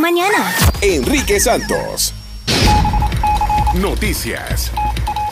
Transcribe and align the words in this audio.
Mañana. 0.00 0.54
Enrique 0.80 1.38
Santos. 1.38 2.14
Noticias. 3.74 4.72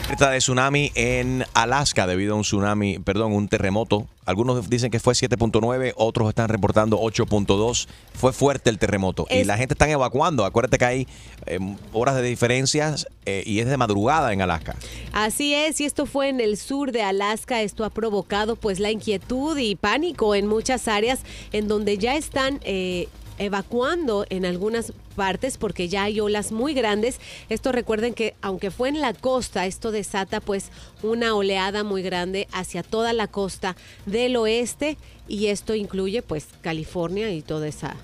Alerta 0.04 0.30
de 0.30 0.38
tsunami 0.38 0.92
en 0.94 1.44
Alaska 1.54 2.06
debido 2.06 2.35
a 2.35 2.37
un 2.37 2.43
tsunami, 2.43 2.99
perdón, 2.99 3.33
un 3.33 3.49
terremoto. 3.49 4.07
Algunos 4.27 4.69
dicen 4.69 4.91
que 4.91 5.01
fue 5.01 5.15
7.9, 5.15 5.95
otros 5.96 6.29
están 6.29 6.49
reportando 6.49 7.01
8.2. 7.01 7.88
Fue 8.12 8.33
fuerte 8.33 8.71
el 8.71 8.79
terremoto 8.79 9.27
y 9.30 9.45
la 9.45 9.57
gente 9.57 9.75
está 9.75 9.88
evacuando. 9.88 10.45
Acuérdate 10.45 10.79
que 10.79 10.85
hay 10.85 11.08
eh, 11.47 11.58
horas 11.92 12.15
de 12.17 12.22
diferencias 12.22 13.08
eh, 13.24 13.42
y 13.47 13.58
es 13.58 13.67
de 13.67 13.76
madrugada 13.76 14.33
en 14.33 14.42
Alaska. 14.42 14.76
Así 15.13 15.54
es, 15.54 15.81
y 15.81 15.85
esto 15.85 16.06
fue 16.06 16.29
en 16.29 16.41
el 16.41 16.59
sur 16.59 16.92
de 16.92 17.02
Alaska. 17.02 17.62
Esto 17.62 17.84
ha 17.84 17.91
provocado 17.91 18.56
pues 18.56 18.79
la 18.79 18.91
inquietud 18.91 19.59
y 19.59 19.74
pánico 19.74 20.34
en 20.34 20.47
muchas 20.47 20.87
áreas 20.87 21.20
en 21.52 21.66
donde 21.66 21.98
ya 21.98 22.15
están 22.15 22.61
eh, 22.62 23.09
evacuando 23.38 24.27
en 24.30 24.45
algunas 24.45 24.92
partes 25.16 25.59
porque 25.59 25.88
ya 25.88 26.05
hay 26.05 26.20
olas 26.20 26.52
muy 26.52 26.74
grandes. 26.74 27.20
Esto 27.48 27.72
recuerden 27.72 28.14
que 28.14 28.34
aunque 28.42 28.70
fue 28.70 28.88
en 28.88 29.00
la 29.00 29.14
costa, 29.14 29.66
esto 29.66 29.90
desata 29.90 30.40
pues 30.40 30.70
una 31.02 31.34
oleada 31.34 31.84
muy 31.84 32.02
grande 32.02 32.48
hacia 32.52 32.82
toda 32.82 33.12
la 33.12 33.26
costa 33.26 33.76
del 34.06 34.36
oeste 34.36 34.96
y 35.28 35.46
esto 35.46 35.74
incluye 35.74 36.23
pues 36.23 36.46
California 36.60 37.32
y 37.32 37.42
toda 37.42 37.68
esa 37.68 37.96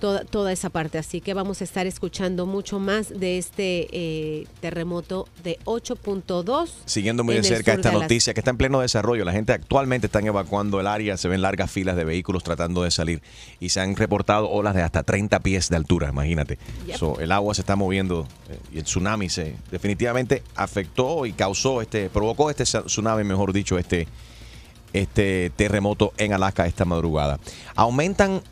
toda, 0.00 0.24
toda 0.24 0.52
esa 0.52 0.70
parte. 0.70 0.98
Así 0.98 1.20
que 1.20 1.34
vamos 1.34 1.60
a 1.60 1.64
estar 1.64 1.86
escuchando 1.86 2.46
mucho 2.46 2.80
más 2.80 3.08
de 3.10 3.38
este 3.38 3.88
eh, 3.92 4.46
terremoto 4.60 5.28
de 5.44 5.58
8.2. 5.64 6.70
Siguiendo 6.86 7.22
muy 7.22 7.36
de 7.36 7.42
cerca 7.42 7.74
esta 7.74 7.90
de 7.90 7.98
noticia 7.98 8.34
que 8.34 8.40
está 8.40 8.50
en 8.50 8.56
pleno 8.56 8.80
desarrollo. 8.80 9.24
La 9.24 9.32
gente 9.32 9.52
actualmente 9.52 10.06
está 10.06 10.20
evacuando 10.20 10.80
el 10.80 10.86
área, 10.86 11.16
se 11.16 11.28
ven 11.28 11.42
largas 11.42 11.70
filas 11.70 11.96
de 11.96 12.04
vehículos 12.04 12.42
tratando 12.42 12.82
de 12.82 12.90
salir 12.90 13.22
y 13.58 13.70
se 13.70 13.80
han 13.80 13.96
reportado 13.96 14.50
olas 14.50 14.74
de 14.74 14.82
hasta 14.82 15.02
30 15.02 15.40
pies 15.40 15.68
de 15.68 15.76
altura, 15.76 16.08
imagínate. 16.08 16.58
Yep. 16.86 16.96
So, 16.96 17.20
el 17.20 17.32
agua 17.32 17.54
se 17.54 17.62
está 17.62 17.76
moviendo 17.76 18.26
eh, 18.48 18.58
y 18.72 18.78
el 18.78 18.84
tsunami 18.84 19.28
se 19.28 19.56
definitivamente 19.70 20.42
afectó 20.54 21.26
y 21.26 21.32
causó 21.32 21.82
este, 21.82 22.10
provocó 22.10 22.50
este 22.50 22.64
tsunami, 22.64 23.24
mejor 23.24 23.52
dicho, 23.52 23.78
este, 23.78 24.08
este 24.92 25.50
terremoto 25.56 26.12
en 26.16 26.32
Alaska 26.32 26.66
esta 26.66 26.84
madrugada. 26.84 27.38
Aumentan 27.74 28.42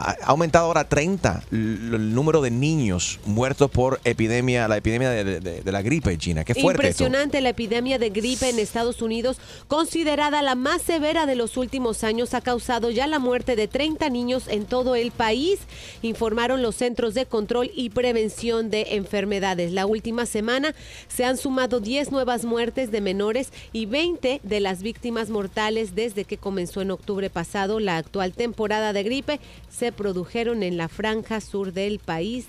ha 0.00 0.16
aumentado 0.26 0.66
ahora 0.66 0.88
30 0.88 1.42
l- 1.50 1.96
el 1.96 2.14
número 2.14 2.40
de 2.40 2.50
niños 2.50 3.20
muertos 3.24 3.70
por 3.70 4.00
epidemia, 4.04 4.68
la 4.68 4.76
epidemia 4.76 5.10
de, 5.10 5.62
la 5.64 5.82
gripe, 5.82 6.16
China. 6.18 6.44
Qué 6.44 6.54
fuerte. 6.54 6.82
Impresionante 6.82 7.40
la 7.40 7.50
epidemia 7.50 7.98
de 7.98 8.10
gripe 8.10 8.48
en 8.48 8.58
Estados 8.58 9.02
Unidos, 9.02 9.38
considerada 9.66 10.42
la 10.42 10.54
más 10.54 10.82
severa 10.82 11.26
de 11.26 11.34
los 11.34 11.56
últimos 11.56 12.04
años, 12.04 12.34
ha 12.34 12.40
causado 12.40 12.90
ya 12.90 13.06
la 13.06 13.18
muerte 13.18 13.56
de 13.56 13.68
30 13.68 14.08
niños 14.10 14.48
en 14.48 14.64
todo 14.64 14.96
el 14.96 15.10
país, 15.10 15.60
informaron 16.02 16.62
los 16.62 16.76
Centros 16.76 17.14
de 17.14 17.26
Control 17.26 17.70
y 17.74 17.90
Prevención 17.90 18.70
de 18.70 18.96
Enfermedades. 18.96 19.72
La 19.72 19.86
última 19.86 20.26
semana 20.26 20.74
se 21.08 21.24
han 21.24 21.36
sumado 21.36 21.80
10 21.80 22.12
nuevas 22.12 22.44
muertes 22.44 22.90
de 22.90 23.00
menores 23.00 23.50
y 23.72 23.86
20 23.86 24.40
de 24.42 24.60
las 24.60 24.82
víctimas 24.82 25.30
mortales 25.30 25.94
desde 25.94 26.24
que 26.24 26.38
comenzó 26.38 26.80
en 26.80 26.90
octubre 26.90 27.30
pasado 27.30 27.80
la 27.80 27.96
actual 27.96 28.32
temporada 28.32 28.92
de 28.92 29.02
gripe 29.02 29.40
se 29.68 29.87
produjeron 29.92 30.62
en 30.62 30.76
la 30.76 30.88
franja 30.88 31.40
sur 31.40 31.72
del 31.72 31.98
país. 31.98 32.46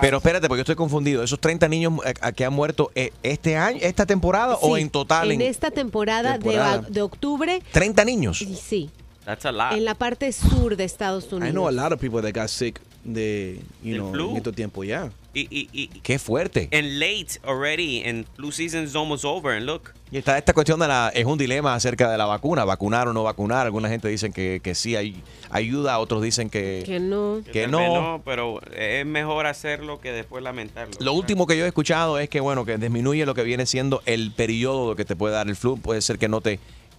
Pero 0.00 0.16
espérate, 0.18 0.48
porque 0.48 0.58
yo 0.58 0.62
estoy 0.62 0.74
confundido. 0.76 1.22
¿Esos 1.22 1.40
30 1.40 1.68
niños 1.68 1.92
eh, 2.04 2.14
que 2.34 2.44
han 2.44 2.52
muerto 2.52 2.90
eh, 2.94 3.12
este 3.22 3.56
año, 3.56 3.78
esta 3.82 4.06
temporada 4.06 4.56
o 4.60 4.76
Sí, 4.76 4.82
en 4.82 4.90
total? 4.90 5.30
En 5.32 5.40
esta 5.40 5.70
temporada, 5.70 6.32
de- 6.32 6.38
temporada. 6.38 6.78
De, 6.88 7.02
octubre, 7.02 7.62
30 7.72 8.04
niños. 8.04 8.38
sí, 8.38 8.90
That's 9.24 9.44
a 9.44 9.52
lot. 9.52 9.72
en 9.72 9.84
la 9.84 9.94
parte 9.94 10.32
sur 10.32 10.76
de 10.76 10.84
Estados 10.84 11.28
I 11.30 11.34
Unidos. 11.34 11.52
know 11.52 11.68
a 11.68 11.72
lot 11.72 11.92
of 11.92 12.00
people 12.00 12.22
that 12.22 12.32
got 12.32 12.48
sick 12.48 12.80
de, 13.14 13.60
you 13.82 13.94
know, 13.96 14.12
flu. 14.12 14.30
en 14.30 14.36
este 14.38 14.52
tiempo, 14.52 14.84
ya. 14.84 15.10
Y, 15.34 15.40
y, 15.50 15.68
y, 15.72 15.88
Qué 16.02 16.18
fuerte. 16.18 16.68
and 16.72 16.98
late 16.98 17.38
already, 17.44 18.02
and 18.02 18.26
flu 18.34 18.50
season's 18.50 18.96
almost 18.96 19.24
over, 19.24 19.52
and 19.56 19.66
look. 19.66 19.92
Y 20.10 20.16
está 20.16 20.36
esta 20.38 20.52
cuestión 20.54 20.80
de 20.80 20.88
la, 20.88 21.10
es 21.14 21.26
un 21.26 21.36
dilema 21.38 21.74
acerca 21.74 22.10
de 22.10 22.16
la 22.18 22.24
vacuna, 22.24 22.64
vacunar 22.64 23.08
o 23.08 23.12
no 23.12 23.22
vacunar. 23.22 23.66
Alguna 23.66 23.88
gente 23.88 24.08
dicen 24.08 24.32
que, 24.32 24.60
que 24.62 24.74
sí 24.74 24.96
hay 24.96 25.22
ayuda, 25.50 25.98
otros 25.98 26.22
dicen 26.22 26.48
que, 26.50 26.82
Que 26.84 26.98
no. 26.98 27.40
que 27.52 27.62
tal 27.62 27.70
no. 27.70 28.00
no, 28.00 28.22
pero 28.24 28.60
es 28.74 29.04
mejor 29.04 29.46
hacerlo 29.46 30.00
que 30.00 30.12
después 30.12 30.42
lamentarlo. 30.42 30.94
Lo 30.98 31.12
último 31.12 31.46
que 31.46 31.56
yo 31.58 31.64
he 31.64 31.68
escuchado 31.68 32.18
es 32.18 32.28
que, 32.30 32.40
bueno, 32.40 32.64
que 32.64 32.78
disminuye 32.78 33.26
lo 33.26 33.34
que 33.34 33.42
viene 33.42 33.66
siendo 33.66 34.02
el 34.06 34.32
periodo 34.32 34.96
que 34.96 35.04
te 35.04 35.14
puede 35.14 35.34
dar 35.34 35.46
el 35.48 35.56
flu. 35.56 35.78
Puede 35.78 36.00
ser 36.00 36.18
que 36.18 36.28
no 36.28 36.40
te, 36.40 36.58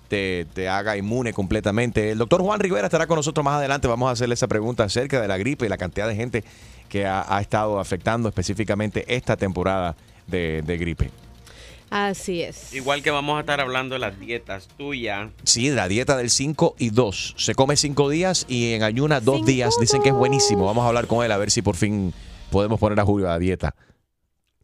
te, 0.09 0.45
te 0.53 0.67
haga 0.67 0.97
inmune 0.97 1.31
completamente. 1.31 2.11
El 2.11 2.17
doctor 2.17 2.41
Juan 2.41 2.59
Rivera 2.59 2.87
estará 2.87 3.07
con 3.07 3.15
nosotros 3.15 3.43
más 3.43 3.55
adelante. 3.55 3.87
Vamos 3.87 4.09
a 4.09 4.11
hacerle 4.11 4.33
esa 4.33 4.47
pregunta 4.47 4.83
acerca 4.83 5.21
de 5.21 5.27
la 5.27 5.37
gripe 5.37 5.65
y 5.65 5.69
la 5.69 5.77
cantidad 5.77 6.07
de 6.07 6.15
gente 6.15 6.43
que 6.89 7.05
ha, 7.05 7.25
ha 7.33 7.39
estado 7.39 7.79
afectando 7.79 8.27
específicamente 8.27 9.05
esta 9.07 9.37
temporada 9.37 9.95
de, 10.27 10.63
de 10.65 10.77
gripe. 10.77 11.11
Así 11.89 12.41
es. 12.41 12.73
Igual 12.73 13.01
que 13.01 13.09
vamos 13.09 13.37
a 13.37 13.39
estar 13.41 13.59
hablando 13.59 13.95
de 13.95 13.99
las 13.99 14.19
dietas 14.19 14.67
tuyas. 14.77 15.29
Sí, 15.43 15.69
la 15.69 15.87
dieta 15.87 16.17
del 16.17 16.29
5 16.29 16.75
y 16.77 16.91
2. 16.91 17.35
Se 17.37 17.55
come 17.55 17.77
5 17.77 18.09
días 18.09 18.45
y 18.47 18.73
en 18.73 18.83
ayuna 18.83 19.19
2 19.19 19.35
Cinco, 19.37 19.47
días. 19.47 19.75
Dicen 19.79 20.01
que 20.01 20.09
es 20.09 20.15
buenísimo. 20.15 20.65
Vamos 20.65 20.83
a 20.83 20.87
hablar 20.87 21.07
con 21.07 21.25
él 21.25 21.31
a 21.31 21.37
ver 21.37 21.49
si 21.49 21.61
por 21.61 21.75
fin 21.75 22.13
podemos 22.51 22.79
poner 22.79 22.99
a 22.99 23.05
Julio 23.05 23.27
a 23.27 23.31
la 23.31 23.39
dieta. 23.39 23.75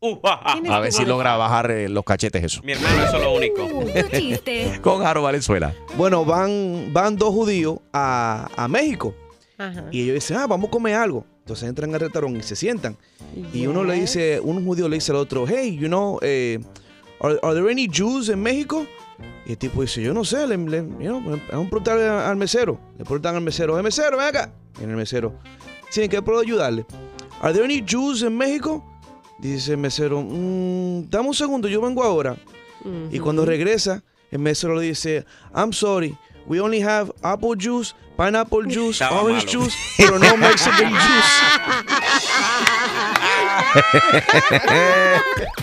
Uh, 0.02 0.20
A 0.24 0.80
ver 0.82 0.92
si 0.92 1.06
logra 1.06 1.36
bajar 1.38 1.72
eh, 1.72 1.90
los 1.90 2.04
cachetes 2.04 2.44
eso. 2.44 2.62
Mi 2.64 2.74
hermano, 2.74 3.04
eso 3.06 3.18
es 3.18 3.24
lo 3.24 3.34
único. 3.34 3.68
Chiste. 4.12 4.80
Con 4.82 5.02
Jaro 5.02 5.22
Valenzuela. 5.24 5.74
Bueno, 5.98 6.26
van, 6.26 6.90
van 6.94 7.16
dos 7.16 7.30
judíos 7.34 7.80
a, 7.94 8.48
a 8.56 8.68
México 8.68 9.16
Ajá. 9.58 9.86
y 9.92 10.02
ellos 10.04 10.16
dicen, 10.16 10.38
ah, 10.38 10.48
vamos 10.48 10.68
a 10.68 10.72
comer 10.72 10.96
algo. 10.96 11.26
Entonces 11.40 11.70
entran 11.70 11.94
al 11.94 12.00
restaurante 12.02 12.40
y 12.40 12.44
se 12.44 12.56
sientan. 12.56 12.98
Y 13.54 13.68
uno 13.68 13.84
le 13.84 13.94
dice, 13.96 14.40
un 14.40 14.64
judío 14.66 14.88
le 14.90 14.96
dice 14.98 15.12
al 15.12 15.18
otro, 15.18 15.46
hey, 15.48 15.76
you 15.80 15.88
know, 15.88 16.20
eh, 16.22 16.60
are, 17.22 17.40
are 17.42 17.54
there 17.56 17.72
any 17.72 17.88
Jews 17.92 18.30
en 18.30 18.42
México? 18.42 18.86
Y 19.46 19.52
el 19.52 19.58
tipo 19.58 19.82
dice, 19.82 20.02
yo 20.02 20.14
no 20.14 20.26
sé, 20.26 20.46
le, 20.48 20.58
le- 20.58 20.78
you 21.00 21.08
know, 21.08 21.22
vamos 21.22 21.40
a 21.48 21.52
preguntarle 21.70 22.08
al 22.08 22.36
mesero. 22.36 22.80
Le 22.98 23.06
preguntan 23.06 23.36
al 23.36 23.42
mesero, 23.42 23.78
"Eh, 23.80 23.84
mesero, 23.84 24.18
ven 24.18 24.28
acá. 24.28 24.52
Viene 24.78 24.92
el 24.94 24.98
mesero, 24.98 25.34
sí, 25.90 26.02
¿en 26.04 26.10
qué 26.10 26.22
puedo 26.22 26.40
ayudarle? 26.42 26.86
Are 27.42 27.54
there 27.54 27.64
any 27.64 27.84
Jews 27.86 28.24
en 28.24 28.36
México? 28.36 28.84
Dice 29.54 29.72
el 29.72 29.78
mesero, 29.78 30.22
"Mm, 30.22 31.10
dame 31.10 31.28
un 31.30 31.34
segundo, 31.34 31.68
yo 31.68 31.82
vengo 31.82 32.04
ahora. 32.04 32.36
Y 33.12 33.20
cuando 33.20 33.46
regresa, 33.46 34.04
el 34.32 34.40
mesero 34.40 34.76
le 34.76 34.84
dice, 34.84 35.26
I'm 35.56 35.74
sorry, 35.74 36.16
we 36.46 36.60
only 36.60 36.82
have 36.84 37.12
apple 37.24 37.56
juice, 37.60 37.94
pineapple 38.16 38.64
juice, 38.66 39.04
Estaba 39.04 39.22
orange 39.24 39.46
malo. 39.48 39.60
juice, 39.66 39.78
pero 39.98 40.20
no 40.20 40.38
Mexican 40.38 40.92
juice. 40.96 41.32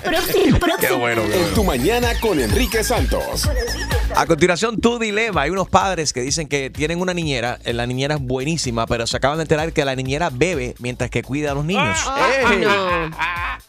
Próximo, 0.05 0.59
próximo. 0.59 0.89
Qué 0.89 0.93
bueno, 0.95 1.23
En 1.23 1.55
tu 1.55 1.63
mañana 1.65 2.09
con 2.21 2.41
Enrique 2.41 2.83
Santos. 2.83 3.49
A 4.15 4.27
continuación, 4.27 4.79
tu 4.79 4.99
dilema. 4.99 5.43
Hay 5.43 5.51
unos 5.51 5.69
padres 5.69 6.13
que 6.13 6.21
dicen 6.21 6.47
que 6.47 6.69
tienen 6.71 7.01
una 7.01 7.15
niñera. 7.15 7.59
eh, 7.65 7.73
La 7.73 7.87
niñera 7.87 8.17
es 8.17 8.21
buenísima, 8.21 8.87
pero 8.87 9.07
se 9.07 9.17
acaban 9.17 9.39
de 9.39 9.43
enterar 9.43 9.73
que 9.73 9.85
la 9.85 9.97
niñera 9.97 10.29
bebe 10.31 10.75
mientras 10.79 11.11
que 11.11 11.23
cuida 11.23 11.53
a 11.53 11.55
los 11.55 11.65
niños. 11.65 11.99
Ey, 12.51 12.59
No. 12.59 13.11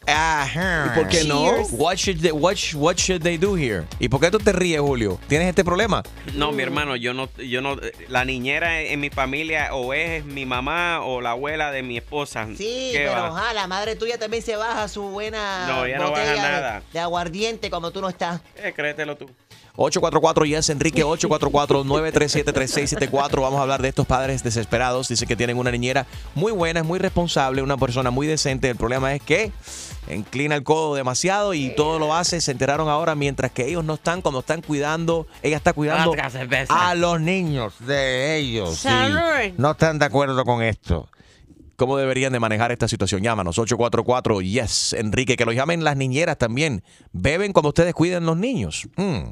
Ajá. 0.06 0.92
¿Y 0.94 1.00
por 1.00 1.08
qué 1.08 1.24
no? 1.24 1.44
What 1.72 1.96
should, 1.96 2.20
they, 2.22 2.32
what, 2.32 2.56
sh- 2.56 2.76
what 2.76 2.96
should 2.98 3.22
they 3.24 3.38
do 3.38 3.56
here? 3.56 3.84
¿Y 4.00 4.10
por 4.10 4.20
qué 4.20 4.30
tú 4.30 4.38
te 4.38 4.52
ríes, 4.52 4.82
Julio? 4.82 5.18
¿Tienes 5.30 5.48
este 5.48 5.64
problema? 5.64 6.04
No, 6.34 6.52
mi 6.52 6.62
hermano, 6.62 6.98
yo 6.98 7.14
no, 7.14 7.30
yo 7.38 7.62
no, 7.62 7.78
la 8.10 8.26
niñera 8.26 8.82
en 8.82 9.00
mi 9.00 9.10
familia 9.10 9.74
o 9.74 9.94
es 9.94 10.26
mi 10.26 10.46
mamá 10.46 11.00
o 11.06 11.22
la 11.22 11.32
abuela 11.32 11.72
de 11.72 11.84
mi 11.84 11.96
esposa. 11.98 12.48
Sí, 12.58 12.90
¿Qué 12.92 13.06
pero 13.08 13.12
va? 13.14 13.30
ojalá, 13.32 13.54
la 13.54 13.68
madre 13.68 13.96
tuya 13.96 14.18
también 14.20 14.44
se 14.44 14.58
baja 14.58 14.90
su 14.90 15.04
buena 15.04 15.68
No, 15.68 15.86
ella 15.86 15.98
no 16.00 16.12
baja 16.12 16.32
de- 16.32 16.36
nada. 16.38 16.84
De, 16.92 17.00
aguardiente 17.00 17.70
como 17.70 17.92
tú 17.92 18.02
no 18.02 18.10
estás. 18.10 18.42
Eh, 18.58 18.74
créetelo 18.76 19.16
tú. 19.16 19.30
844 19.76 20.46
Yes 20.46 20.70
Enrique 20.70 21.04
844-937-3674. 21.04 23.42
Vamos 23.42 23.58
a 23.60 23.64
hablar 23.64 23.82
de 23.82 23.90
estos 23.90 24.06
padres 24.06 24.44
desesperados. 24.44 25.08
Dicen 25.08 25.28
que 25.28 25.36
tienen 25.36 25.58
una 25.58 25.72
niñera 25.72 26.06
muy 26.36 26.52
buena, 26.52 26.82
es 26.82 26.86
muy 26.86 27.00
responsable, 27.00 27.64
una 27.64 27.78
persona 27.78 28.12
muy 28.12 28.28
decente. 28.28 28.70
El 28.70 28.76
problema 28.76 29.16
es 29.16 29.24
que 29.24 29.52
inclina 30.12 30.54
el 30.56 30.62
codo 30.64 30.94
demasiado 30.94 31.56
y 31.56 31.72
todo 31.72 31.98
lo 31.98 32.14
hace. 32.14 32.40
Se 32.40 32.52
enteraron 32.52 32.88
ahora 32.88 33.16
mientras 33.16 33.52
que 33.52 33.68
ellos 33.68 33.84
no 33.84 33.96
están, 33.96 34.22
cuando 34.22 34.42
están 34.42 34.62
cuidando, 34.62 35.26
ella 35.42 35.58
está 35.58 35.74
cuidando 35.74 36.14
a 36.70 36.94
los 36.94 37.20
niños 37.20 37.74
de 37.80 38.38
ellos. 38.38 38.78
sí. 38.78 38.90
No 39.58 39.72
están 39.72 39.98
de 39.98 40.06
acuerdo 40.06 40.46
con 40.46 40.62
esto. 40.62 41.10
¿Cómo 41.76 41.98
deberían 41.98 42.32
de 42.32 42.40
manejar 42.40 42.72
esta 42.72 42.88
situación? 42.88 43.24
Llámanos 43.24 43.58
844 43.58 44.42
Yes 44.42 44.94
Enrique, 44.94 45.36
que 45.36 45.46
los 45.46 45.56
llamen 45.56 45.84
las 45.84 45.98
niñeras 45.98 46.38
también. 46.38 46.84
Beben 47.12 47.52
cuando 47.52 47.70
ustedes 47.70 47.94
cuiden 47.94 48.26
los 48.26 48.38
niños. 48.38 48.88
Mm. 48.96 49.32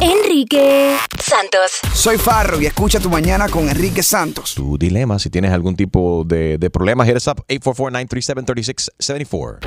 Enrique 0.00 0.96
Santos. 1.18 1.72
Soy 1.92 2.16
Farro 2.16 2.60
y 2.60 2.66
escucha 2.66 3.00
tu 3.00 3.10
mañana 3.10 3.48
con 3.48 3.68
Enrique 3.68 4.02
Santos. 4.02 4.54
tu 4.54 4.78
dilema, 4.78 5.18
si 5.18 5.28
tienes 5.30 5.52
algún 5.52 5.76
tipo 5.76 6.24
de, 6.24 6.56
de 6.58 6.70
problema, 6.70 7.04
hit 7.04 7.16
us 7.16 7.26
up 7.26 7.44
844-937-3674. 7.48 9.58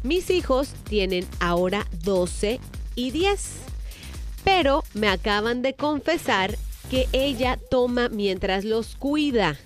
Mis 0.02 0.30
hijos 0.30 0.72
tienen 0.88 1.26
ahora 1.38 1.86
12 2.02 2.58
y 2.94 3.10
10. 3.10 3.50
Pero 4.44 4.82
me 4.94 5.08
acaban 5.08 5.60
de 5.60 5.74
confesar 5.74 6.56
que 6.90 7.06
ella 7.12 7.58
toma 7.70 8.08
mientras 8.08 8.64
los 8.64 8.96
cuida. 8.96 9.58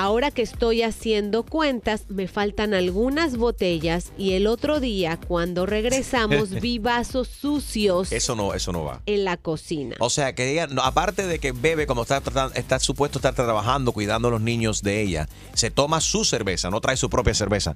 Ahora 0.00 0.30
que 0.30 0.42
estoy 0.42 0.82
haciendo 0.82 1.42
cuentas, 1.42 2.04
me 2.08 2.28
faltan 2.28 2.72
algunas 2.72 3.36
botellas 3.36 4.12
y 4.16 4.34
el 4.34 4.46
otro 4.46 4.78
día, 4.78 5.18
cuando 5.26 5.66
regresamos, 5.66 6.50
vi 6.60 6.78
vasos 6.78 7.26
sucios 7.26 8.12
Eso 8.12 8.36
no, 8.36 8.54
eso 8.54 8.70
no 8.70 8.84
va. 8.84 9.02
en 9.06 9.24
la 9.24 9.36
cocina. 9.36 9.96
O 9.98 10.08
sea, 10.08 10.36
que 10.36 10.52
ella, 10.52 10.68
no, 10.68 10.82
aparte 10.82 11.26
de 11.26 11.40
que 11.40 11.50
bebe 11.50 11.88
como 11.88 12.02
está, 12.02 12.20
tratando- 12.20 12.54
está 12.54 12.78
supuesto 12.78 13.18
estar 13.18 13.34
trabajando, 13.34 13.90
cuidando 13.90 14.28
a 14.28 14.30
los 14.30 14.40
niños 14.40 14.82
de 14.84 15.02
ella, 15.02 15.28
se 15.54 15.72
toma 15.72 16.00
su 16.00 16.24
cerveza, 16.24 16.70
no 16.70 16.80
trae 16.80 16.96
su 16.96 17.10
propia 17.10 17.34
cerveza. 17.34 17.74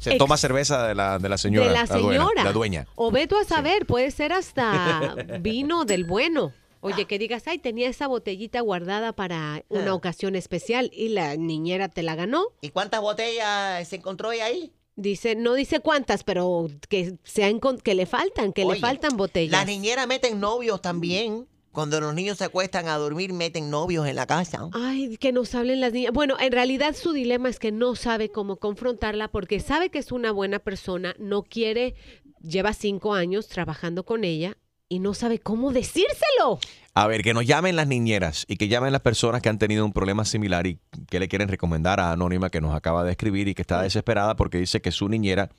Se 0.00 0.16
toma 0.16 0.36
cerveza 0.36 0.88
de 0.88 0.94
la, 0.96 1.18
de 1.20 1.28
la 1.28 1.38
señora. 1.38 1.68
de 1.68 1.72
la 1.72 1.86
señora. 1.86 2.42
la 2.44 2.52
dueña. 2.52 2.86
O 2.96 3.10
ve 3.12 3.26
tú 3.28 3.36
a 3.38 3.44
saber, 3.44 3.86
puede 3.86 4.10
ser 4.10 4.32
hasta 4.32 5.14
vino 5.40 5.84
del 5.84 6.04
bueno. 6.04 6.52
Oye, 6.84 7.06
que 7.06 7.18
digas, 7.18 7.44
ay, 7.46 7.58
tenía 7.58 7.88
esa 7.88 8.06
botellita 8.06 8.60
guardada 8.60 9.12
para 9.14 9.64
una 9.68 9.90
Ah. 9.90 9.94
ocasión 9.94 10.36
especial 10.36 10.90
y 10.92 11.08
la 11.08 11.36
niñera 11.36 11.88
te 11.88 12.02
la 12.02 12.14
ganó. 12.14 12.44
¿Y 12.60 12.68
cuántas 12.70 13.00
botellas 13.00 13.88
se 13.88 13.96
encontró 13.96 14.32
ella 14.32 14.44
ahí? 14.46 14.72
Dice, 14.96 15.34
no 15.34 15.54
dice 15.54 15.80
cuántas, 15.80 16.22
pero 16.24 16.68
que, 16.88 17.14
se 17.24 17.42
ha 17.44 17.50
encon- 17.50 17.80
que 17.82 17.94
le 17.94 18.06
faltan, 18.06 18.52
que 18.52 18.64
le 18.64 18.76
faltan 18.78 19.16
botellas. 19.16 19.50
Las 19.52 19.66
niñeras 19.66 20.06
meten 20.06 20.38
novios 20.40 20.80
también. 20.82 21.48
Cuando 21.72 22.00
los 22.00 22.14
niños 22.14 22.38
se 22.38 22.44
acuestan 22.44 22.86
a 22.86 22.96
dormir, 22.98 23.32
meten 23.32 23.68
novios 23.70 24.06
en 24.06 24.14
la 24.14 24.26
casa. 24.28 24.68
Ay, 24.74 25.16
que 25.16 25.32
nos 25.32 25.52
hablen 25.56 25.80
las 25.80 25.92
niñas. 25.92 26.12
Bueno, 26.12 26.36
en 26.38 26.52
realidad 26.52 26.94
su 26.94 27.12
dilema 27.12 27.48
es 27.48 27.58
que 27.58 27.72
no 27.72 27.96
sabe 27.96 28.28
cómo 28.28 28.58
confrontarla 28.58 29.26
porque 29.26 29.58
sabe 29.58 29.90
que 29.90 29.98
es 29.98 30.12
una 30.12 30.30
buena 30.30 30.60
persona, 30.60 31.16
no 31.18 31.42
quiere, 31.42 31.96
lleva 32.42 32.74
cinco 32.74 33.14
años 33.14 33.48
trabajando 33.48 34.04
con 34.04 34.22
ella 34.22 34.56
y 34.88 34.98
no 35.00 35.14
sabe 35.14 35.38
cómo 35.40 35.72
decírselo. 35.72 36.58
A 36.94 37.06
ver, 37.06 37.22
que 37.22 37.34
nos 37.34 37.46
llamen 37.46 37.76
las 37.76 37.86
niñeras 37.88 38.44
y 38.48 38.56
que 38.56 38.68
llamen 38.68 38.92
las 38.92 39.00
personas 39.00 39.42
que 39.42 39.48
han 39.48 39.58
tenido 39.58 39.84
un 39.84 39.92
problema 39.92 40.24
similar 40.24 40.66
y 40.66 40.78
que 41.08 41.18
le 41.18 41.28
quieren 41.28 41.48
recomendar 41.48 42.00
a 42.00 42.12
Anónima 42.12 42.50
que 42.50 42.60
nos 42.60 42.74
acaba 42.74 43.02
de 43.04 43.10
escribir 43.12 43.48
y 43.48 43.54
que 43.54 43.62
está 43.62 43.82
desesperada 43.82 44.36
porque 44.36 44.58
dice 44.58 44.80
que 44.80 44.92
su 44.92 45.08
niñera 45.08 45.50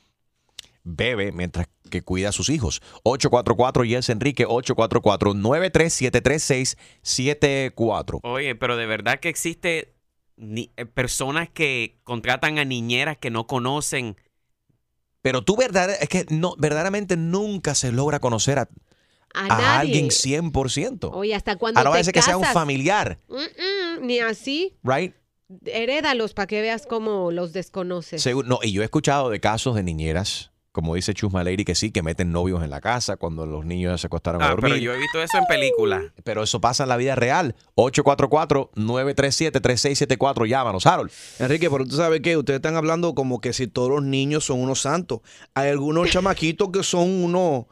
bebe 0.83 1.31
mientras 1.31 1.68
que 1.89 2.04
cuida 2.04 2.30
a 2.30 2.31
sus 2.31 2.50
hijos. 2.50 2.81
844 3.04 3.83
Yes 3.83 4.10
Enrique 4.10 4.45
844 4.48 5.33
9373674. 5.33 8.19
Oye, 8.24 8.56
pero 8.56 8.77
de 8.77 8.86
verdad 8.86 9.19
que 9.19 9.30
existe 9.30 9.95
ni- 10.38 10.72
eh, 10.77 10.86
personas 10.86 11.50
que 11.50 12.00
contratan 12.04 12.60
a 12.60 12.66
niñeras 12.66 13.18
que 13.18 13.31
no 13.31 13.48
conocen. 13.48 14.16
Pero 15.22 15.44
tú 15.44 15.57
verdad 15.57 15.89
es 16.00 16.07
que 16.07 16.25
no 16.30 16.56
verdaderamente 16.57 17.18
nunca 17.18 17.74
se 17.74 17.92
logra 17.92 18.19
conocer 18.19 18.60
a, 18.60 18.69
A, 19.36 19.46
a 19.46 19.48
nadie. 19.48 19.98
alguien 19.98 20.08
100%. 20.10 21.10
Oye, 21.14 21.36
hasta 21.36 21.56
cuando 21.58 21.80
A 21.80 21.84
la 21.84 21.92
te 21.92 21.98
vez 21.98 22.12
que 22.12 22.22
sea 22.22 22.38
un 22.38 22.46
familiar, 22.46 23.20
Mm, 23.28 23.36
mm, 23.36 24.06
ni 24.08 24.20
así. 24.20 24.78
right? 24.84 25.14
Herédalos 25.66 26.34
para 26.34 26.48
que 26.48 26.62
veas 26.62 26.86
cómo 26.88 27.32
los 27.32 27.54
desconoces. 27.54 28.22
Seguro- 28.22 28.48
no, 28.48 28.60
y 28.64 28.72
yo 28.72 28.82
he 28.82 28.86
escuchado 28.86 29.30
de 29.30 29.40
casos 29.40 29.76
de 29.76 29.84
niñeras, 29.84 30.52
como 30.72 30.96
dice 30.96 31.14
Chusma 31.14 31.44
Lady, 31.44 31.64
que 31.64 31.76
sí, 31.76 31.92
que 31.92 32.02
meten 32.02 32.32
novios 32.32 32.64
en 32.64 32.70
la 32.70 32.82
casa 32.82 33.16
cuando 33.16 33.46
los 33.46 33.66
niños 33.66 33.94
ya 33.94 33.98
se 33.98 34.08
acostaron 34.08 34.42
a 34.42 34.48
Ah, 34.48 34.50
dormir. 34.50 34.72
pero 34.72 34.76
yo 34.84 34.94
he 34.94 34.98
visto 34.98 35.22
eso 35.22 35.38
en 35.38 35.46
películas. 35.46 36.04
Pero 36.24 36.44
eso 36.44 36.60
pasa 36.60 36.84
en 36.84 36.90
la 36.90 36.98
vida 36.98 37.16
real. 37.16 37.56
844-937-3674. 37.76 40.46
Llámanos, 40.48 40.86
Harold. 40.86 41.12
Enrique, 41.40 41.70
pero 41.70 41.86
tú 41.86 41.96
sabes 41.96 42.22
que 42.22 42.38
ustedes 42.38 42.58
están 42.58 42.76
hablando 42.76 43.16
como 43.16 43.40
que 43.40 43.54
si 43.54 43.68
todos 43.68 43.90
los 43.90 44.04
niños 44.04 44.46
son 44.46 44.62
unos 44.62 44.82
santos. 44.82 45.22
Hay 45.54 45.70
algunos 45.70 46.10
chamaquitos 46.12 46.70
que 46.70 46.84
son 46.84 47.10
unos, 47.24 47.66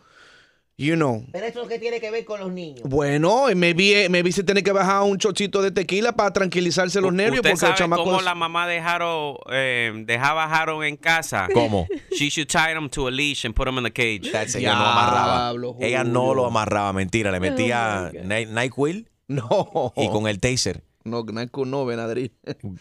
you 0.77 0.95
know. 0.95 1.25
Pero 1.31 1.45
eso 1.45 1.59
es 1.59 1.65
lo 1.65 1.69
que 1.69 1.79
tiene 1.79 1.99
que 1.99 2.09
ver 2.11 2.25
con 2.25 2.39
los 2.39 2.51
niños. 2.51 2.81
Bueno, 2.89 3.45
maybe, 3.55 4.07
maybe 4.09 4.31
se 4.31 4.43
tiene 4.43 4.63
que 4.63 4.71
bajar 4.71 5.03
un 5.03 5.17
chochito 5.17 5.61
de 5.61 5.71
tequila 5.71 6.13
para 6.13 6.31
tranquilizarse 6.31 6.99
los 7.01 7.13
nervios 7.13 7.37
¿Usted 7.39 7.51
porque 7.51 7.59
sabe 7.59 7.71
el 7.73 7.77
chamaco 7.77 8.03
cómo 8.03 8.17
es- 8.19 8.25
la 8.25 8.35
mamá 8.35 8.67
de 8.67 8.79
Harold 8.79 9.37
eh, 9.51 9.91
dejaba 10.05 10.45
a 10.45 10.61
Harold 10.61 10.83
en 10.85 10.97
casa? 10.97 11.47
¿Cómo? 11.53 11.87
She 12.11 12.29
should 12.29 12.47
tie 12.47 12.73
him 12.75 12.89
to 12.89 13.07
a 13.07 13.11
leash 13.11 13.45
and 13.45 13.53
put 13.55 13.67
him 13.67 13.77
in 13.77 13.83
the 13.83 13.91
cage. 13.91 14.31
That's- 14.31 14.55
ella 14.55 14.73
no 14.75 14.85
amarraba. 14.85 15.53
Ella 15.79 16.03
no 16.03 16.33
lo 16.33 16.45
amarraba, 16.45 16.91
mentira. 16.93 17.31
Le 17.31 17.39
metía 17.39 18.11
Ni- 18.23 18.45
NyQuil 18.45 19.09
No. 19.27 19.93
y 19.95 20.09
con 20.09 20.27
el 20.27 20.39
taser. 20.39 20.83
No, 21.05 21.23
no, 21.23 21.65
no, 21.65 21.85
Benadryl. 21.85 22.31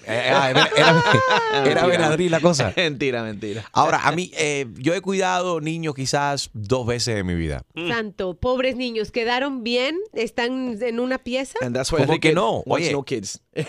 Eh, 0.06 0.30
ah, 0.32 0.50
era, 0.50 0.68
era- 0.76 1.02
era 1.70 1.86
Benadryl 1.86 2.30
la 2.30 2.40
cosa. 2.40 2.72
mentira, 2.76 3.22
mentira. 3.22 3.64
Ahora, 3.72 4.00
a 4.06 4.12
mí, 4.12 4.30
eh, 4.36 4.66
yo 4.78 4.94
he 4.94 5.00
cuidado 5.00 5.60
niños 5.60 5.94
quizás 5.94 6.50
dos 6.52 6.86
veces 6.86 7.18
en 7.18 7.26
mi 7.26 7.34
vida. 7.34 7.64
Santo, 7.88 8.34
pobres 8.38 8.76
niños, 8.76 9.10
¿quedaron 9.10 9.64
bien? 9.64 9.96
¿Están 10.12 10.78
en 10.82 11.00
una 11.00 11.18
pieza? 11.18 11.58
And 11.62 11.74
that's 11.74 11.92
why 11.92 12.04
¿Cómo 12.06 12.20
que 12.20 12.32
no? 12.32 12.62
Oye. 12.66 12.92
no 12.92 13.02
kids. 13.04 13.42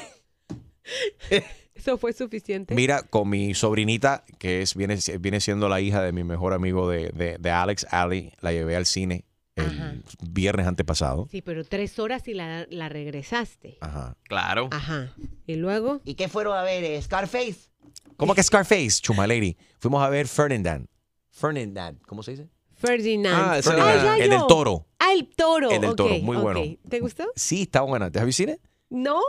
Eso 1.75 1.97
fue 1.97 2.13
suficiente. 2.13 2.75
Mira, 2.75 3.01
con 3.03 3.29
mi 3.29 3.53
sobrinita, 3.55 4.23
que 4.37 4.61
es 4.61 4.75
viene, 4.75 4.97
viene 5.19 5.39
siendo 5.41 5.67
la 5.67 5.81
hija 5.81 6.01
de 6.01 6.11
mi 6.13 6.23
mejor 6.23 6.53
amigo 6.53 6.87
de, 6.89 7.09
de- 7.09 7.37
de 7.39 7.51
Alex, 7.51 7.85
Ali, 7.89 8.31
la 8.41 8.51
llevé 8.53 8.75
al 8.75 8.85
cine 8.85 9.25
el 9.55 9.65
Ajá. 9.65 9.93
viernes 10.29 10.65
antepasado. 10.67 11.27
Sí, 11.29 11.41
pero 11.41 11.63
tres 11.63 11.99
horas 11.99 12.27
y 12.27 12.33
la, 12.33 12.65
la 12.69 12.89
regresaste. 12.89 13.77
Ajá. 13.81 14.17
Claro. 14.23 14.69
Ajá. 14.71 15.13
¿Y 15.47 15.55
luego? 15.55 16.01
¿Y 16.05 16.15
qué 16.15 16.27
fueron 16.27 16.57
a 16.57 16.63
ver? 16.63 16.83
eh, 16.83 17.01
¿Scarface? 17.01 17.69
¿Cómo 18.17 18.33
que 18.35 18.43
Scarface, 18.43 19.01
Chuma 19.01 19.27
Lady? 19.27 19.55
Fuimos 19.79 20.01
a 20.03 20.09
ver 20.09 20.27
Ferdinand. 20.27 20.87
Ferdinand, 21.31 21.99
¿cómo 22.05 22.21
se 22.23 22.31
dice? 22.31 22.49
Ferdinand. 22.73 23.35
Ah, 23.35 23.61
Ferdinand, 23.61 24.03
ya 24.03 24.17
el 24.17 24.29
del 24.29 24.47
toro. 24.47 24.85
Ah, 24.99 25.13
el 25.13 25.27
toro. 25.35 25.71
El 25.71 25.81
del 25.81 25.95
toro, 25.95 26.15
muy 26.19 26.37
ok. 26.37 26.43
bueno. 26.43 26.61
¿Te 26.89 26.99
gustó? 26.99 27.25
Sí, 27.35 27.63
está 27.63 27.81
buena. 27.81 28.11
¿Te 28.11 28.19
has 28.19 28.25
visto 28.25 28.43
cine? 28.43 28.59
No. 28.89 29.19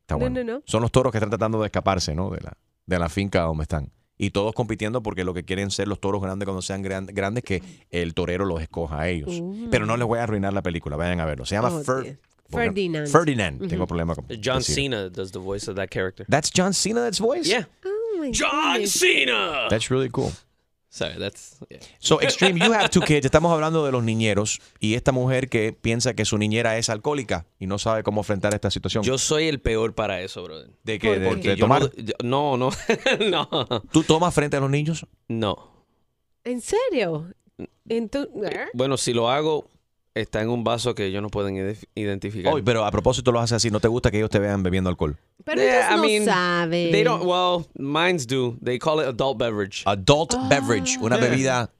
Está 0.00 0.14
No, 0.14 0.20
bueno. 0.20 0.42
no, 0.44 0.52
no. 0.58 0.62
Son 0.66 0.82
los 0.82 0.90
toros 0.92 1.10
que 1.12 1.18
están 1.18 1.30
tratando 1.30 1.60
de 1.60 1.66
escaparse, 1.66 2.14
¿no? 2.14 2.30
De 2.30 2.40
la, 2.40 2.52
de 2.86 2.98
la 2.98 3.08
finca 3.08 3.42
donde 3.42 3.62
están. 3.62 3.92
Y 4.16 4.30
todos 4.30 4.54
compitiendo 4.54 5.02
porque 5.02 5.24
lo 5.24 5.34
que 5.34 5.42
quieren 5.42 5.70
ser 5.70 5.88
los 5.88 6.00
toros 6.00 6.22
grandes 6.22 6.46
cuando 6.46 6.62
sean 6.62 6.82
gran- 6.82 7.06
grandes 7.06 7.42
que 7.42 7.62
el 7.90 8.14
torero 8.14 8.44
los 8.44 8.62
escoja 8.62 9.00
a 9.00 9.08
ellos. 9.08 9.42
Pero 9.70 9.86
no 9.86 9.96
les 9.96 10.06
voy 10.06 10.18
a 10.20 10.22
arruinar 10.22 10.52
la 10.52 10.62
película, 10.62 10.96
vayan 10.96 11.20
a 11.20 11.24
verlo. 11.24 11.44
Se 11.46 11.56
llama 11.56 11.68
Oh, 11.68 11.82
Fer- 11.82 12.16
Ferdinand. 12.50 13.08
Ferdinand. 13.08 13.68
Tengo 13.68 13.86
problema 13.86 14.14
con 14.14 14.26
John 14.42 14.58
decir. 14.58 14.74
Cena 14.76 15.08
does 15.08 15.32
the 15.32 15.38
voice 15.40 15.68
of 15.68 15.76
that 15.76 15.88
character. 15.90 16.24
That's 16.28 16.50
John 16.54 16.72
Cena, 16.72 17.00
that's 17.02 17.18
voice? 17.18 17.48
Yeah. 17.48 17.66
Oh, 17.84 18.20
my 18.20 18.30
John 18.30 18.74
goodness. 18.74 18.92
Cena. 18.92 19.66
That's 19.68 19.90
really 19.90 20.08
cool. 20.10 20.30
Sorry, 20.94 21.18
that's 21.18 21.58
yeah. 21.68 21.80
So, 21.98 22.20
Extreme, 22.20 22.56
you 22.56 22.72
have 22.72 22.88
two 22.88 23.00
kids. 23.00 23.26
Estamos 23.26 23.52
hablando 23.52 23.84
de 23.84 23.90
los 23.90 24.04
niñeros 24.04 24.60
y 24.78 24.94
esta 24.94 25.10
mujer 25.10 25.48
que 25.48 25.72
piensa 25.72 26.14
que 26.14 26.24
su 26.24 26.38
niñera 26.38 26.78
es 26.78 26.88
alcohólica 26.88 27.46
y 27.58 27.66
no 27.66 27.78
sabe 27.80 28.04
cómo 28.04 28.20
enfrentar 28.20 28.54
esta 28.54 28.70
situación. 28.70 29.02
Yo 29.02 29.18
soy 29.18 29.48
el 29.48 29.60
peor 29.60 29.96
para 29.96 30.20
eso, 30.20 30.44
brother. 30.44 30.70
¿De 30.84 31.00
qué? 31.00 31.18
¿De, 31.18 31.56
tomar? 31.56 31.82
no, 31.82 31.90
yo- 31.96 32.14
no, 32.22 32.56
no, 32.56 32.70
no, 33.28 33.82
¿Tú 33.90 34.04
tomas 34.04 34.32
frente 34.32 34.56
a 34.56 34.60
los 34.60 34.70
niños? 34.70 35.04
no. 35.26 35.74
¿En 36.44 36.60
serio? 36.60 37.32
¿Eh? 37.88 38.08
Bueno, 38.74 38.96
si 38.96 39.12
lo 39.14 39.30
hago, 39.30 39.66
está 40.14 40.40
en 40.42 40.48
un 40.48 40.62
vaso 40.64 40.94
que 40.94 41.10
yo 41.10 41.20
no 41.20 41.28
pueden 41.28 41.76
identificar. 41.94 42.52
Hoy, 42.54 42.62
pero 42.62 42.84
a 42.84 42.90
propósito 42.90 43.32
lo 43.32 43.40
haces 43.40 43.56
así. 43.56 43.70
¿No 43.70 43.80
te 43.80 43.88
gusta 43.88 44.10
que 44.10 44.18
ellos 44.18 44.30
te 44.30 44.38
vean 44.38 44.62
bebiendo 44.62 44.88
alcohol? 44.90 45.16
Pero 45.44 45.60
Yeah, 45.60 45.88
ellos 45.88 45.98
no 46.00 46.04
I 46.04 46.08
mean, 46.10 46.24
saben. 46.24 46.92
They 46.92 47.02
don't. 47.02 47.22
Well, 47.24 47.66
mines 47.76 48.26
do. 48.26 48.56
They 48.62 48.78
call 48.78 49.00
it 49.00 49.06
adult 49.08 49.38
beverage. 49.38 49.82
Adult 49.86 50.34
beverage, 50.48 50.98
una 51.00 51.16
bebida 51.16 51.70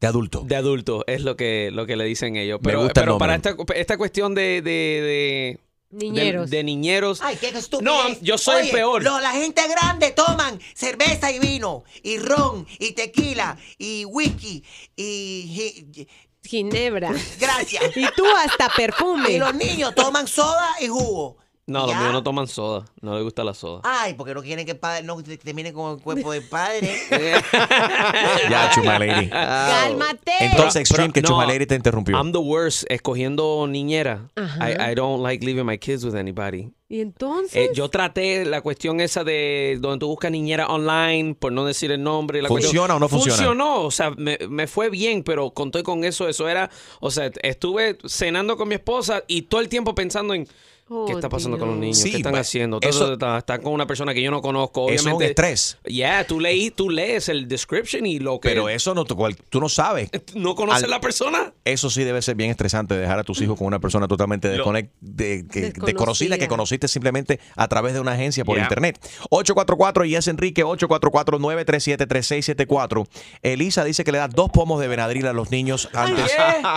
de 0.00 0.06
adulto. 0.06 0.42
De 0.46 0.56
adulto 0.56 1.04
es 1.06 1.22
lo 1.22 1.36
que 1.36 1.70
lo 1.72 1.86
que 1.86 1.96
le 1.96 2.04
dicen 2.04 2.36
ellos. 2.36 2.60
Pero, 2.62 2.82
gusta 2.82 3.00
el 3.00 3.04
pero 3.06 3.18
para 3.18 3.34
esta, 3.36 3.54
esta 3.74 3.96
cuestión 3.96 4.34
de, 4.34 4.62
de, 4.62 4.70
de- 4.70 5.58
Niñeros. 5.90 6.48
de, 6.50 6.56
de 6.56 6.64
niñeros. 6.64 7.20
Ay, 7.22 7.36
qué 7.38 7.48
estupidez. 7.48 7.84
No, 7.84 8.08
yo 8.22 8.38
soy 8.38 8.62
el 8.66 8.70
peor. 8.70 9.02
lo- 9.04 9.20
la 9.20 9.32
gente 9.32 9.60
grande 9.68 10.10
toman 10.12 10.58
cerveza 10.74 11.30
y 11.30 11.38
vino, 11.38 11.84
y 12.02 12.16
ron, 12.18 12.66
y 12.78 12.92
tequila, 12.92 13.58
y 13.78 14.06
whisky, 14.06 14.64
y... 14.96 15.84
y- 15.94 16.08
Ginebra. 16.44 17.12
gracias. 17.40 17.96
Y 17.96 18.06
tú 18.16 18.24
hasta 18.36 18.68
perfume. 18.68 19.32
Y 19.32 19.38
los 19.38 19.54
niños 19.54 19.94
toman 19.94 20.26
soda 20.26 20.74
y 20.80 20.88
jugo. 20.88 21.41
No, 21.64 21.86
los 21.86 21.94
míos 21.96 22.12
no 22.12 22.22
toman 22.24 22.48
soda. 22.48 22.84
No 23.00 23.14
les 23.14 23.22
gusta 23.22 23.44
la 23.44 23.54
soda. 23.54 23.82
Ay, 23.84 24.14
porque 24.14 24.34
no 24.34 24.42
quieren 24.42 24.64
que 24.66 24.72
el 24.72 24.78
padre 24.78 25.04
no 25.04 25.22
te- 25.22 25.38
termine 25.38 25.72
con 25.72 25.96
el 25.96 26.02
cuerpo 26.02 26.32
del 26.32 26.42
padre. 26.48 26.92
Ya, 28.50 28.70
Chuma 28.74 28.98
Lady. 28.98 29.28
Cálmate. 29.28 30.32
Entonces, 30.40 30.80
Extreme, 30.80 31.12
que 31.12 31.22
no, 31.22 31.28
Chuma 31.28 31.46
Lady 31.46 31.66
te 31.66 31.74
interrumpió. 31.74 32.16
I'm 32.16 32.32
the 32.32 32.38
worst 32.38 32.84
escogiendo 32.88 33.66
niñera. 33.68 34.28
Ajá. 34.36 34.70
I, 34.70 34.92
I 34.92 34.94
don't 34.94 35.22
like 35.22 35.44
leaving 35.44 35.64
my 35.66 35.78
kids 35.78 36.04
with 36.04 36.14
anybody. 36.16 36.70
y 36.88 37.00
entonces. 37.00 37.54
Eh, 37.56 37.70
yo 37.74 37.88
traté 37.88 38.44
la 38.44 38.60
cuestión 38.60 39.00
esa 39.00 39.24
de 39.24 39.78
donde 39.80 39.98
tú 40.00 40.08
buscas 40.08 40.30
niñera 40.30 40.66
online, 40.66 41.34
por 41.34 41.50
no 41.52 41.64
decir 41.64 41.90
el 41.90 42.02
nombre. 42.02 42.42
La 42.42 42.48
¿Funciona 42.48 42.70
cuestión- 42.72 42.96
o 42.96 42.98
no 43.00 43.08
funciona? 43.08 43.36
Funcionó, 43.36 43.82
o 43.84 43.90
sea, 43.90 44.10
me, 44.10 44.36
me 44.50 44.66
fue 44.66 44.90
bien, 44.90 45.22
pero 45.22 45.52
conté 45.52 45.82
con 45.82 46.04
eso. 46.04 46.28
Eso 46.28 46.48
era, 46.48 46.68
o 47.00 47.10
sea, 47.10 47.30
estuve 47.42 47.96
cenando 48.06 48.56
con 48.56 48.68
mi 48.68 48.74
esposa 48.74 49.22
y 49.26 49.42
todo 49.42 49.60
el 49.60 49.68
tiempo 49.70 49.94
pensando 49.94 50.34
en 50.34 50.46
Oh, 50.88 51.06
qué 51.06 51.12
está 51.14 51.28
pasando 51.30 51.58
con 51.58 51.68
los 51.70 51.78
niños, 51.78 51.96
Sí, 51.98 52.10
qué 52.10 52.18
están 52.18 52.32
pues, 52.32 52.46
haciendo. 52.48 52.78
Eso- 52.82 53.14
está, 53.14 53.38
está 53.38 53.58
con 53.60 53.72
una 53.72 53.86
persona 53.86 54.12
que 54.12 54.20
yo 54.20 54.30
no 54.30 54.42
conozco. 54.42 54.90
Eso 54.90 55.08
es 55.08 55.14
un 55.14 55.22
estrés. 55.22 55.78
Yeah, 55.84 56.26
tú 56.26 56.38
leí, 56.38 56.70
tú 56.70 56.90
lees 56.90 57.30
el 57.30 57.48
description 57.48 58.04
y 58.04 58.18
lo 58.18 58.38
que 58.40 58.50
Pero 58.50 58.68
eso 58.68 58.94
no, 58.94 59.04
tú 59.06 59.16
no 59.60 59.68
sabes. 59.70 60.10
no 60.34 60.54
conoces 60.54 60.84
al- 60.84 60.90
la 60.90 61.00
persona. 61.00 61.54
Eso 61.64 61.88
sí 61.88 62.04
debe 62.04 62.20
ser 62.20 62.34
bien 62.34 62.50
estresante, 62.50 62.94
dejar 62.96 63.18
a 63.20 63.24
tus 63.24 63.40
hijos 63.40 63.56
con 63.56 63.68
una 63.68 63.78
persona 63.78 64.06
totalmente 64.06 64.54
Lo- 64.54 64.66
desconec- 64.66 64.90
de, 65.00 65.46
que- 65.50 65.60
Desconocida. 65.60 65.86
desconocida 65.86 66.36
que 66.38 66.48
conociste 66.48 66.88
simplemente 66.88 67.40
a 67.56 67.68
través 67.68 67.94
de 67.94 68.00
una 68.00 68.12
agencia 68.12 68.44
por 68.44 68.56
Yeah. 68.56 68.64
internet. 68.64 68.98
844 69.30 70.04
y 70.04 70.14
es 70.16 70.28
Enrique 70.28 70.62
844-937-3674. 70.64 73.06
Elisa 73.42 73.84
dice 73.84 74.04
que 74.04 74.12
le 74.12 74.18
da 74.18 74.28
dos 74.28 74.50
pomos 74.50 74.80
de 74.80 74.88
Benadryl 74.88 75.26
a 75.26 75.32
los 75.32 75.50
niños 75.50 75.88
antes 75.94 76.30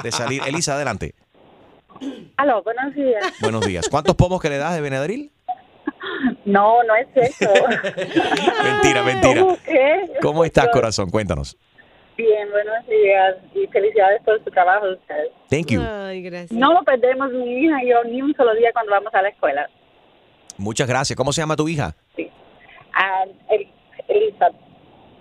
de 0.04 0.12
salir. 0.12 0.42
Elisa, 0.48 0.76
adelante. 0.76 1.16
Aló, 2.38 2.64
buenos 2.64 2.94
días. 2.94 3.34
Buenos 3.42 3.66
días. 3.66 3.88
¿Cuántos 3.90 4.16
pomos 4.16 4.42
que 4.42 4.50
le 4.50 4.58
das 4.58 4.76
de 4.76 4.82
Benadryl? 4.82 5.32
No, 6.44 6.84
no 6.84 6.96
es 6.96 7.08
eso. 7.16 7.52
Mentira, 8.64 9.04
mentira. 9.04 9.42
¿Cómo 9.42 9.58
qué? 9.66 10.12
¿Cómo 10.22 10.46
estás, 10.46 10.70
corazón? 10.70 11.10
Cuéntanos. 11.10 11.58
Bien, 12.18 12.50
buenos 12.50 12.86
días 12.88 13.36
y 13.54 13.68
felicidades 13.68 14.22
por 14.24 14.42
su 14.44 14.50
trabajo 14.50 14.86
ustedes. 14.92 15.32
Thank 15.50 15.68
you. 15.68 15.82
Ay, 15.82 16.22
gracias. 16.22 16.52
No 16.52 16.74
lo 16.74 16.84
perdemos 16.84 17.32
mi 17.32 17.66
hija 17.66 17.84
y 17.84 17.90
yo 17.90 18.04
ni 18.06 18.22
un 18.22 18.34
solo 18.36 18.54
día 18.56 18.72
cuando 18.74 18.92
vamos 18.92 19.14
a 19.14 19.22
la 19.22 19.30
escuela. 19.30 19.70
Muchas 20.58 20.88
gracias. 20.88 21.18
¿Cómo 21.18 21.34
se 21.34 21.42
llama 21.42 21.56
tu 21.56 21.68
hija? 21.68 21.96
Ah, 22.94 23.26
el, 23.50 23.68
Elisa 24.08 24.48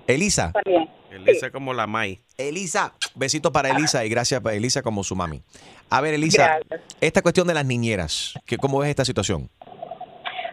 Elisa. 0.07 0.53
también. 0.53 0.89
Elisa 1.11 1.51
como 1.51 1.73
la 1.73 1.87
May. 1.87 2.21
Elisa, 2.37 2.95
besito 3.15 3.53
para 3.53 3.71
Elisa 3.71 4.05
y 4.05 4.09
gracias 4.09 4.41
para 4.41 4.57
Elisa 4.57 4.83
como 4.83 5.05
su 5.05 5.15
mami. 5.15 5.43
A 5.91 6.01
ver, 6.01 6.15
Elisa, 6.15 6.59
Gracias. 6.69 6.97
esta 7.01 7.23
cuestión 7.23 7.47
de 7.47 7.55
las 7.55 7.65
niñeras, 7.65 8.35
que 8.47 8.57
¿cómo 8.57 8.79
ves 8.81 8.91
esta 8.91 9.05
situación? 9.05 9.49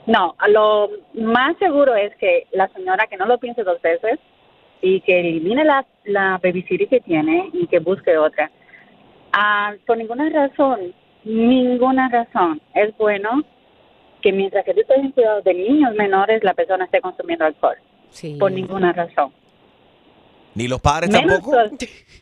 No, 0.06 0.36
lo 0.50 0.90
más 1.16 1.58
seguro 1.58 1.96
es 1.96 2.16
que 2.18 2.48
la 2.52 2.68
señora 2.70 3.08
que 3.08 3.18
no 3.18 3.26
lo 3.26 3.38
piense 3.40 3.64
dos 3.64 3.82
veces 3.82 4.20
y 4.82 5.02
que 5.02 5.20
elimine 5.20 5.64
la, 5.64 5.86
la 6.06 6.40
babysitter 6.44 6.88
que 6.88 7.00
tiene 7.02 7.50
y 7.54 7.68
que 7.68 7.80
busque 7.80 8.18
otra. 8.18 8.52
Ah, 9.32 9.74
por 9.86 9.98
ninguna 9.98 10.30
razón, 10.30 10.94
ninguna 11.24 12.10
razón 12.10 12.62
es 12.74 12.96
bueno 12.98 13.44
que 14.22 14.32
mientras 14.32 14.66
que 14.66 14.74
tú 14.74 14.82
estés 14.82 14.98
en 14.98 15.12
cuidado 15.12 15.42
de 15.42 15.54
niños 15.54 15.96
menores, 15.96 16.44
la 16.44 16.54
persona 16.54 16.86
esté 16.86 17.00
consumiendo 17.02 17.46
alcohol. 17.46 17.78
Sí. 18.10 18.36
Por 18.40 18.52
ninguna 18.52 18.92
razón. 18.94 19.32
Ni 20.56 20.68
los 20.68 20.82
padres 20.82 21.10
Menos 21.12 21.36
tampoco. 21.42 21.56
los- 21.58 21.72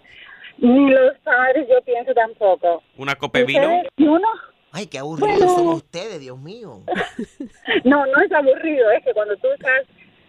ni 0.62 0.90
los 0.92 1.18
padres, 1.24 1.68
yo 1.70 1.82
pienso 1.84 2.14
tampoco. 2.14 2.82
Una 2.98 3.16
copa 3.16 3.40
de 3.40 3.46
vino. 3.46 3.82
Uno, 3.98 4.28
Ay, 4.72 4.86
qué 4.86 5.00
aburridos 5.00 5.38
Bueno. 5.40 5.56
son 5.56 5.68
ustedes, 5.70 6.20
Dios 6.20 6.38
mío. 6.40 6.82
No, 7.86 8.06
no 8.06 8.22
es 8.24 8.32
aburrido, 8.32 8.92
es 8.92 9.04
que 9.04 9.14
cuando 9.14 9.36
tú 9.38 9.48
estás, 9.54 9.84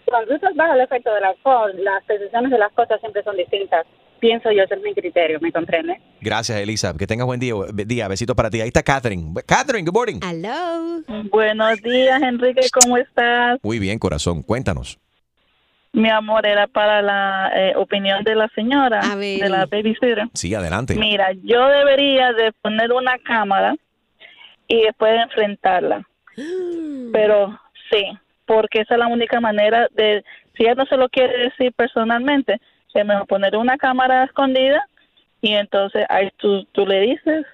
cuando 0.06 0.28
tú 0.28 0.34
estás 0.34 0.54
bajo 0.54 0.74
el 0.74 0.80
efecto 0.80 1.12
del 1.14 1.24
alcohol, 1.24 1.72
las 1.82 2.02
percepciones 2.04 2.50
de 2.50 2.58
las 2.58 2.72
cosas 2.72 3.00
siempre 3.00 3.22
son 3.22 3.36
distintas. 3.36 3.86
Pienso 4.20 4.50
yo, 4.52 4.62
ese 4.64 4.74
es 4.74 4.82
mi 4.82 4.92
criterio, 4.94 5.38
¿me 5.40 5.50
comprende? 5.50 5.98
Gracias, 6.20 6.58
Elisa. 6.60 6.94
Que 6.96 7.06
tengas 7.06 7.26
buen 7.26 7.40
día. 7.40 7.54
día. 7.72 8.06
Besito 8.06 8.36
para 8.36 8.50
ti. 8.50 8.60
Ahí 8.60 8.68
está 8.68 8.82
Catherine. 8.82 9.32
Catherine, 9.46 9.84
good 9.86 9.94
morning. 9.94 10.20
Hello. 10.22 11.02
Buenos 11.30 11.80
días, 11.80 12.20
Enrique, 12.22 12.60
¿cómo 12.82 12.98
estás? 12.98 13.58
Muy 13.62 13.78
bien, 13.78 13.98
corazón. 13.98 14.42
Cuéntanos. 14.42 14.98
Mi 15.92 16.08
amor, 16.08 16.46
era 16.46 16.66
para 16.68 17.02
la 17.02 17.50
eh, 17.54 17.72
opinión 17.76 18.22
de 18.22 18.36
la 18.36 18.48
señora, 18.54 19.00
A 19.00 19.16
ver. 19.16 19.40
de 19.40 19.48
la 19.48 19.66
babysitter. 19.66 20.28
Sí, 20.34 20.54
adelante. 20.54 20.94
Mira, 20.94 21.32
yo 21.42 21.66
debería 21.66 22.32
de 22.32 22.52
poner 22.52 22.92
una 22.92 23.18
cámara 23.18 23.74
y 24.68 24.82
después 24.82 25.20
enfrentarla. 25.20 26.06
Pero 27.12 27.58
sí, 27.90 28.04
porque 28.46 28.82
esa 28.82 28.94
es 28.94 29.00
la 29.00 29.08
única 29.08 29.40
manera 29.40 29.88
de, 29.92 30.24
si 30.56 30.62
ella 30.62 30.74
no 30.76 30.86
se 30.86 30.96
lo 30.96 31.08
quiere 31.08 31.36
decir 31.44 31.72
personalmente, 31.72 32.60
se 32.92 33.04
mejor 33.04 33.26
poner 33.26 33.56
una 33.56 33.76
cámara 33.76 34.24
escondida 34.24 34.84
y 35.40 35.54
entonces 35.54 36.04
ahí 36.08 36.30
tú, 36.36 36.64
tú 36.72 36.86
le 36.86 37.00
dices, 37.00 37.46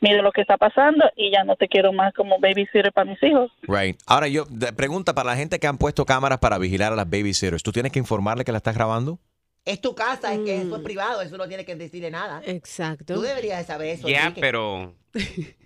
mire 0.00 0.22
lo 0.22 0.32
que 0.32 0.40
está 0.42 0.56
pasando 0.56 1.04
y 1.16 1.30
ya 1.32 1.44
no 1.44 1.56
te 1.56 1.68
quiero 1.68 1.92
más 1.92 2.12
como 2.14 2.38
babysitter 2.38 2.92
para 2.92 3.10
mis 3.10 3.22
hijos. 3.22 3.50
Right. 3.62 3.98
Ahora 4.06 4.28
yo, 4.28 4.44
de- 4.48 4.72
pregunta 4.72 5.14
para 5.14 5.30
la 5.30 5.36
gente 5.36 5.58
que 5.58 5.66
han 5.66 5.78
puesto 5.78 6.04
cámaras 6.04 6.38
para 6.38 6.58
vigilar 6.58 6.92
a 6.92 6.96
las 6.96 7.08
babysitters. 7.08 7.62
¿Tú 7.62 7.72
tienes 7.72 7.92
que 7.92 7.98
informarle 7.98 8.44
que 8.44 8.52
la 8.52 8.58
estás 8.58 8.74
grabando? 8.74 9.18
Es 9.64 9.80
tu 9.80 9.94
casa, 9.94 10.32
es 10.32 10.40
que 10.40 10.56
Mm. 10.58 10.66
eso 10.68 10.76
es 10.76 10.82
privado, 10.82 11.22
eso 11.22 11.36
no 11.36 11.48
tiene 11.48 11.64
que 11.64 11.74
decirle 11.74 12.10
nada. 12.10 12.40
Exacto. 12.44 13.14
Tú 13.14 13.20
deberías 13.22 13.58
de 13.58 13.64
saber 13.64 13.88
eso. 13.88 14.08
Ya, 14.08 14.22
Enrique. 14.26 14.40
pero. 14.40 14.94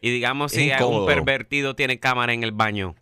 Y 0.00 0.10
digamos 0.10 0.52
si 0.52 0.70
un 0.70 1.06
pervertido 1.06 1.74
tiene 1.74 1.98
cámara 1.98 2.34
en 2.34 2.42
el 2.44 2.52
baño. 2.52 2.94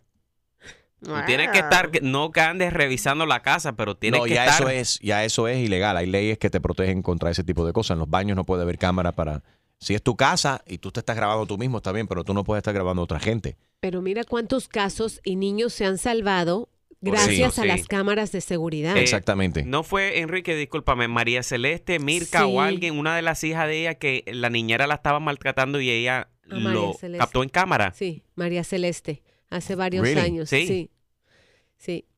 Tú 1.01 1.11
tienes 1.25 1.49
que 1.49 1.59
estar, 1.59 1.89
no 2.01 2.31
que 2.31 2.39
andes 2.39 2.71
revisando 2.71 3.25
la 3.25 3.41
casa, 3.41 3.73
pero 3.73 3.95
tienes 3.97 4.21
no, 4.21 4.25
que 4.25 4.35
ya 4.35 4.45
estar. 4.45 4.61
eso 4.61 4.69
es, 4.69 4.99
ya 5.01 5.25
eso 5.25 5.49
es 5.49 5.57
ilegal. 5.57 5.97
Hay 5.97 6.05
leyes 6.05 6.37
que 6.37 6.49
te 6.49 6.61
protegen 6.61 7.01
contra 7.01 7.29
ese 7.29 7.43
tipo 7.43 7.65
de 7.65 7.73
cosas. 7.73 7.95
En 7.95 7.99
los 7.99 8.09
baños 8.09 8.37
no 8.37 8.45
puede 8.45 8.61
haber 8.63 8.77
cámara 8.77 9.11
para. 9.11 9.41
Si 9.83 9.93
es 9.93 10.01
tu 10.01 10.15
casa 10.15 10.63
y 10.65 10.77
tú 10.77 10.91
te 10.91 11.01
estás 11.01 11.15
grabando 11.15 11.45
tú 11.45 11.57
mismo, 11.57 11.77
está 11.77 11.91
bien, 11.91 12.07
pero 12.07 12.23
tú 12.23 12.33
no 12.33 12.43
puedes 12.43 12.59
estar 12.61 12.73
grabando 12.73 13.01
a 13.01 13.05
otra 13.05 13.19
gente. 13.19 13.57
Pero 13.79 14.01
mira 14.01 14.23
cuántos 14.23 14.67
casos 14.69 15.19
y 15.23 15.35
niños 15.35 15.73
se 15.73 15.85
han 15.85 15.97
salvado 15.97 16.69
gracias 17.01 17.59
a 17.59 17.63
sí. 17.63 17.67
las 17.67 17.85
cámaras 17.85 18.31
de 18.31 18.39
seguridad. 18.39 18.95
Eh, 18.95 19.01
Exactamente. 19.01 19.65
No 19.65 19.83
fue 19.83 20.19
Enrique, 20.19 20.55
discúlpame, 20.55 21.09
María 21.09 21.43
Celeste, 21.43 21.99
Mirka 21.99 22.39
Sí. 22.39 22.45
o 22.47 22.61
alguien, 22.61 22.97
una 22.97 23.13
de 23.15 23.21
las 23.21 23.43
hijas 23.43 23.67
de 23.67 23.81
ella 23.81 23.95
que 23.95 24.23
la 24.27 24.49
niñera 24.49 24.87
la 24.87 24.95
estaba 24.95 25.19
maltratando 25.19 25.81
y 25.81 25.89
ella 25.89 26.29
lo 26.45 26.93
captó 27.17 27.43
en 27.43 27.49
cámara. 27.49 27.91
Sí, 27.93 28.23
María 28.35 28.63
Celeste, 28.63 29.21
hace 29.49 29.75
varios 29.75 30.03
Really? 30.05 30.21
años. 30.21 30.49
Sí. 30.49 30.65
Sí. 30.65 30.89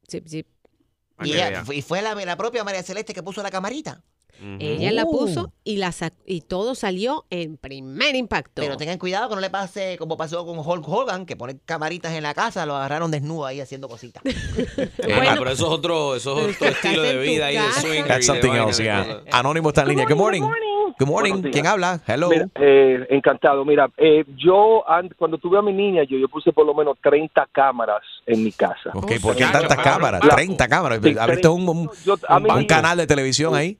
Sí, 0.08 0.22
sí, 0.28 0.46
ella- 1.24 1.64
y 1.74 1.82
fue 1.82 2.02
la, 2.04 2.14
la 2.14 2.38
propia 2.38 2.64
María 2.64 2.84
Celeste 2.84 3.14
que 3.16 3.24
puso 3.24 3.42
la 3.42 3.50
camarita. 3.50 4.04
Ella 4.60 4.92
la 4.92 5.06
puso 5.06 5.52
y 5.64 5.78
la 5.78 5.94
y 6.26 6.42
todo 6.42 6.76
salió 6.76 7.26
en 7.30 7.58
primer 7.58 8.16
impacto. 8.16 8.62
Pero 8.62 8.78
tengan 8.78 8.98
cuidado 8.98 9.30
que 9.30 9.36
no 9.36 9.42
le 9.42 9.50
pase 9.50 9.98
como 9.98 10.18
pasó 10.18 10.46
con 10.46 10.60
Hulk 10.60 10.88
Hogan, 10.88 11.26
que 11.26 11.36
pone 11.36 11.58
camaritas 11.66 12.14
en 12.14 12.24
la 12.24 12.34
casa, 12.34 12.66
lo 12.66 12.76
agarraron 12.76 13.12
desnudo 13.12 13.46
ahí 13.46 13.62
haciendo 13.62 13.88
cositas. 13.88 14.24
Ah, 15.18 15.36
pero 15.38 15.50
eso 15.52 15.66
es 15.68 15.72
otro, 15.72 16.16
eso 16.16 16.40
es 16.50 16.56
otro 16.56 16.68
estilo 16.68 17.02
de 17.02 17.18
vida 17.18 17.48
ahí 17.48 17.56
de. 17.56 18.04
That's 18.04 18.26
something 18.26 18.52
else, 18.52 18.82
yeah. 18.84 19.04
cosas. 19.06 19.24
Anónimo 19.32 19.70
está 19.70 19.82
en 19.84 19.90
línea. 19.90 20.06
Good 20.06 20.16
morning. 20.18 20.42
Good 20.98 21.08
morning. 21.08 21.52
¿Quién 21.52 21.68
habla? 21.68 22.00
Hello. 22.08 22.30
Mira, 22.30 22.48
eh, 22.56 23.06
encantado. 23.10 23.66
Mira, 23.66 23.90
eh, 23.98 24.24
yo 24.38 24.88
an- 24.90 25.10
cuando 25.18 25.38
tuve 25.38 25.58
a 25.58 25.62
mi 25.62 25.74
niña, 25.74 26.04
yo, 26.10 26.18
yo 26.18 26.28
puse 26.30 26.54
por 26.54 26.66
lo 26.66 26.74
menos 26.74 26.98
30 27.04 27.48
cámaras 27.52 28.02
en 28.26 28.44
mi 28.44 28.52
casa. 28.52 28.92
Ok, 28.94 29.14
¿por 29.22 29.36
qué 29.36 29.46
tantas 29.46 29.78
cámaras? 29.78 30.22
Claro. 30.22 30.36
30 30.36 30.68
cámaras. 30.68 31.00
Sí, 31.04 31.16
¿Abriste 31.20 31.48
un, 31.48 31.68
un- 31.68 31.90
un 31.90 32.44
mismo. 32.44 32.68
canal 32.68 32.98
de 32.98 33.08
televisión 33.08 33.56
ahí? 33.56 33.78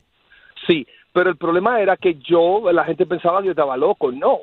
Sí, 0.68 0.86
pero 1.14 1.30
el 1.30 1.38
problema 1.38 1.80
era 1.80 1.98
que 1.98 2.16
yo, 2.16 2.72
la 2.72 2.84
gente 2.86 3.06
pensaba 3.06 3.40
que 3.40 3.46
yo 3.48 3.52
estaba 3.52 3.78
loco. 3.78 4.12
No. 4.12 4.40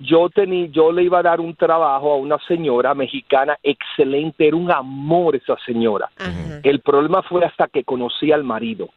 Yo 0.00 0.28
tenía, 0.28 0.66
yo 0.66 0.90
le 0.90 1.04
iba 1.04 1.20
a 1.20 1.22
dar 1.22 1.40
un 1.40 1.54
trabajo 1.54 2.12
a 2.12 2.16
una 2.16 2.36
señora 2.48 2.94
mexicana 2.94 3.56
excelente, 3.62 4.46
era 4.48 4.56
un 4.56 4.70
amor 4.70 5.36
esa 5.36 5.56
señora. 5.64 6.10
Ajá. 6.18 6.60
El 6.64 6.80
problema 6.80 7.22
fue 7.22 7.44
hasta 7.44 7.68
que 7.68 7.84
conocí 7.84 8.32
al 8.32 8.42
marido. 8.42 8.88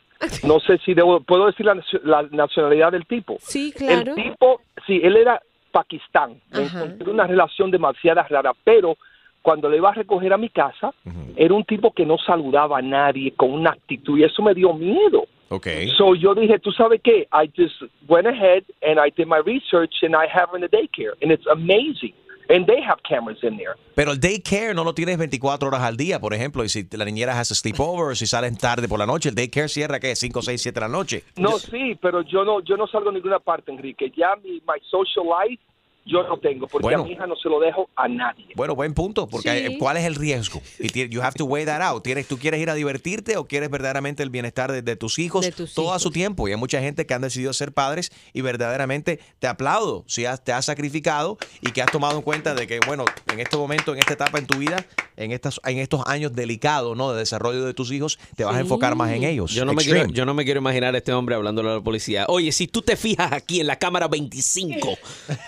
No 0.44 0.60
sé 0.60 0.80
si 0.80 0.96
debo, 0.96 1.20
puedo 1.22 1.46
decir 1.46 1.68
la, 1.68 1.76
nacio- 1.76 2.02
la 2.04 2.24
nacionalidad 2.32 2.92
del 2.92 3.06
tipo. 3.06 3.38
Sí, 3.40 3.72
claro. 3.78 4.16
El 4.16 4.24
tipo, 4.24 4.62
sí, 4.88 5.00
él 5.04 5.16
era 5.18 5.40
Pakistán. 5.72 6.42
Me 6.52 6.64
encontré 6.64 7.12
una 7.12 7.28
relación 7.28 7.70
demasiado 7.70 8.24
rara, 8.28 8.54
pero 8.64 8.98
cuando 9.44 9.70
le 9.70 9.78
iba 9.78 9.90
a 9.92 9.94
recoger 9.94 10.34
a 10.34 10.38
mi 10.38 10.50
casa, 10.50 10.92
era 11.36 11.54
un 11.54 11.64
tipo 11.64 11.92
que 11.92 12.08
no 12.08 12.18
saludaba 12.18 12.80
a 12.80 12.82
nadie, 12.82 13.32
con 13.34 13.52
una 13.54 13.70
actitud, 13.70 14.18
y 14.18 14.24
eso 14.24 14.42
me 14.42 14.56
dio 14.56 14.74
miedo. 14.74 15.26
Ok. 15.50 15.68
So 15.98 16.16
yo 16.16 16.36
dije, 16.36 16.60
¿tú 16.60 16.72
sabes 16.72 17.02
qué? 17.04 17.28
I 17.32 17.50
just 17.56 17.82
went 18.08 18.28
ahead 18.28 18.64
and 18.82 19.00
I 19.00 19.12
did 19.16 19.28
my 19.28 19.40
research 19.46 20.04
and 20.04 20.16
I 20.16 20.28
have 20.28 20.50
in 20.56 20.62
the 20.62 20.70
daycare, 20.70 21.14
and 21.22 21.32
it's 21.32 21.48
amazing. 21.48 22.14
And 22.50 22.66
they 22.66 22.82
have 22.82 23.02
cameras 23.04 23.44
in 23.44 23.58
there. 23.58 23.76
Pero 23.94 24.14
el 24.14 24.22
daycare 24.22 24.74
no 24.74 24.86
lo 24.86 24.94
tienes 24.94 25.18
24 25.18 25.68
horas 25.68 25.82
al 25.82 25.98
día, 25.98 26.22
por 26.22 26.34
ejemplo, 26.34 26.64
y 26.64 26.70
si 26.70 26.88
la 26.92 27.04
niñera 27.04 27.38
hace 27.38 27.54
sleepover 27.54 28.14
o 28.14 28.16
si 28.16 28.26
salen 28.26 28.56
tarde 28.56 28.88
por 28.88 29.00
la 29.00 29.06
noche, 29.06 29.28
el 29.28 29.36
daycare 29.36 29.68
cierra, 29.68 30.00
¿qué? 30.00 30.16
5, 30.16 30.42
6, 30.42 30.62
7 30.62 30.80
de 30.80 30.80
la 30.80 30.88
noche. 30.88 31.24
No, 31.36 31.60
sí, 31.60 31.98
pero 32.02 32.22
yo 32.22 32.46
no, 32.46 32.62
yo 32.62 32.78
no 32.78 32.88
salgo 32.88 33.10
a 33.10 33.12
ninguna 33.12 33.40
parte, 33.40 33.70
Enrique. 33.70 34.14
Ya 34.16 34.38
mi 34.42 34.62
my 34.66 34.80
social 34.90 35.26
life 35.26 35.62
yo 36.08 36.24
no 36.24 36.38
tengo, 36.40 36.68
porque 36.68 36.84
Bueno. 36.86 37.02
a 37.02 37.06
mi 37.06 37.12
hija 37.12 37.28
no 37.28 37.36
se 37.36 37.50
lo 37.50 37.60
dejo 37.60 37.90
a 37.96 38.08
nadie. 38.08 38.48
Bueno, 38.56 38.76
buen 38.76 38.94
punto, 38.94 39.28
porque 39.28 39.68
Sí. 39.68 39.78
¿cuál 39.78 39.98
es 39.98 40.06
el 40.06 40.16
riesgo? 40.16 40.62
Y 40.80 41.10
you 41.10 41.22
have 41.22 41.34
to 41.36 41.46
weigh 41.46 41.66
that 41.66 41.82
out. 41.82 42.04
¿Tienes, 42.04 42.28
¿Tú 42.28 42.38
quieres 42.38 42.62
ir 42.62 42.70
a 42.70 42.74
divertirte 42.76 43.36
o 43.38 43.46
quieres 43.48 43.70
verdaderamente 43.70 44.24
el 44.24 44.30
bienestar 44.30 44.72
de, 44.72 44.82
de 44.82 44.96
tus 44.96 45.20
hijos 45.20 45.50
todo 45.76 45.94
a 45.94 46.00
su 46.00 46.10
tiempo? 46.12 46.48
Y 46.48 46.52
hay 46.52 46.58
mucha 46.58 46.80
gente 46.80 47.06
que 47.06 47.14
han 47.14 47.22
decidido 47.22 47.52
ser 47.54 47.74
padres 47.74 48.12
y 48.34 48.42
verdaderamente 48.42 49.20
te 49.40 49.48
aplaudo 49.48 50.04
si 50.08 50.26
has- 50.26 50.44
te 50.44 50.54
has 50.54 50.66
sacrificado 50.66 51.38
y 51.62 51.72
que 51.72 51.82
has 51.82 51.92
tomado 51.92 52.16
en 52.18 52.22
cuenta 52.22 52.56
de 52.56 52.68
que, 52.68 52.80
bueno, 52.88 53.04
en 53.32 53.40
este 53.40 53.58
momento, 53.58 53.94
en 53.94 54.00
esta 54.00 54.14
etapa 54.14 54.38
en 54.40 54.48
tu 54.48 54.58
vida, 54.58 54.86
en, 55.18 55.32
estas, 55.32 55.60
en 55.66 55.80
estos 55.80 56.02
años 56.06 56.34
delicados 56.34 56.96
¿no? 56.96 57.12
de 57.12 57.20
desarrollo 57.20 57.66
de 57.66 57.74
tus 57.74 57.92
hijos, 57.92 58.18
te 58.36 58.44
vas 58.46 58.56
a 58.56 58.60
enfocar 58.60 58.96
más 58.96 59.12
en 59.12 59.24
ellos. 59.24 59.52
Yo 59.52 59.66
no, 59.66 59.74
me 59.74 59.84
quiero, 59.84 60.08
yo 60.08 60.26
no 60.26 60.34
me 60.34 60.46
quiero 60.46 60.60
imaginar 60.60 60.94
a 60.96 60.98
este 61.00 61.12
hombre 61.12 61.36
hablándole 61.36 61.70
a 61.70 61.74
la 61.76 61.82
policía. 61.82 62.26
Oye, 62.30 62.52
si 62.52 62.68
tú 62.68 62.82
te 62.82 62.96
fijas 62.96 63.32
aquí 63.34 63.60
en 63.60 63.68
la 63.68 63.78
cámara 63.78 64.08
25, 64.08 64.90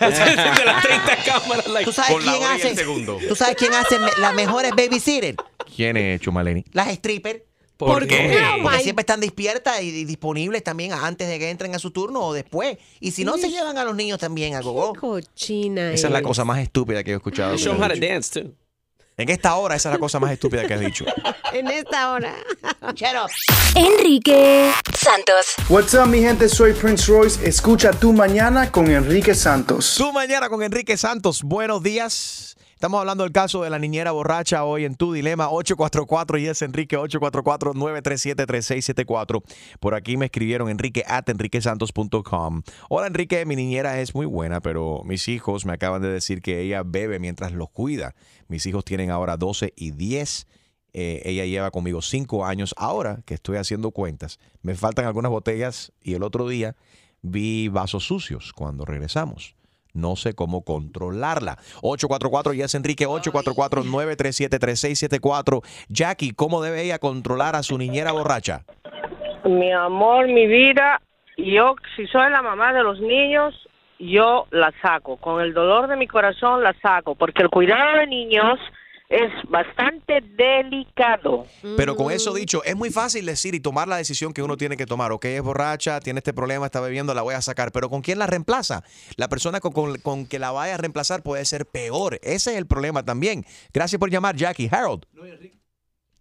de 0.58 0.64
las 0.64 0.82
30 0.82 1.16
cámaras, 1.24 1.66
like, 1.68 1.84
¿Tú 1.84 1.92
sabes 1.92 2.12
con 2.12 2.24
la 2.26 2.32
quién 2.32 2.42
el 2.44 2.48
hace? 2.50 2.74
segundo. 2.74 3.18
¿Tú 3.28 3.34
sabes 3.36 3.56
quién 3.56 3.72
hace 3.74 3.98
me- 3.98 4.10
las 4.20 4.34
mejores 4.34 4.72
babysitter? 4.76 5.36
¿Quién 5.74 5.96
es 5.96 6.20
Chumaleni? 6.20 6.64
Las 6.72 6.88
strippers. 6.94 7.40
¿Por 7.76 7.88
¿Por 8.00 8.06
qué? 8.06 8.16
qué? 8.16 8.38
Porque 8.62 8.76
Oh, 8.76 8.80
siempre 8.82 9.00
están 9.02 9.20
despiertas 9.20 9.80
y, 9.82 10.04
disponibles 10.04 10.62
también 10.62 10.92
antes 10.92 11.26
de 11.28 11.38
que 11.38 11.48
entren 11.48 11.74
a 11.74 11.78
su 11.78 11.90
turno 11.92 12.20
o 12.20 12.34
después. 12.34 12.76
Y 13.00 13.12
si 13.12 13.24
no, 13.24 13.38
se 13.38 13.48
llevan 13.48 13.78
a 13.78 13.84
los 13.84 13.96
niños 13.96 14.18
también 14.18 14.54
a 14.54 14.60
gogo. 14.60 14.92
Cochina. 14.94 15.90
Esa 15.90 16.08
es 16.08 16.12
la 16.12 16.20
cosa 16.20 16.44
más 16.44 16.58
estúpida 16.60 17.02
que 17.02 17.12
he 17.12 17.14
escuchado. 17.14 17.56
Show 17.56 17.74
how 17.80 17.88
to 17.88 17.94
dance, 17.98 18.38
too. 18.42 18.52
En 19.20 19.28
esta 19.28 19.54
hora, 19.56 19.76
esa 19.76 19.90
es 19.90 19.92
la 19.92 19.98
cosa 19.98 20.18
más 20.18 20.32
estúpida 20.32 20.66
que 20.66 20.72
has 20.72 20.80
dicho. 20.80 21.04
En 21.52 21.66
esta 21.66 22.12
hora. 22.12 22.32
Enrique 23.74 24.70
Santos. 24.96 25.56
What's 25.68 25.94
up, 25.94 26.06
mi 26.06 26.20
gente? 26.20 26.48
Soy 26.48 26.72
Prince 26.72 27.10
Royce. 27.10 27.44
Escucha 27.46 27.90
tu 27.90 28.12
mañana 28.12 28.70
con 28.70 28.88
Enrique 28.88 29.34
Santos. 29.34 29.96
Tu 29.98 30.12
mañana 30.12 30.48
con 30.48 30.62
Enrique 30.62 30.96
Santos. 30.96 31.42
Buenos 31.42 31.82
días. 31.82 32.56
Estamos 32.80 33.00
hablando 33.00 33.24
del 33.24 33.32
caso 33.32 33.62
de 33.62 33.68
la 33.68 33.78
niñera 33.78 34.10
borracha 34.10 34.64
hoy 34.64 34.86
en 34.86 34.94
Tu 34.94 35.12
Dilema 35.12 35.50
844 35.50 36.38
y 36.38 36.46
es 36.46 36.62
Enrique 36.62 36.96
844-937-3674. 36.96 39.42
Por 39.80 39.94
aquí 39.94 40.16
me 40.16 40.24
escribieron 40.24 40.70
Enrique 40.70 41.04
at 41.06 41.28
enriquesantos.com. 41.28 42.62
Hola 42.88 43.08
Enrique, 43.08 43.44
mi 43.44 43.54
niñera 43.54 44.00
es 44.00 44.14
muy 44.14 44.24
buena, 44.24 44.62
pero 44.62 45.02
mis 45.04 45.28
hijos 45.28 45.66
me 45.66 45.74
acaban 45.74 46.00
de 46.00 46.08
decir 46.08 46.40
que 46.40 46.62
ella 46.62 46.82
bebe 46.82 47.18
mientras 47.18 47.52
los 47.52 47.68
cuida. 47.68 48.14
Mis 48.48 48.64
hijos 48.64 48.82
tienen 48.86 49.10
ahora 49.10 49.36
12 49.36 49.74
y 49.76 49.90
10. 49.90 50.46
Eh, 50.94 51.20
ella 51.26 51.44
lleva 51.44 51.70
conmigo 51.70 52.00
5 52.00 52.46
años. 52.46 52.74
Ahora 52.78 53.20
que 53.26 53.34
estoy 53.34 53.58
haciendo 53.58 53.90
cuentas, 53.90 54.38
me 54.62 54.74
faltan 54.74 55.04
algunas 55.04 55.30
botellas 55.30 55.92
y 56.02 56.14
el 56.14 56.22
otro 56.22 56.48
día 56.48 56.76
vi 57.20 57.68
vasos 57.68 58.04
sucios 58.04 58.54
cuando 58.54 58.86
regresamos. 58.86 59.59
No 59.94 60.16
sé 60.16 60.34
cómo 60.34 60.64
controlarla. 60.64 61.58
844 61.82 62.54
Yes 62.54 62.74
Enrique 62.74 63.06
844-937-3674. 63.06 65.62
Jackie, 65.88 66.32
¿cómo 66.32 66.62
debe 66.62 66.82
ella 66.82 66.98
controlar 66.98 67.54
a 67.56 67.62
su 67.62 67.78
niñera 67.78 68.12
borracha? 68.12 68.64
Mi 69.44 69.72
amor, 69.72 70.28
mi 70.28 70.46
vida, 70.46 71.00
yo 71.36 71.74
si 71.96 72.06
soy 72.06 72.30
la 72.30 72.42
mamá 72.42 72.72
de 72.72 72.82
los 72.82 73.00
niños, 73.00 73.54
yo 73.98 74.46
la 74.50 74.72
saco. 74.82 75.16
Con 75.16 75.40
el 75.40 75.54
dolor 75.54 75.88
de 75.88 75.96
mi 75.96 76.06
corazón 76.06 76.62
la 76.62 76.74
saco, 76.80 77.14
porque 77.14 77.42
el 77.42 77.50
cuidado 77.50 77.98
de 77.98 78.06
niños 78.06 78.58
es 79.10 79.30
bastante 79.50 80.20
delicado. 80.36 81.44
Pero 81.76 81.96
con 81.96 82.12
eso 82.12 82.32
dicho, 82.32 82.62
es 82.64 82.76
muy 82.76 82.90
fácil 82.90 83.26
decir 83.26 83.56
y 83.56 83.60
tomar 83.60 83.88
la 83.88 83.96
decisión 83.96 84.32
que 84.32 84.40
uno 84.42 84.56
tiene 84.56 84.76
que 84.76 84.86
tomar. 84.86 85.10
Ok, 85.10 85.24
es 85.24 85.42
borracha, 85.42 85.98
tiene 85.98 86.18
este 86.18 86.32
problema, 86.32 86.66
está 86.66 86.80
bebiendo, 86.80 87.12
la 87.12 87.22
voy 87.22 87.34
a 87.34 87.42
sacar. 87.42 87.72
Pero 87.72 87.90
¿con 87.90 88.02
quién 88.02 88.20
la 88.20 88.28
reemplaza? 88.28 88.84
La 89.16 89.28
persona 89.28 89.58
con, 89.58 89.72
con- 89.72 89.98
con 89.98 90.26
que 90.26 90.38
la 90.38 90.52
vaya 90.52 90.74
a 90.74 90.76
reemplazar 90.78 91.22
puede 91.24 91.44
ser 91.44 91.66
peor. 91.66 92.20
Ese 92.22 92.52
es 92.52 92.56
el 92.58 92.66
problema 92.66 93.04
también. 93.04 93.44
Gracias 93.74 93.98
por 93.98 94.10
llamar, 94.10 94.36
Jackie. 94.36 94.68
Harold. 94.70 95.04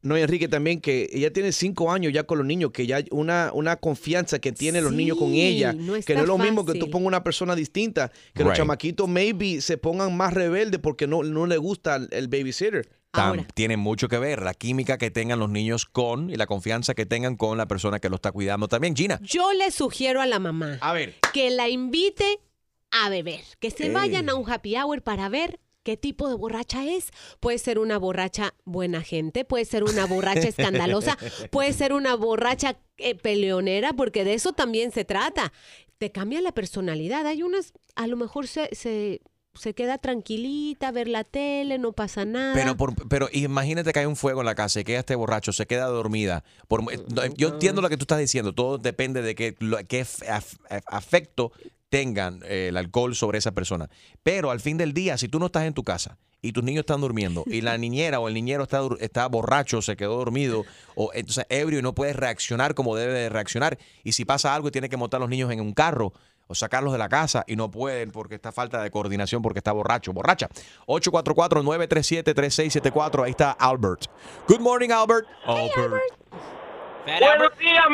No, 0.01 0.15
Enrique, 0.15 0.47
también 0.47 0.79
que 0.79 1.09
ella 1.11 1.31
tiene 1.33 1.51
cinco 1.51 1.91
años 1.91 2.13
ya 2.13 2.23
con 2.23 2.37
los 2.37 2.47
niños, 2.47 2.71
que 2.71 2.87
ya 2.87 2.97
hay 2.97 3.05
una, 3.11 3.51
una 3.53 3.75
confianza 3.75 4.39
que 4.39 4.51
tienen 4.53 4.83
los 4.85 4.93
niños 4.93 5.17
con 5.17 5.33
ella, 5.33 5.73
no 5.73 5.93
que 6.01 6.15
no 6.15 6.21
es 6.21 6.27
lo 6.27 6.37
mismo 6.37 6.65
que 6.65 6.79
tú 6.79 6.89
pongas 6.89 7.07
una 7.07 7.23
persona 7.23 7.53
distinta, 7.55 8.11
que 8.33 8.43
los 8.45 8.55
chamaquitos 8.55 9.07
maybe 9.09 9.59
se 9.61 9.77
pongan 9.77 10.15
más 10.15 10.33
rebeldes 10.33 10.79
porque 10.79 11.05
no, 11.05 11.23
no 11.23 11.45
le 11.47 11.57
gusta 11.57 11.97
el, 11.97 12.07
el 12.11 12.27
babysitter. 12.29 12.87
Tam- 13.11 13.45
tiene 13.55 13.75
mucho 13.75 14.07
que 14.07 14.19
ver 14.19 14.41
la 14.43 14.53
química 14.53 14.97
que 14.99 15.09
tengan 15.09 15.39
los 15.39 15.49
niños 15.49 15.85
con 15.85 16.29
y 16.29 16.35
la 16.35 16.45
confianza 16.45 16.93
que 16.93 17.05
tengan 17.07 17.35
con 17.35 17.57
la 17.57 17.67
persona 17.67 17.99
que 17.99 18.07
lo 18.07 18.15
está 18.15 18.31
cuidando 18.31 18.67
también. 18.67 18.95
Gina. 18.95 19.19
Yo 19.23 19.51
le 19.53 19.71
sugiero 19.71 20.21
a 20.21 20.27
la 20.27 20.37
mamá 20.39 20.77
A 20.79 20.93
ver. 20.93 21.15
que 21.33 21.49
la 21.49 21.67
invite 21.69 22.39
a 22.91 23.09
beber, 23.09 23.41
que 23.59 23.71
se 23.71 23.87
Ey. 23.87 23.91
vayan 23.93 24.29
a 24.29 24.35
un 24.35 24.49
happy 24.49 24.75
hour 24.77 25.01
para 25.01 25.27
ver 25.27 25.59
qué 25.83 25.97
tipo 25.97 26.29
de 26.29 26.35
borracha 26.35 26.85
es. 26.85 27.07
Puede 27.39 27.57
ser 27.57 27.79
una 27.79 27.97
borracha 27.97 28.53
buena 28.65 29.01
gente, 29.01 29.45
puede 29.45 29.65
ser 29.65 29.83
una 29.83 30.05
borracha 30.05 30.47
escandalosa, 30.49 31.17
puede 31.51 31.73
ser 31.73 31.93
una 31.93 32.15
borracha 32.15 32.77
eh, 32.97 33.15
peleonera, 33.15 33.93
porque 33.93 34.23
de 34.23 34.33
eso 34.33 34.53
también 34.53 34.91
se 34.91 35.05
trata. 35.05 35.51
Te 35.97 36.11
cambia 36.11 36.41
la 36.41 36.51
personalidad. 36.53 37.25
Hay 37.27 37.43
unas, 37.43 37.73
a 37.95 38.07
lo 38.07 38.15
mejor 38.15 38.47
se, 38.47 38.69
se, 38.73 39.21
se 39.53 39.73
queda 39.73 39.97
tranquilita, 39.97 40.89
a 40.89 40.91
ver 40.91 41.07
la 41.09 41.23
tele, 41.25 41.77
no 41.77 41.91
pasa 41.91 42.23
nada. 42.23 42.53
Pero, 42.53 42.77
por- 42.77 43.07
pero 43.09 43.27
imagínate 43.33 43.91
que 43.91 43.99
hay 43.99 44.05
un 44.05 44.15
fuego 44.15 44.39
en 44.41 44.45
la 44.45 44.55
casa 44.55 44.79
y 44.79 44.83
que 44.85 44.93
ella 44.93 44.99
esté 45.01 45.15
borracho, 45.15 45.51
se 45.51 45.65
queda 45.65 45.85
dormida. 45.87 46.43
Por- 46.69 46.83
no, 46.83 47.25
yo 47.35 47.49
entiendo 47.49 47.81
lo 47.81 47.89
que 47.89 47.97
tú 47.97 48.03
estás 48.03 48.19
diciendo, 48.19 48.53
todo 48.53 48.77
depende 48.77 49.21
de 49.21 49.35
qué, 49.35 49.55
lo- 49.59 49.79
qué 49.87 50.01
af- 50.03 50.23
af- 50.69 50.83
afecto 50.87 51.51
tengan 51.89 52.41
eh, 52.45 52.67
el 52.69 52.77
alcohol 52.77 53.15
sobre 53.15 53.37
esa 53.39 53.51
persona. 53.51 53.89
Pero 54.23 54.51
al 54.51 54.59
fin 54.59 54.77
del 54.77 54.93
día, 54.93 55.17
si 55.17 55.27
tú 55.27 55.39
no 55.39 55.47
estás 55.47 55.63
en 55.65 55.73
tu 55.73 55.83
casa 55.83 56.17
y 56.41 56.51
tus 56.53 56.63
niños 56.63 56.81
están 56.81 57.01
durmiendo 57.01 57.43
y 57.47 57.61
la 57.61 57.77
niñera 57.77 58.19
o 58.19 58.27
el 58.27 58.33
niñero 58.33 58.63
está, 58.63 58.81
dur- 58.81 58.97
está 59.01 59.27
borracho, 59.27 59.81
se 59.81 59.95
quedó 59.97 60.17
dormido 60.17 60.63
o 60.95 61.11
entonces 61.13 61.45
ebrio 61.49 61.79
y 61.79 61.81
no 61.81 61.93
puedes 61.95 62.15
reaccionar 62.15 62.73
como 62.75 62.95
debe 62.95 63.13
de 63.13 63.29
reaccionar 63.29 63.77
y 64.03 64.11
si 64.13 64.25
pasa 64.25 64.53
algo 64.55 64.67
y 64.67 64.71
tiene 64.71 64.89
que 64.89 64.97
montar 64.97 65.17
a 65.17 65.21
los 65.21 65.29
niños 65.29 65.51
en 65.51 65.61
un 65.61 65.73
carro 65.73 66.13
o 66.51 66.55
sacarlos 66.55 66.91
de 66.93 66.97
la 66.97 67.09
casa 67.09 67.43
y 67.47 67.55
no 67.55 67.69
pueden 67.69 68.09
porque 68.11 68.33
está 68.35 68.51
falta 68.51 68.81
de 68.81 68.89
coordinación 68.89 69.41
porque 69.43 69.59
está 69.59 69.71
borracho, 69.71 70.13
borracha. 70.13 70.49
844-937-3674, 70.87 73.23
ahí 73.25 73.29
está 73.31 73.51
Albert. 73.51 74.05
Good 74.47 74.59
morning, 74.59 74.89
Albert. 74.89 75.27
Albert. 75.45 76.01
Buenos 77.05 77.55
días, 77.59 77.85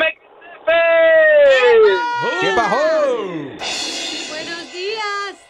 ¿Qué 2.40 2.52
bajó? 2.56 3.16
Buenos 4.28 4.72
días. 4.72 5.46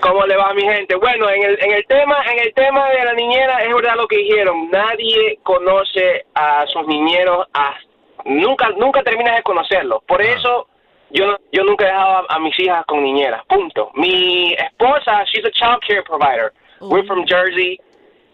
¿Cómo 0.00 0.24
le 0.26 0.36
va 0.36 0.54
mi 0.54 0.62
gente? 0.62 0.94
Bueno, 0.96 1.28
en 1.30 1.42
el, 1.42 1.58
en 1.62 1.72
el 1.72 1.84
tema 1.86 2.22
en 2.32 2.38
el 2.38 2.54
tema 2.54 2.88
de 2.90 3.04
la 3.04 3.12
niñera 3.14 3.62
es 3.64 3.74
verdad 3.74 3.96
lo 3.96 4.06
que 4.06 4.18
dijeron. 4.18 4.70
Nadie 4.70 5.38
conoce 5.42 6.24
a 6.34 6.64
sus 6.68 6.86
niñeros, 6.86 7.46
a- 7.54 7.76
nunca 8.24 8.70
nunca 8.78 9.02
terminas 9.02 9.36
de 9.36 9.42
conocerlos. 9.42 10.02
Por 10.06 10.22
eso 10.22 10.68
yo 11.10 11.26
no- 11.26 11.38
yo 11.52 11.64
nunca 11.64 11.84
he 11.84 11.88
dejado 11.88 12.26
a, 12.28 12.34
a 12.34 12.38
mis 12.38 12.58
hijas 12.60 12.84
con 12.86 13.02
niñeras. 13.02 13.44
Punto. 13.46 13.90
Mi 13.94 14.52
esposa, 14.54 15.24
she's 15.24 15.44
a 15.44 15.50
child 15.50 15.80
care 15.86 16.02
provider. 16.02 16.52
We're 16.80 17.04
from 17.06 17.26
Jersey. 17.26 17.78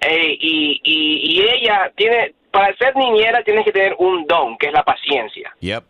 eh, 0.02 0.36
y, 0.38 0.78
y, 0.84 1.40
y 1.40 1.48
ella 1.48 1.90
tiene 1.96 2.34
para 2.56 2.74
ser 2.78 2.96
niñera 2.96 3.42
tienes 3.44 3.64
que 3.66 3.72
tener 3.72 3.94
un 3.98 4.26
don, 4.26 4.56
que 4.56 4.68
es 4.68 4.72
la 4.72 4.82
paciencia. 4.82 5.54
Yep. 5.60 5.84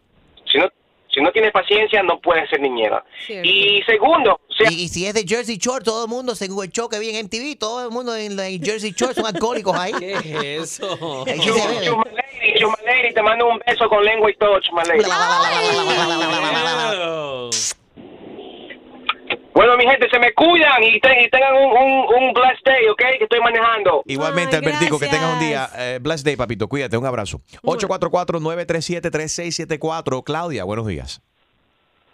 Si 0.50 0.58
no 0.58 0.68
si 1.08 1.20
no 1.22 1.30
tienes 1.32 1.52
paciencia 1.52 2.02
no 2.02 2.20
puedes 2.20 2.50
ser 2.50 2.60
niñera. 2.60 3.02
Y 3.28 3.80
segundo, 3.86 4.40
Y, 4.68 4.82
y 4.84 4.88
si 4.88 5.06
es 5.06 5.14
de 5.14 5.24
Jersey 5.26 5.56
Shore, 5.58 5.82
todo 5.84 6.04
el 6.04 6.10
mundo, 6.10 6.34
según 6.34 6.64
el 6.64 6.70
show 6.72 6.88
que 6.88 6.98
vi 6.98 7.10
en 7.10 7.24
MTV, 7.26 7.56
todo 7.58 7.84
el 7.84 7.90
mundo 7.90 8.14
en, 8.16 8.36
la- 8.36 8.48
en 8.48 8.60
Jersey 8.62 8.90
Shore 8.92 9.14
son 9.14 9.26
alcohólicos 9.26 9.74
ahí. 9.78 9.92
¿Qué 9.98 10.12
es 10.56 10.80
eso? 10.80 11.24
Ahí 11.26 11.40
sí 11.40 11.50
se 13.08 13.12
te 13.14 13.22
mando 13.22 13.48
un 13.48 13.58
beso 13.66 13.88
con 13.88 14.04
lengua 14.04 14.28
y 14.30 14.34
todo, 14.34 14.60
Chumalady. 14.60 15.04
Bueno, 19.56 19.74
mi 19.78 19.84
gente, 19.86 20.06
se 20.12 20.18
me 20.18 20.34
cuidan 20.34 20.82
y, 20.84 21.00
ten- 21.00 21.18
y 21.18 21.30
tengan 21.30 21.54
un, 21.56 21.72
un, 21.72 22.14
un 22.14 22.32
blessed 22.34 22.60
day, 22.62 22.86
¿ok? 22.88 22.98
Que 23.18 23.24
estoy 23.24 23.40
manejando. 23.40 24.02
Igualmente, 24.04 24.56
Albertico, 24.56 24.98
que 24.98 25.06
tengas 25.06 25.32
un 25.32 25.40
día. 25.40 25.70
eh, 25.78 25.98
blessed 26.00 26.26
day, 26.26 26.36
papito. 26.36 26.68
Cuídate, 26.68 26.98
un 26.98 27.06
abrazo. 27.06 27.40
844-937-3674. 27.62 30.22
Claudia, 30.24 30.64
buenos 30.64 30.86
días. 30.86 31.22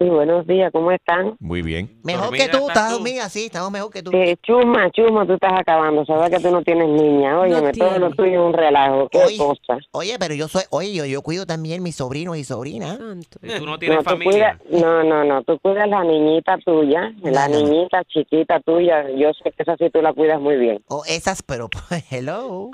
Sí, 0.02 0.08
buenos 0.08 0.44
días, 0.48 0.72
¿cómo 0.72 0.90
están? 0.90 1.36
Muy 1.38 1.62
bien. 1.62 1.88
Mejor 2.02 2.32
que 2.34 2.48
tú, 2.48 2.66
estás 2.66 2.90
dormida, 2.90 3.28
sí, 3.28 3.44
estamos 3.46 3.70
mejor 3.70 3.92
que 3.92 4.02
tú. 4.02 4.10
Eh, 4.12 4.36
chuma, 4.42 4.90
chuma, 4.90 5.24
tú 5.24 5.34
estás 5.34 5.52
acabando. 5.56 6.04
Sabes 6.04 6.28
que 6.30 6.40
tú 6.42 6.50
no 6.50 6.60
tienes 6.62 6.88
niña. 6.88 7.38
Óyeme, 7.38 7.70
todo 7.72 7.98
lo 8.00 8.10
tuyo 8.10 8.32
es 8.32 8.38
un 8.48 8.52
relajo. 8.52 9.08
¿Qué 9.10 9.18
Oye, 9.18 9.36
cosa? 9.38 9.78
Oye, 9.92 10.16
pero 10.18 10.34
yo 10.34 10.48
soy, 10.48 10.62
oye, 10.70 10.92
yo, 10.92 11.04
yo 11.04 11.22
cuido 11.22 11.46
también 11.46 11.84
mis 11.84 11.94
sobrinos 11.94 12.36
y 12.36 12.42
sobrinas. 12.42 12.98
Y 13.42 13.48
tú 13.58 13.64
no 13.64 13.72
No, 13.72 13.78
tienes 13.78 13.98
tú 13.98 14.04
familia. 14.04 14.58
cuidas- 14.60 14.82
no, 14.82 15.04
no, 15.04 15.22
no. 15.22 15.42
Tú 15.44 15.56
cuidas 15.60 15.88
la 15.88 16.02
niñita 16.02 16.58
tuya, 16.64 17.12
la 17.22 17.46
niñita 17.46 18.02
chiquita 18.04 18.58
tuya. 18.58 19.08
Yo 19.16 19.30
sé 19.34 19.52
que 19.52 19.62
esa 19.62 19.76
sí 19.76 19.88
tú 19.90 20.02
la 20.02 20.12
cuidas 20.12 20.40
muy 20.40 20.56
bien. 20.56 20.82
O 20.88 21.04
esas, 21.06 21.42
pero 21.44 21.68
hello. 22.10 22.70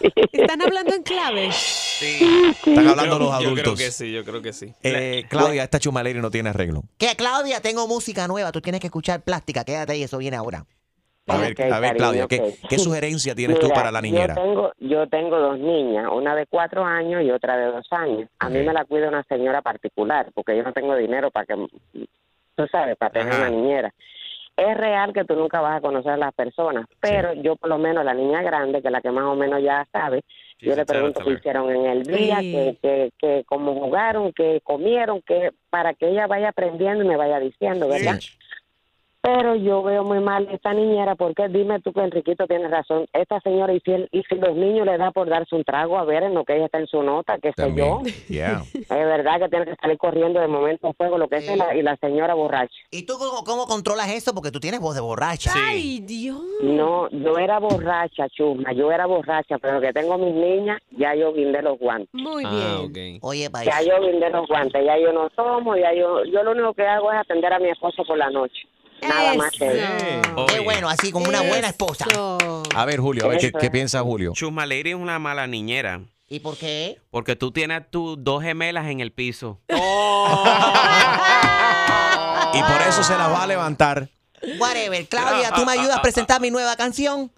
Están 0.32 0.62
hablando 0.62 0.94
en 0.94 1.02
clave. 1.02 1.50
Están 2.06 2.88
hablando 2.88 3.18
los 3.18 3.28
Yo 3.30 3.38
creo 3.38 3.48
adultos. 3.50 3.78
que 3.78 3.90
sí, 3.90 4.12
yo 4.12 4.24
creo 4.24 4.42
que 4.42 4.52
sí. 4.52 4.72
Eh, 4.82 5.24
Claudia, 5.28 5.62
esta 5.64 5.78
chumaleri 5.78 6.20
no 6.20 6.30
tiene 6.30 6.50
arreglo. 6.50 6.82
¿Qué, 6.98 7.14
Claudia? 7.16 7.60
Tengo 7.60 7.86
música 7.86 8.26
nueva. 8.26 8.52
Tú 8.52 8.60
tienes 8.60 8.80
que 8.80 8.86
escuchar 8.86 9.22
plástica. 9.22 9.64
Quédate 9.64 9.92
ahí, 9.92 10.02
eso 10.02 10.18
viene 10.18 10.36
ahora. 10.36 10.64
A 11.26 11.36
ver, 11.36 11.54
a 11.72 11.78
ver 11.78 11.90
cariño, 11.90 11.96
Claudia, 11.96 12.24
ok. 12.24 12.30
¿qué, 12.30 12.54
qué 12.68 12.78
sugerencia 12.78 13.34
tienes 13.36 13.58
tú 13.60 13.66
Mira, 13.66 13.74
para 13.76 13.92
la 13.92 14.00
niñera? 14.00 14.34
Yo 14.34 14.42
tengo, 14.42 14.72
yo 14.78 15.06
tengo 15.08 15.38
dos 15.38 15.58
niñas, 15.60 16.08
una 16.12 16.34
de 16.34 16.46
cuatro 16.46 16.84
años 16.84 17.22
y 17.22 17.30
otra 17.30 17.56
de 17.56 17.66
dos 17.66 17.86
años. 17.92 18.28
A 18.40 18.48
mí 18.48 18.58
me 18.62 18.72
la 18.72 18.84
cuida 18.84 19.08
una 19.08 19.22
señora 19.24 19.62
particular, 19.62 20.30
porque 20.34 20.56
yo 20.56 20.64
no 20.64 20.72
tengo 20.72 20.96
dinero 20.96 21.30
para 21.30 21.46
que, 21.46 21.54
tú 22.56 22.66
sabes, 22.72 22.96
para 22.96 23.12
tener 23.12 23.32
Ajá. 23.32 23.42
una 23.42 23.50
niñera. 23.50 23.94
Es 24.56 24.76
real 24.76 25.12
que 25.12 25.24
tú 25.24 25.34
nunca 25.36 25.60
vas 25.60 25.78
a 25.78 25.80
conocer 25.80 26.12
a 26.12 26.16
las 26.16 26.34
personas, 26.34 26.86
pero 26.98 27.32
yo 27.34 27.54
por 27.54 27.68
lo 27.68 27.78
menos 27.78 28.04
la 28.04 28.12
niña 28.14 28.42
grande, 28.42 28.82
que 28.82 28.88
es 28.88 28.92
la 28.92 29.00
que 29.00 29.10
más 29.12 29.24
o 29.24 29.36
menos 29.36 29.62
ya 29.62 29.86
sabe, 29.92 30.22
Sí, 30.60 30.66
yo 30.66 30.72
sí, 30.72 30.78
le 30.78 30.84
pregunto 30.84 31.24
qué 31.24 31.32
hicieron 31.32 31.74
en 31.74 31.86
el 31.86 32.02
día, 32.02 32.40
Sí. 32.40 32.52
que, 32.52 32.76
que, 32.82 33.10
que 33.18 33.44
cómo 33.46 33.74
jugaron, 33.74 34.32
que 34.34 34.60
comieron, 34.62 35.22
que 35.22 35.52
para 35.70 35.94
que 35.94 36.08
ella 36.10 36.26
vaya 36.26 36.50
aprendiendo 36.50 37.02
y 37.02 37.08
me 37.08 37.16
vaya 37.16 37.40
diciendo, 37.40 37.88
¿verdad? 37.88 38.20
Pero 39.22 39.54
yo 39.54 39.82
veo 39.82 40.02
muy 40.02 40.18
mal 40.20 40.48
a 40.48 40.52
esta 40.54 40.72
niñera 40.72 41.14
porque 41.14 41.46
dime 41.48 41.78
tú 41.80 41.92
que 41.92 42.00
Enriquito 42.00 42.46
tiene 42.46 42.68
razón. 42.68 43.06
Esta 43.12 43.38
señora, 43.40 43.74
y 43.74 43.80
si, 43.80 43.92
él- 43.92 44.08
y 44.12 44.22
si 44.22 44.34
los 44.36 44.56
niños 44.56 44.86
le 44.86 44.96
da 44.96 45.10
por 45.10 45.28
darse 45.28 45.54
un 45.54 45.62
trago 45.62 45.98
a 45.98 46.04
ver 46.04 46.22
en 46.22 46.32
lo 46.34 46.44
que 46.44 46.56
ella 46.56 46.64
está 46.66 46.78
en 46.78 46.86
su 46.86 47.02
nota, 47.02 47.38
qué 47.38 47.52
sé 47.54 47.72
yo. 47.74 48.00
Yeah. 48.30 48.62
Es 48.74 48.88
verdad 48.88 49.40
que 49.40 49.48
tiene 49.48 49.66
que 49.66 49.74
salir 49.76 49.98
corriendo 49.98 50.40
de 50.40 50.46
momento 50.46 50.88
a 50.88 50.92
fuego, 50.94 51.18
lo 51.18 51.28
que 51.28 51.38
y 51.40 51.56
la, 51.56 51.74
y 51.74 51.82
la 51.82 51.96
señora 51.96 52.32
borracha. 52.34 52.72
¿Y 52.90 53.04
tú 53.04 53.14
cómo, 53.18 53.44
cómo 53.44 53.66
controlas 53.66 54.08
eso? 54.10 54.32
Porque 54.34 54.50
tú 54.50 54.60
tienes 54.60 54.80
voz 54.80 54.94
de 54.94 55.00
borracha. 55.02 55.50
Ay, 55.54 56.00
Dios. 56.00 56.40
No, 56.62 57.08
yo 57.10 57.36
era 57.38 57.58
borracha, 57.58 58.28
chusma, 58.30 58.72
yo 58.72 58.90
era 58.92 59.04
borracha, 59.06 59.58
pero 59.58 59.80
que 59.80 59.92
tengo 59.92 60.16
mis 60.16 60.34
niñas, 60.34 60.78
ya 60.92 61.14
yo 61.14 61.32
guindé 61.34 61.60
los 61.60 61.78
guantes. 61.78 62.08
Muy 62.12 62.44
Ah, 62.46 62.78
bien. 62.88 63.18
ok. 63.18 63.24
Oye, 63.24 63.50
país. 63.50 63.68
Ya 63.70 63.82
yo 63.82 64.00
guindé 64.00 64.30
los 64.30 64.46
guantes, 64.48 64.82
ya 64.84 64.96
yo 64.98 65.12
no 65.12 65.28
tomo, 65.30 65.76
ya 65.76 65.92
yo, 65.92 66.24
yo 66.24 66.42
lo 66.42 66.52
único 66.52 66.72
que 66.74 66.86
hago 66.86 67.10
es 67.12 67.18
atender 67.18 67.52
a 67.52 67.58
mi 67.58 67.68
esposo 67.68 68.02
por 68.04 68.16
la 68.16 68.30
noche. 68.30 68.62
Nada 69.02 69.34
más 69.34 69.50
que 69.50 69.66
eso. 69.66 69.86
Eso. 69.96 70.46
Qué 70.46 70.60
bueno, 70.60 70.88
así 70.88 71.10
como 71.10 71.28
una 71.28 71.42
buena 71.42 71.68
esposa. 71.68 72.06
A 72.74 72.84
ver, 72.84 73.00
Julio, 73.00 73.24
a 73.24 73.28
ver, 73.28 73.52
¿qué, 73.52 73.70
piensa 73.70 74.00
Julio? 74.02 74.32
Chusma 74.34 74.66
Lady 74.66 74.90
es 74.90 74.96
una 74.96 75.18
mala 75.18 75.46
niñera. 75.46 76.00
¿Y 76.28 76.40
por 76.40 76.56
qué? 76.56 76.98
Porque 77.10 77.34
tú 77.36 77.50
tienes 77.50 77.90
tus 77.90 78.22
dos 78.22 78.42
gemelas 78.42 78.86
en 78.86 79.00
el 79.00 79.12
piso. 79.12 79.58
Y 82.52 82.62
por 82.62 82.80
eso 82.82 83.02
se 83.02 83.16
las 83.16 83.30
va 83.30 83.44
a 83.44 83.46
levantar. 83.46 84.08
Whatever. 84.58 85.06
Claudia, 85.06 85.50
¿tú 85.54 85.64
me 85.64 85.72
ayudas 85.72 85.98
a 85.98 86.02
presentar 86.02 86.40
mi 86.40 86.50
nueva 86.50 86.74
canción? 86.76 87.30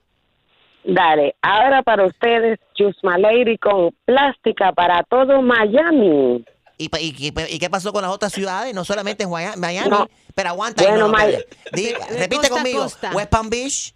Dale, 0.85 1.37
ahora 1.43 1.83
para 1.83 2.07
ustedes, 2.07 2.59
Chusma 2.75 3.19
Lady 3.19 3.57
con 3.59 3.91
plástica 4.05 4.73
para 4.73 5.03
todo 5.05 5.43
Miami. 5.43 6.45
¿Y, 6.83 6.91
y, 6.99 7.13
qué- 7.33 7.47
y 7.51 7.59
qué 7.59 7.71
pasó 7.71 7.93
con 7.93 8.03
las 8.03 8.11
otras 8.11 8.33
ciudades? 8.33 8.75
No 8.75 8.85
solamente 8.85 9.25
en 9.25 9.31
Miami. 9.31 9.89
No. 9.91 10.09
Pero 10.35 10.49
aguanta. 10.51 10.83
Bueno, 10.83 11.09
no, 11.09 11.19
De- 11.19 11.47
de 11.73 11.97
repite 12.11 12.37
costa 12.37 12.49
conmigo. 12.51 12.83
costa. 12.83 13.11
West 13.13 13.31
Palm 13.31 13.49
Beach. 13.51 13.95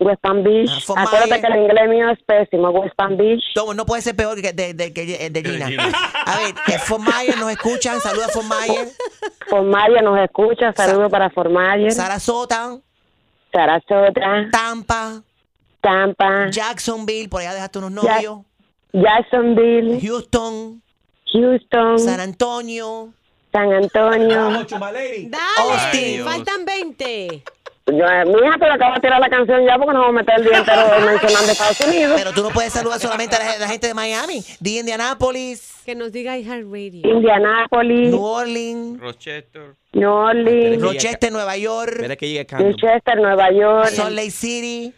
West 0.00 0.20
Palm 0.20 0.44
Beach. 0.44 0.84
For 0.84 0.96
Acuérdate 0.96 1.30
Maya. 1.30 1.42
que 1.42 1.46
el 1.54 1.62
inglés 1.64 1.88
mío 1.88 2.10
es 2.10 2.18
pésimo. 2.24 2.70
West 2.70 2.94
Palm 2.96 3.16
Beach. 3.16 3.42
No, 3.56 3.74
no 3.74 3.84
puede 3.84 4.00
ser 4.02 4.14
peor 4.14 4.40
que 4.40 4.52
de, 4.52 4.72
de, 4.74 4.92
que 4.92 5.26
el 5.26 5.32
de 5.32 5.42
Gina. 5.42 5.66
A 6.24 6.36
ver, 6.38 6.54
eh, 6.68 6.78
Fort 6.78 7.02
Myers 7.02 7.36
nos 7.36 7.50
escuchan. 7.50 8.00
Saluda 8.00 8.26
a 8.26 8.28
Fort 8.28 8.46
Myers. 8.46 8.96
Formaya 9.48 10.00
nos 10.02 10.18
escucha. 10.20 10.72
Saludos 10.76 11.10
para 11.10 11.30
Formaya. 11.30 11.90
Sarasota, 11.90 12.78
Sarasota. 13.52 14.48
Tampa, 14.52 15.22
Tampa. 15.80 16.48
Jacksonville, 16.50 17.28
por 17.28 17.40
allá 17.40 17.54
dejaste 17.54 17.78
unos 17.78 17.90
novios. 17.92 18.38
Jacksonville. 18.92 20.00
Houston, 20.00 20.82
Houston. 21.32 21.98
San 21.98 22.20
Antonio, 22.20 23.12
San 23.52 23.72
Antonio. 23.72 24.64
Dale, 24.68 25.30
Austin. 25.58 26.14
Dios. 26.14 26.26
faltan 26.28 26.64
20. 26.64 27.42
Yo, 27.90 28.04
eh, 28.04 28.24
mija, 28.26 28.56
pero 28.60 28.74
acabo 28.74 28.94
de 28.96 29.00
tirar 29.00 29.18
la 29.18 29.30
canción 29.30 29.64
ya 29.64 29.78
porque 29.78 29.94
nos 29.94 30.02
vamos 30.02 30.10
a 30.10 30.20
meter 30.20 30.34
el 30.38 30.44
día 30.44 30.58
entero 30.58 30.82
mencionando 31.06 31.52
Estados 31.52 31.80
Unidos. 31.80 32.14
Pero 32.18 32.32
tú 32.32 32.42
no 32.42 32.50
puedes 32.50 32.70
saludar 32.72 33.00
solamente 33.00 33.34
a 33.36 33.38
la, 33.38 33.58
la 33.60 33.66
gente 33.68 33.86
de 33.86 33.94
Miami, 33.94 34.44
de 34.60 34.70
Indianapolis, 34.70 35.72
Que 35.86 35.94
nos 35.94 36.12
diga 36.12 36.36
iHeartRadio. 36.36 37.00
Indianapolis, 37.08 38.10
New 38.10 38.22
Orleans, 38.22 39.00
Rochester. 39.00 39.74
New 39.94 40.10
Orleans, 40.10 40.82
Rochester, 40.82 41.32
Nueva 41.32 41.56
York, 41.56 41.92
Espera 41.94 42.16
que 42.16 42.28
llegue 42.28 42.44
Candom. 42.44 42.68
Manchester, 42.68 43.16
Nueva 43.16 43.50
York. 43.52 43.86
Salt 43.88 44.12
Lake 44.14 44.30
City, 44.32 44.92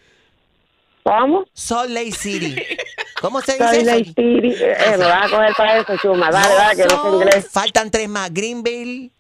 ¿Cómo? 1.03 1.45
Salt 1.53 1.91
Lake 1.91 2.13
City. 2.13 2.57
¿Cómo 3.21 3.41
se 3.41 3.53
dice 3.53 3.65
Salt 3.65 3.77
eso? 3.79 3.91
Lake 3.91 4.05
City. 4.05 4.55
Eh, 4.65 4.77
eh, 4.87 4.97
me 4.99 5.05
vas 5.05 5.27
a 5.27 5.37
coger 5.37 5.55
para 5.57 5.79
eso, 5.79 5.97
chuma. 6.01 6.31
Dale, 6.31 6.55
dale, 6.55 6.77
que 6.77 6.87
no 6.89 7.03
sé 7.03 7.09
inglés. 7.17 7.47
Faltan 7.51 7.91
tres 7.91 8.09
más. 8.09 8.33
Greenville, 8.33 9.11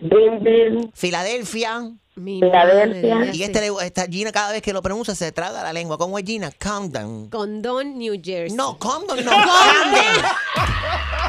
Greenville, 0.00 0.90
Filadelfia. 0.94 1.90
Mi 2.14 2.40
Filadelfia. 2.40 3.14
madre, 3.14 3.30
Y 3.32 3.42
este, 3.44 3.60
le- 3.60 3.86
esta 3.86 4.06
Gina 4.06 4.32
cada 4.32 4.50
vez 4.52 4.60
que 4.60 4.72
lo 4.72 4.82
pronuncia 4.82 5.14
se 5.14 5.30
traga 5.30 5.62
la 5.62 5.72
lengua. 5.72 5.96
¿Cómo 5.98 6.18
es 6.18 6.24
Gina? 6.24 6.50
Camden. 6.58 7.28
Condon, 7.30 7.96
New 7.96 8.20
Jersey. 8.22 8.56
No, 8.56 8.76
Camden 8.78 9.24
no. 9.24 9.30
Camden. 9.30 10.24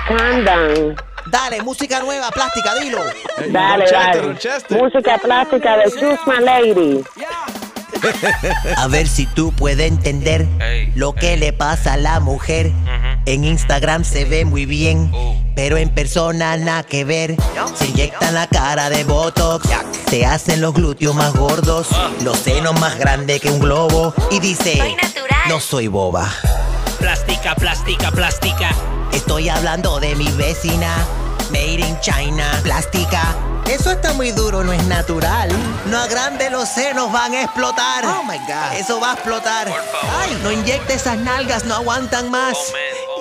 Camden. 0.07 0.95
Dale, 1.27 1.61
música 1.61 1.99
nueva, 2.01 2.31
plástica, 2.31 2.73
dilo. 2.75 3.03
Dale, 3.49 3.85
dale. 3.91 4.35
Música 4.69 5.17
plástica 5.19 5.77
de 5.77 5.91
Chusma 5.91 6.39
Lady. 6.41 7.03
A 8.77 8.87
ver 8.87 9.07
si 9.07 9.25
tú 9.25 9.51
puedes 9.51 9.87
entender 9.87 10.47
Ey, 10.59 10.91
lo 10.95 11.13
que 11.13 11.37
le 11.37 11.53
pasa 11.53 11.93
a 11.93 11.97
la 11.97 12.19
mujer. 12.19 12.71
En 13.25 13.43
Instagram 13.43 14.03
se 14.03 14.25
ve 14.25 14.45
muy 14.45 14.65
bien, 14.65 15.11
pero 15.55 15.77
en 15.77 15.89
persona 15.89 16.57
nada 16.57 16.83
que 16.83 17.03
ver. 17.03 17.35
Se 17.75 17.87
inyectan 17.87 18.33
la 18.33 18.47
cara 18.47 18.89
de 18.89 19.03
Botox, 19.03 19.67
se 20.09 20.25
hacen 20.25 20.61
los 20.61 20.73
glúteos 20.73 21.15
más 21.15 21.33
gordos, 21.33 21.87
los 22.23 22.37
senos 22.37 22.79
más 22.79 22.97
grandes 22.97 23.41
que 23.41 23.51
un 23.51 23.59
globo. 23.59 24.13
Y 24.31 24.39
dice, 24.39 24.77
Soy 24.77 24.95
no 25.47 25.59
soy 25.59 25.87
boba. 25.87 26.31
Plástica, 26.99 27.55
plástica, 27.55 28.11
plástica. 28.11 28.69
Estoy 29.13 29.49
hablando 29.49 29.99
de 29.99 30.15
mi 30.15 30.29
vecina, 30.31 30.93
made 31.51 31.79
in 31.79 31.99
China, 32.01 32.45
plástica. 32.63 33.35
Eso 33.67 33.91
está 33.91 34.13
muy 34.13 34.31
duro, 34.31 34.63
no 34.63 34.73
es 34.73 34.83
natural. 34.85 35.49
No 35.87 35.97
agrande 35.99 36.49
los 36.49 36.67
senos, 36.69 37.11
van 37.11 37.33
a 37.33 37.43
explotar. 37.43 38.05
Oh 38.05 38.23
my 38.23 38.37
God. 38.39 38.73
Eso 38.77 38.99
va 38.99 39.11
a 39.11 39.13
explotar. 39.13 39.67
Ay, 40.19 40.39
no 40.43 40.51
inyecte 40.51 40.93
esas 40.95 41.17
nalgas, 41.17 41.65
no 41.65 41.75
aguantan 41.75 42.31
más. 42.31 42.57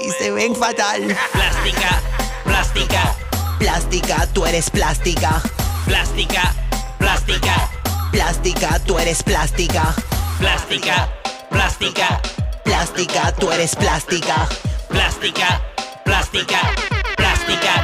Y 0.03 0.11
se 0.13 0.31
ven 0.31 0.55
fatal. 0.57 1.03
Plástica, 1.33 2.01
plástica, 2.45 3.15
Plástica, 3.59 4.27
tú 4.33 4.47
eres 4.47 4.71
plástica. 4.71 5.43
plástica, 5.85 6.55
plástica, 6.99 7.69
Plástica, 8.13 8.79
tú 8.87 8.99
eres 8.99 9.23
plástica. 9.23 9.95
plástica, 10.39 11.09
plástica, 11.51 12.21
Plástica, 12.65 13.33
tú 13.33 13.51
eres 13.53 13.75
plástica. 13.77 14.49
plástica, 14.89 15.61
plástica, 16.05 16.61
plástica, 16.61 16.61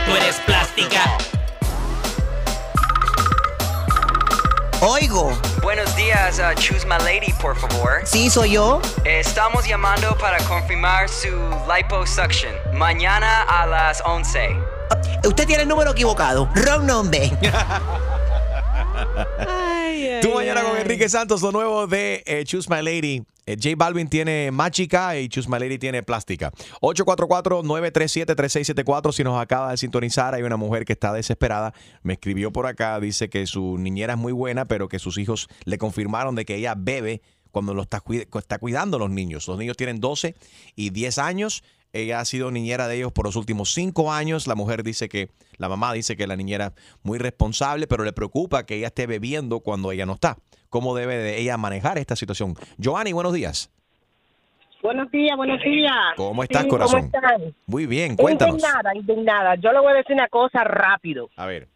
tú 0.05 0.17
eres 0.17 0.37
plástica. 0.47 1.01
Oigo. 4.81 5.33
Buenos 5.63 5.95
días, 5.97 6.39
uh, 6.39 6.55
Choose 6.61 6.87
My 6.87 6.99
Lady, 7.03 7.33
por 7.41 7.57
favor. 7.57 8.03
Sí, 8.05 8.29
soy 8.29 8.53
yo. 8.53 8.83
Estamos 9.05 9.67
llamando 9.67 10.17
para 10.19 10.39
confirmar 10.45 11.09
su 11.09 11.31
liposuction. 11.75 12.53
Mañana 12.75 13.45
a 13.45 13.67
las 13.67 14.03
11. 14.05 14.59
Usted 15.27 15.47
tiene 15.47 15.63
el 15.63 15.69
número 15.69 15.93
equivocado. 15.93 16.47
Wrong 16.55 16.85
number. 16.85 17.31
Ay, 20.07 20.21
Tú 20.21 20.35
mañana 20.35 20.63
con. 20.63 20.77
Enrique 20.77 21.09
Santos, 21.09 21.41
lo 21.43 21.53
nuevo 21.53 21.87
de 21.87 22.23
eh, 22.27 22.45
Choose 22.45 22.69
My 22.69 22.83
Lady. 22.83 23.23
Eh, 23.47 23.57
J 23.63 23.75
Balvin 23.77 24.09
tiene 24.09 24.51
Mágica 24.51 25.19
y 25.19 25.29
Choose 25.29 25.49
My 25.49 25.59
Lady 25.59 25.79
tiene 25.79 26.03
Plástica. 26.03 26.53
844-937-3674. 26.81 29.13
Si 29.13 29.23
nos 29.25 29.41
acaba 29.41 29.71
de 29.71 29.77
sintonizar, 29.77 30.35
hay 30.35 30.43
una 30.43 30.57
mujer 30.57 30.85
que 30.85 30.95
está 30.95 31.13
desesperada. 31.13 31.75
Me 32.03 32.15
escribió 32.15 32.53
por 32.53 32.67
acá, 32.67 32.99
dice 33.01 33.29
que 33.29 33.47
su 33.47 33.79
niñera 33.79 34.15
es 34.15 34.19
muy 34.19 34.33
buena, 34.33 34.65
pero 34.67 34.89
que 34.89 34.99
sus 34.99 35.19
hijos 35.19 35.49
le 35.65 35.79
confirmaron 35.79 36.35
de 36.35 36.45
que 36.45 36.57
ella 36.57 36.75
bebe 36.77 37.23
cuando 37.51 37.73
lo 37.73 37.83
está, 37.83 38.03
está 38.39 38.59
cuidando 38.59 38.97
a 38.97 39.01
los 39.01 39.11
niños. 39.11 39.47
Los 39.47 39.59
niños 39.59 39.77
tienen 39.77 40.01
12 40.01 40.35
y 40.75 40.91
10 40.91 41.19
años. 41.19 41.63
Ella 41.95 42.19
ha 42.19 42.25
sido 42.25 42.51
niñera 42.51 42.89
de 42.89 42.97
ellos 42.97 43.13
por 43.13 43.25
los 43.25 43.37
últimos 43.37 43.73
cinco 43.73 44.13
años. 44.13 44.49
La 44.49 44.57
mujer 44.57 44.83
dice 44.83 45.09
que, 45.09 45.31
la 45.59 45.69
mamá 45.69 45.93
dice 45.93 46.17
que 46.17 46.27
la 46.27 46.35
niñera 46.35 46.67
es 46.67 46.73
muy 47.05 47.19
responsable, 47.19 47.87
pero 47.87 48.03
le 48.03 48.13
preocupa 48.13 48.67
que 48.67 48.75
ella 48.75 48.89
esté 48.89 49.07
bebiendo 49.07 49.61
cuando 49.61 49.93
ella 49.93 50.05
no 50.05 50.15
está. 50.15 50.37
¿Cómo 50.71 50.97
debe 50.97 51.17
de 51.17 51.39
ella 51.41 51.57
manejar 51.57 51.99
esta 51.99 52.17
situación? 52.17 52.55
Joanny, 52.83 53.13
buenos 53.13 53.33
días. 53.33 53.71
Buenos 54.83 55.09
días, 55.13 55.37
buenos 55.37 55.63
días. 55.63 55.95
¿Cómo 56.17 56.43
estás, 56.43 56.65
Sí, 56.65 56.69
corazón? 56.69 57.11
¿Cómo 57.13 57.27
están? 57.27 57.55
Muy 57.69 57.87
bien, 57.87 58.17
cuéntanos. 58.17 58.57
Indignada, 58.57 58.95
indignada. 58.97 59.55
Yo 59.55 59.73
le 59.73 59.79
voy 59.79 59.93
a 59.93 59.97
decir 59.97 60.15
una 60.15 60.29
cosa 60.29 60.65
rápido. 60.65 61.31
A 61.37 61.47
ver. 61.47 61.69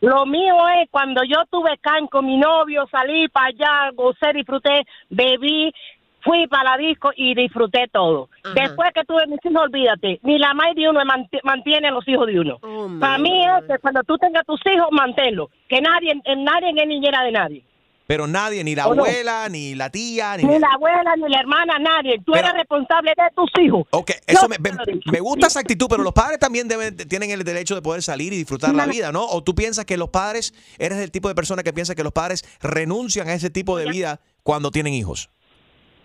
Lo 0.00 0.24
mío 0.24 0.54
es 0.80 0.88
cuando 0.90 1.22
yo 1.24 1.44
tuve 1.50 1.76
can 1.82 2.06
con 2.06 2.24
mi 2.24 2.38
novio, 2.38 2.86
salí 2.90 3.28
para 3.28 3.48
allá, 3.48 3.90
gocé, 3.94 4.32
disfruté, 4.32 4.86
bebí, 5.10 5.72
fui 6.28 6.46
para 6.46 6.72
la 6.72 6.76
disco 6.76 7.10
y 7.16 7.34
disfruté 7.34 7.86
todo. 7.90 8.28
Después 8.54 8.90
que 8.94 9.02
tuve 9.04 9.26
mis 9.26 9.38
hijos, 9.42 9.62
olvídate, 9.62 10.20
ni 10.22 10.38
la 10.38 10.52
madre 10.52 10.74
de 10.82 10.90
uno 10.90 11.00
mant- 11.00 11.40
mantiene 11.42 11.88
a 11.88 11.90
los 11.90 12.06
hijos 12.06 12.26
de 12.26 12.38
uno. 12.40 12.58
para 13.00 13.16
mí 13.16 13.32
es 13.46 13.64
que 13.66 13.78
cuando 13.78 14.02
tú 14.02 14.18
tengas 14.18 14.44
tus 14.44 14.60
hijos, 14.66 14.88
manténlos. 14.92 15.48
Que 15.68 15.80
nadie, 15.80 16.12
en 16.24 16.44
nadie 16.44 16.68
es 16.76 16.86
niñera 16.86 17.22
de 17.24 17.32
nadie. 17.32 17.64
Pero 18.06 18.26
nadie, 18.26 18.64
ni 18.64 18.74
la 18.74 18.84
abuela, 18.84 19.48
ni 19.50 19.74
la 19.74 19.90
tía, 19.90 20.34
ni... 20.38 20.44
Ni 20.44 20.58
la 20.58 20.68
abuela, 20.74 21.14
ni 21.16 21.28
la 21.30 21.40
hermana, 21.40 21.78
nadie. 21.78 22.18
Tú 22.24 22.34
eres 22.34 22.52
responsable 22.54 23.12
de 23.14 23.22
tus 23.36 23.50
hijos. 23.62 23.84
Ok, 23.90 24.12
eso 24.26 24.48
me 24.48 25.20
gusta 25.20 25.46
esa 25.48 25.60
actitud, 25.60 25.88
pero 25.90 26.02
los 26.02 26.14
padres 26.14 26.38
también 26.38 26.68
deben, 26.68 26.96
tienen 26.96 27.30
el 27.30 27.44
derecho 27.44 27.74
de 27.74 27.82
poder 27.82 28.02
salir 28.02 28.32
y 28.32 28.36
disfrutar 28.36 28.74
la 28.74 28.86
vida, 28.86 29.12
¿no? 29.12 29.26
O 29.26 29.42
tú 29.42 29.54
piensas 29.54 29.84
que 29.84 29.98
los 29.98 30.08
padres, 30.08 30.54
eres 30.78 30.98
el 30.98 31.10
tipo 31.10 31.28
de 31.28 31.34
persona 31.34 31.62
que 31.62 31.74
piensa 31.74 31.94
que 31.94 32.02
los 32.02 32.12
padres 32.12 32.44
renuncian 32.62 33.28
a 33.28 33.34
ese 33.34 33.50
tipo 33.50 33.76
de 33.76 33.90
vida 33.90 34.20
cuando 34.42 34.70
tienen 34.70 34.94
hijos. 34.94 35.28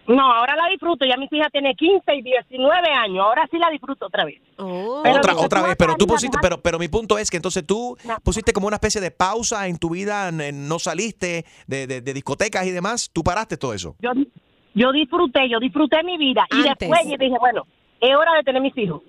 No, 0.08 0.34
ahora 0.34 0.56
la 0.56 0.68
disfruto. 0.70 1.06
Ya 1.06 1.16
mis 1.18 1.32
hijas 1.32 1.50
tienen 1.52 1.74
15 1.76 2.16
y 2.16 2.22
19 2.22 2.89
años. 2.92 3.24
Ahora 3.26 3.48
sí 3.50 3.58
la 3.58 3.70
disfruto 3.70 4.08
otra 4.08 4.26
vez. 4.26 4.42
Oh. 4.58 5.02
Pero 5.04 5.18
otra 5.18 5.36
otra 5.38 5.62
vez, 5.62 5.76
pero 5.78 5.96
tú 5.96 6.06
pusiste, 6.08 6.38
pero, 6.42 6.58
pero 6.62 6.78
mi 6.78 6.89
punto 6.89 7.18
es 7.18 7.30
que 7.32 7.38
entonces 7.38 7.66
tú 7.66 7.98
pusiste 8.24 8.52
como 8.52 8.68
una 8.68 8.76
especie 8.76 9.00
de 9.00 9.12
pausa 9.12 9.68
en 9.68 9.78
tu 9.78 9.92
vida, 9.92 10.32
no 10.32 10.80
saliste 10.80 11.46
de, 11.68 11.88
de- 11.88 12.02
de 12.02 12.13
discotecas 12.13 12.66
y 12.66 12.72
demás, 12.72 13.10
tú 13.13 13.24
paraste 13.24 13.56
todo 13.58 13.74
eso. 13.74 13.96
Yo, 14.00 14.12
yo 14.74 14.92
disfruté, 14.92 15.48
yo 15.50 15.60
disfruté 15.60 16.04
mi 16.04 16.18
vida. 16.18 16.46
Y 16.52 16.63
después 16.63 17.00
yo 17.10 17.16
dije, 17.18 17.38
bueno, 17.39 17.66
es 18.02 18.13
hora 18.16 18.34
de 18.36 18.44
tener 18.44 18.62
mis 18.62 18.78
hijos. 18.78 19.02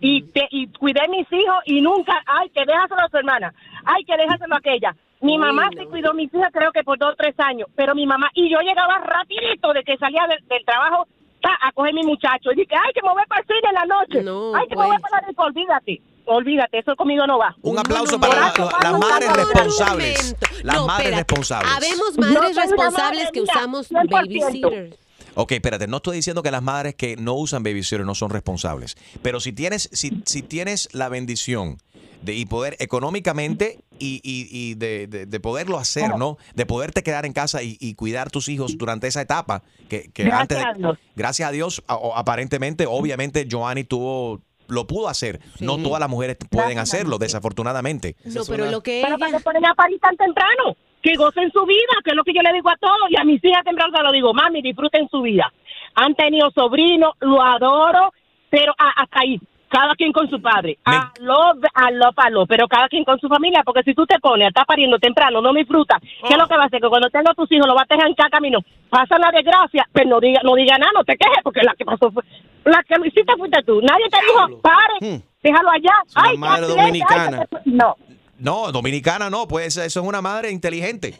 Y, 0.00 0.22
te, 0.22 0.48
y 0.50 0.66
cuidé 0.68 1.06
mis 1.08 1.30
hijos 1.30 1.58
y 1.66 1.80
nunca, 1.82 2.14
ay, 2.26 2.48
que 2.50 2.64
déjaselo 2.64 3.02
a 3.02 3.08
su 3.10 3.18
hermana, 3.18 3.52
ay, 3.84 4.02
que 4.04 4.16
déjaselo 4.16 4.54
a 4.54 4.58
aquella. 4.58 4.96
Mi 5.20 5.36
mamá 5.38 5.68
sí 5.76 5.84
cuidó 5.86 6.14
mis 6.14 6.32
hijas 6.34 6.50
creo 6.52 6.72
que 6.72 6.82
por 6.82 6.98
dos 6.98 7.12
o 7.12 7.16
tres 7.16 7.34
años, 7.38 7.68
pero 7.76 7.94
mi 7.94 8.06
mamá, 8.06 8.28
y 8.34 8.50
yo 8.50 8.58
llegaba 8.60 8.98
rapidito 8.98 9.72
de 9.72 9.82
que 9.84 9.96
salía 9.98 10.26
del, 10.28 10.38
del 10.48 10.64
trabajo 10.64 11.06
ta, 11.42 11.50
a 11.62 11.72
coger 11.72 11.92
mi 11.94 12.02
muchacho. 12.02 12.52
Y 12.52 12.56
dije, 12.56 12.74
ay, 12.74 12.92
que 12.94 13.02
me 13.02 13.10
voy 13.12 13.22
para 13.28 13.40
el 13.42 13.46
cine 13.46 13.68
en 13.68 13.74
la 13.74 13.84
noche. 13.86 14.58
ay, 14.58 14.68
que 14.68 14.76
me 14.76 14.82
voy 14.86 14.96
pues. 14.98 15.02
para 15.02 15.20
la 15.22 15.26
disco, 15.28 15.42
olvídate, 15.44 16.02
olvídate, 16.26 16.78
eso 16.78 16.96
conmigo 16.96 17.26
no 17.26 17.38
va. 17.38 17.54
Un 17.62 17.78
aplauso 17.78 18.18
para 18.20 18.34
la- 18.34 18.52
la- 18.56 18.90
las 18.90 18.98
madres 18.98 19.32
responsables. 19.36 20.36
Las 20.62 20.76
No, 20.76 20.86
madres 20.86 21.16
responsables. 21.16 21.72
Habemos 21.76 22.18
madres 22.18 22.56
responsables 22.56 23.24
madre, 23.24 23.30
que 23.32 23.40
mira, 23.40 23.52
usamos 23.54 23.90
100%. 23.90 24.08
babysitters. 24.10 24.96
Ok, 25.34 25.52
espérate, 25.52 25.86
no 25.86 25.98
estoy 25.98 26.16
diciendo 26.16 26.42
que 26.42 26.50
las 26.50 26.62
madres 26.62 26.94
que 26.96 27.16
no 27.16 27.34
usan 27.34 27.62
babysitter 27.62 28.04
no 28.04 28.14
son 28.16 28.30
responsables, 28.30 28.96
pero 29.22 29.38
si 29.38 29.52
tienes, 29.52 29.88
si, 29.92 30.22
si 30.26 30.42
tienes 30.42 30.88
la 30.92 31.08
bendición 31.08 31.78
de 32.22 32.34
y 32.34 32.44
poder 32.46 32.76
económicamente 32.78 33.78
y, 33.98 34.20
y- 34.22 34.48
y 34.50 34.74
de, 34.74 35.06
de- 35.06 35.26
de 35.26 35.40
poderlo 35.40 35.78
hacer, 35.78 36.16
¿no? 36.16 36.36
De 36.54 36.66
poderte 36.66 37.02
quedar 37.02 37.24
en 37.26 37.32
casa 37.32 37.62
y, 37.62 37.76
y 37.80 37.94
cuidar 37.94 38.30
tus 38.30 38.48
hijos 38.48 38.76
durante 38.76 39.06
esa 39.06 39.20
etapa, 39.22 39.62
que, 39.88 40.10
que 40.12 40.24
Gracias 40.24 40.40
antes 40.40 40.58
de- 40.58 40.64
a 40.64 40.72
Dios. 40.74 40.98
gracias 41.16 41.48
a 41.48 41.52
Dios, 41.52 41.82
a- 41.88 41.98
aparentemente, 42.16 42.86
obviamente, 42.86 43.46
Joanny 43.50 43.84
tuvo, 43.84 44.40
lo 44.68 44.86
pudo 44.86 45.08
hacer. 45.08 45.40
No 45.60 45.78
todas 45.78 45.98
las 46.00 46.08
mujeres 46.08 46.36
pueden 46.50 46.78
hacerlo, 46.78 47.18
desafortunadamente. 47.18 48.16
No, 48.24 48.42
pero 48.48 48.70
lo 48.70 48.82
que 48.82 49.02
Pero 49.04 49.18
para 49.18 49.36
que 49.38 49.42
ponen 49.42 49.66
a 49.66 49.74
parir 49.74 49.98
tan 50.00 50.16
temprano, 50.16 50.76
que 51.02 51.14
gocen 51.16 51.50
su 51.50 51.64
vida, 51.64 51.94
que 52.04 52.10
es 52.10 52.16
lo 52.16 52.22
que 52.24 52.32
yo 52.34 52.42
le 52.42 52.52
digo 52.52 52.68
a 52.70 52.76
todos, 52.76 53.08
y 53.10 53.16
a 53.18 53.24
mis 53.24 53.42
hijas 53.44 53.64
temprano 53.64 53.96
se 53.96 54.02
lo 54.02 54.12
digo, 54.12 54.32
mami, 54.34 54.60
disfruten 54.62 55.08
su 55.10 55.22
vida. 55.22 55.50
Han 55.94 56.14
tenido 56.14 56.50
sobrinos, 56.52 57.14
lo 57.20 57.42
adoro, 57.42 58.12
pero 58.50 58.72
a- 58.78 59.02
hasta 59.02 59.20
ahí, 59.20 59.40
cada 59.70 59.94
quien 59.94 60.12
con 60.12 60.28
su 60.28 60.42
padre. 60.42 60.76
A 60.84 61.12
lo, 61.20 61.34
a 61.74 61.90
lo, 61.92 62.10
a 62.16 62.30
lo, 62.30 62.44
pero 62.46 62.66
cada 62.68 62.88
quien 62.88 63.04
con 63.04 63.18
su 63.20 63.28
familia, 63.28 63.62
porque 63.64 63.82
si 63.84 63.94
tú 63.94 64.04
te 64.04 64.18
pones 64.18 64.46
a 64.46 64.48
estar 64.48 64.66
pariendo 64.66 64.98
temprano, 64.98 65.40
no 65.40 65.52
disfruta, 65.54 65.98
¿qué 66.00 66.34
es 66.34 66.36
lo 66.38 66.46
que 66.48 66.56
va 66.56 66.64
a 66.64 66.66
hacer? 66.66 66.80
Que 66.80 66.88
cuando 66.88 67.08
tenga 67.08 67.32
tus 67.34 67.50
hijos, 67.52 67.66
lo 67.66 67.74
vas 67.74 67.86
a 67.88 67.94
dejar 67.94 68.08
en 68.08 68.14
cada 68.16 68.30
camino, 68.30 68.58
pasa 68.90 69.16
la 69.18 69.30
desgracia, 69.30 69.86
pero 69.92 70.10
no 70.10 70.20
diga, 70.20 70.40
no 70.44 70.54
diga 70.56 70.76
nada, 70.76 70.90
no 70.94 71.04
te 71.04 71.16
quejes, 71.16 71.38
porque 71.44 71.62
la 71.62 71.74
que 71.74 71.84
pasó 71.84 72.10
fue, 72.10 72.22
la 72.64 72.82
que 72.82 72.96
lo 72.96 73.06
hiciste 73.06 73.32
fuiste 73.38 73.62
tú. 73.62 73.80
Nadie 73.80 74.06
te 74.10 74.18
dijo, 74.26 74.60
pare, 74.60 75.22
déjalo 75.42 75.70
allá. 75.70 75.94
Ay, 76.16 76.36
madre 76.36 76.66
accidente, 76.66 76.82
dominicana. 76.82 77.46
te- 77.46 77.56
No. 77.64 77.96
No, 78.38 78.72
dominicana 78.72 79.30
no, 79.30 79.46
pues 79.46 79.76
eso 79.76 80.00
es 80.00 80.06
una 80.06 80.20
madre 80.20 80.50
inteligente. 80.50 81.14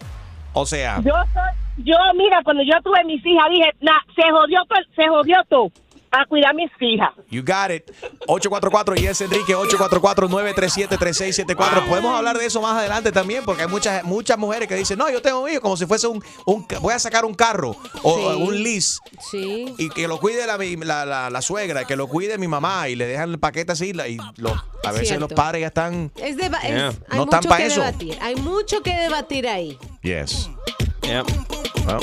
O 0.53 0.67
sea, 0.67 0.97
Yo 1.05 1.13
soy, 1.33 1.85
yo 1.85 1.95
mira, 2.17 2.41
cuando 2.43 2.63
yo 2.65 2.73
tuve 2.83 3.05
mis 3.05 3.25
hijas 3.25 3.49
dije, 3.51 3.71
nah, 3.81 4.01
se 4.17 4.23
jodió 4.31 4.59
todo, 4.69 4.79
se 4.97 5.07
jodió 5.09 5.37
todo 5.49 5.69
a 6.13 6.27
cuidar 6.27 6.55
mis 6.55 6.71
hijas. 6.81 7.11
You 7.31 7.43
got 7.43 7.71
it. 7.71 7.91
844 8.27 8.97
y 9.01 9.07
es 9.07 9.21
Enrique 9.21 9.55
844-937-3674. 9.57 11.87
Podemos 11.89 12.17
hablar 12.17 12.37
de 12.39 12.47
eso 12.47 12.61
más 12.61 12.77
adelante 12.79 13.13
también, 13.13 13.45
porque 13.45 13.63
hay 13.63 13.69
muchas 13.69 14.03
muchas 14.05 14.37
mujeres 14.39 14.69
que 14.69 14.75
dicen, 14.75 14.99
no, 14.99 15.09
yo 15.11 15.23
tengo 15.23 15.41
un 15.41 15.51
hijo 15.51 15.61
como 15.61 15.77
si 15.77 15.87
fuese 15.87 16.07
un, 16.09 16.23
un 16.47 16.67
voy 16.81 16.95
a 16.95 16.99
sacar 16.99 17.25
un 17.25 17.35
carro 17.35 17.77
o 18.03 18.35
Sí. 18.35 18.43
un 18.43 18.63
lease. 18.63 18.99
Sí. 19.31 19.75
Y 19.79 19.89
que 19.91 20.09
lo 20.09 20.19
cuide 20.19 20.47
la, 20.47 20.57
la, 20.59 21.07
la- 21.07 21.31
la 21.31 21.43
suegra, 21.43 21.85
que 21.85 21.97
lo 21.97 22.09
cuide 22.09 22.39
mi 22.39 22.49
mamá 22.49 22.89
y 22.89 22.97
le 22.97 23.07
dejan 23.07 23.31
el 23.31 23.39
paquete 23.39 23.73
así. 23.73 23.91
Y 23.91 24.19
lo- 24.41 24.55
a 24.85 24.93
veces 24.93 25.09
Cierto. 25.09 25.27
los 25.29 25.33
padres 25.35 25.61
ya 25.61 25.67
están. 25.69 26.11
Es 26.17 26.37
deba- 26.37 26.59
es- 26.63 26.71
Yeah. 26.71 26.89
hay 27.09 27.19
No 27.19 27.25
están 27.25 27.39
mucho 27.41 27.49
pa' 27.49 27.57
que 27.59 27.67
eso. 27.67 27.81
debatir. 27.83 28.19
Hay 28.21 28.35
mucho 28.37 28.83
que 28.83 28.95
debatir 28.97 29.47
ahí. 29.49 29.79
Yes. 30.03 30.49
Well, 31.87 32.01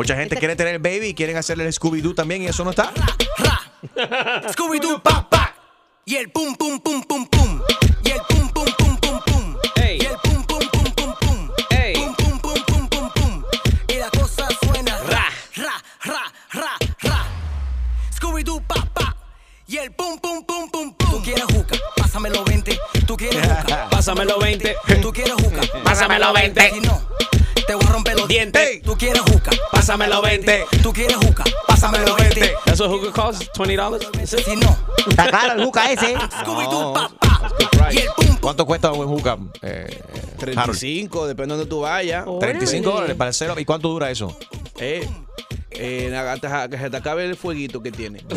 mucha 0.00 0.16
gente 0.16 0.38
quiere 0.38 0.56
tener 0.56 0.78
baby 0.78 1.08
y 1.08 1.14
quieren 1.14 1.36
hacerle 1.36 1.66
el 1.66 1.74
Scooby-Doo 1.74 2.14
también 2.14 2.40
y 2.40 2.46
eso 2.46 2.64
no 2.64 2.70
está. 2.70 2.90
Scooby-Doo, 4.50 5.02
pa, 5.02 5.28
pa. 5.28 5.54
Y 6.06 6.16
el 6.16 6.30
pum, 6.30 6.54
pum, 6.54 6.80
pum, 6.80 7.02
pum, 7.02 7.26
pum. 7.26 7.60
Y 8.02 8.08
el 8.08 8.20
pum, 8.26 8.48
pum, 8.48 8.64
pum, 8.78 8.96
pum, 8.96 9.20
pum. 9.26 9.56
Y 9.76 10.06
el 10.06 10.16
pum, 10.22 10.42
pum, 10.44 10.58
pum, 10.72 10.84
pum, 10.94 11.14
pum. 11.20 11.50
Pum, 11.92 12.14
pum, 12.14 12.38
pum, 12.40 12.64
pum, 12.64 12.88
pum, 12.88 13.10
pum. 13.12 13.44
Y 13.88 13.94
la 13.98 14.08
cosa 14.08 14.48
suena 14.64 14.96
ra, 15.00 15.26
ra, 15.56 15.82
ra, 16.04 16.32
ra, 16.52 16.78
ra. 17.02 17.26
Scooby-Doo, 18.16 18.62
pa, 18.66 18.86
pa. 18.94 19.14
Y 19.66 19.76
el 19.76 19.92
pum, 19.92 20.18
pum, 20.18 20.42
pum, 20.46 20.70
pum, 20.70 20.94
pum. 20.94 21.10
Tú 21.10 21.22
quieres 21.22 21.44
juca, 21.44 21.76
pásamelo 21.98 22.42
20. 22.44 22.80
Tú 23.06 23.18
quieres 23.18 23.46
juca, 23.46 23.90
Pásamelo 23.90 24.38
20. 24.38 24.76
Tú 25.02 25.12
quieres 25.12 25.34
juca, 25.34 25.60
Pásamelo 25.84 26.32
20. 26.32 26.70
Si 26.70 26.80
no, 26.80 27.02
Tú 28.84 28.96
quieres 28.96 29.22
juca, 29.22 29.50
Pásamelo 29.72 30.22
20. 30.22 30.66
Tú 30.84 30.92
quieres 30.92 31.16
juca, 31.16 31.42
pásamelo 31.66 32.14
20. 32.14 32.52
That's 32.64 32.78
what 32.80 32.88
hookah 32.90 33.12
costs, 33.12 33.50
$20. 33.56 34.24
Si 34.24 34.54
no, 34.54 34.76
Está 35.08 35.28
caro 35.30 35.54
el 35.58 35.64
juca 35.64 35.90
ese. 35.90 36.14
No. 36.46 36.94
¿Cuánto 38.40 38.66
cuesta 38.66 38.92
un 38.92 39.08
juca? 39.08 39.36
Eh, 39.62 40.00
35, 40.38 41.26
depende 41.26 41.54
de 41.54 41.58
donde 41.58 41.68
tú 41.70 41.80
vayas. 41.80 42.24
35 42.38 42.90
dólares 42.90 43.16
para 43.16 43.28
el 43.28 43.34
cero. 43.34 43.54
¿Y 43.58 43.64
cuánto 43.64 43.88
dura 43.88 44.10
eso? 44.10 44.36
Eh, 44.78 45.08
eh, 45.82 46.14
hasta 46.14 46.68
que 46.68 46.76
se 46.76 46.90
te 46.90 46.96
acabe 46.98 47.24
el 47.24 47.36
fueguito 47.36 47.82
que 47.82 47.90
tiene. 47.90 48.22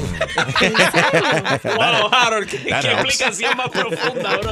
Wow, 1.64 2.10
Harold, 2.12 2.48
qué, 2.50 2.58
explicación 2.70 3.58
más 3.58 3.70
profunda, 3.70 4.38
bro. 4.38 4.52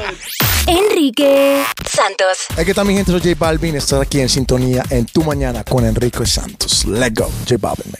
Enrique 0.67 1.63
Santos. 1.85 2.47
Es 2.57 2.65
que 2.65 2.73
también 2.73 2.97
gente, 2.97 3.11
soy 3.11 3.21
J 3.21 3.35
Balvin, 3.37 3.75
estar 3.75 4.01
aquí 4.01 4.19
en 4.19 4.29
sintonía 4.29 4.83
en 4.89 5.05
Tu 5.05 5.23
Mañana 5.23 5.63
con 5.63 5.85
Enrique 5.85 6.25
Santos. 6.25 6.85
Let's 6.85 7.13
go, 7.13 7.29
J 7.47 7.57
Balvin. 7.59 7.91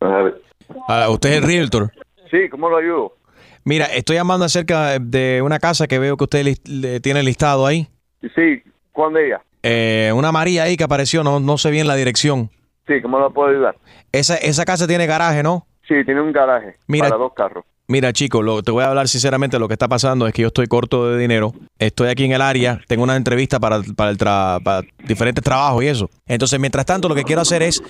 man. 0.00 0.34
Ah, 0.88 1.08
¿Usted 1.10 1.30
es 1.30 1.36
el 1.36 1.42
realtor? 1.42 1.92
Sí, 2.30 2.48
¿cómo 2.50 2.68
lo 2.68 2.76
ayudo? 2.76 3.16
Mira, 3.64 3.86
estoy 3.86 4.16
llamando 4.16 4.44
acerca 4.44 4.98
de 4.98 5.42
una 5.42 5.58
casa 5.58 5.86
que 5.86 5.98
veo 5.98 6.16
que 6.16 6.24
usted 6.24 6.56
le 6.64 7.00
tiene 7.00 7.22
listado 7.22 7.66
ahí. 7.66 7.88
Sí, 8.34 8.62
¿cuándo 8.92 9.18
ella? 9.18 9.42
Eh, 9.66 10.12
una 10.14 10.30
María 10.30 10.64
ahí 10.64 10.76
que 10.76 10.84
apareció, 10.84 11.24
no, 11.24 11.40
no 11.40 11.56
sé 11.58 11.70
bien 11.70 11.86
la 11.88 11.94
dirección. 11.96 12.50
Sí, 12.86 13.00
¿cómo 13.00 13.18
lo 13.18 13.32
puedo 13.32 13.48
ayudar? 13.48 13.76
Esa, 14.12 14.36
esa 14.36 14.64
casa 14.66 14.86
tiene 14.86 15.06
garaje, 15.06 15.42
¿no? 15.42 15.66
Sí, 15.88 15.94
tiene 16.04 16.20
un 16.20 16.32
garaje 16.32 16.76
Mira- 16.86 17.08
para 17.08 17.18
dos 17.18 17.32
carros. 17.34 17.64
Mira, 17.86 18.14
chico, 18.14 18.40
lo, 18.40 18.62
te 18.62 18.70
voy 18.70 18.82
a 18.82 18.88
hablar 18.88 19.08
sinceramente. 19.08 19.58
Lo 19.58 19.68
que 19.68 19.74
está 19.74 19.88
pasando 19.88 20.26
es 20.26 20.32
que 20.32 20.40
yo 20.40 20.48
estoy 20.48 20.66
corto 20.68 21.10
de 21.10 21.18
dinero. 21.18 21.52
Estoy 21.78 22.08
aquí 22.08 22.24
en 22.24 22.32
el 22.32 22.40
área. 22.40 22.80
Tengo 22.88 23.02
una 23.04 23.14
entrevista 23.16 23.60
para, 23.60 23.82
para, 23.94 24.10
el 24.10 24.16
tra- 24.16 24.62
para 24.62 24.86
diferentes 25.06 25.44
trabajos 25.44 25.84
y 25.84 25.88
eso. 25.88 26.08
Entonces, 26.26 26.58
mientras 26.58 26.86
tanto, 26.86 27.10
lo 27.10 27.14
que 27.14 27.24
quiero 27.24 27.42
hacer 27.42 27.62
es 27.62 27.82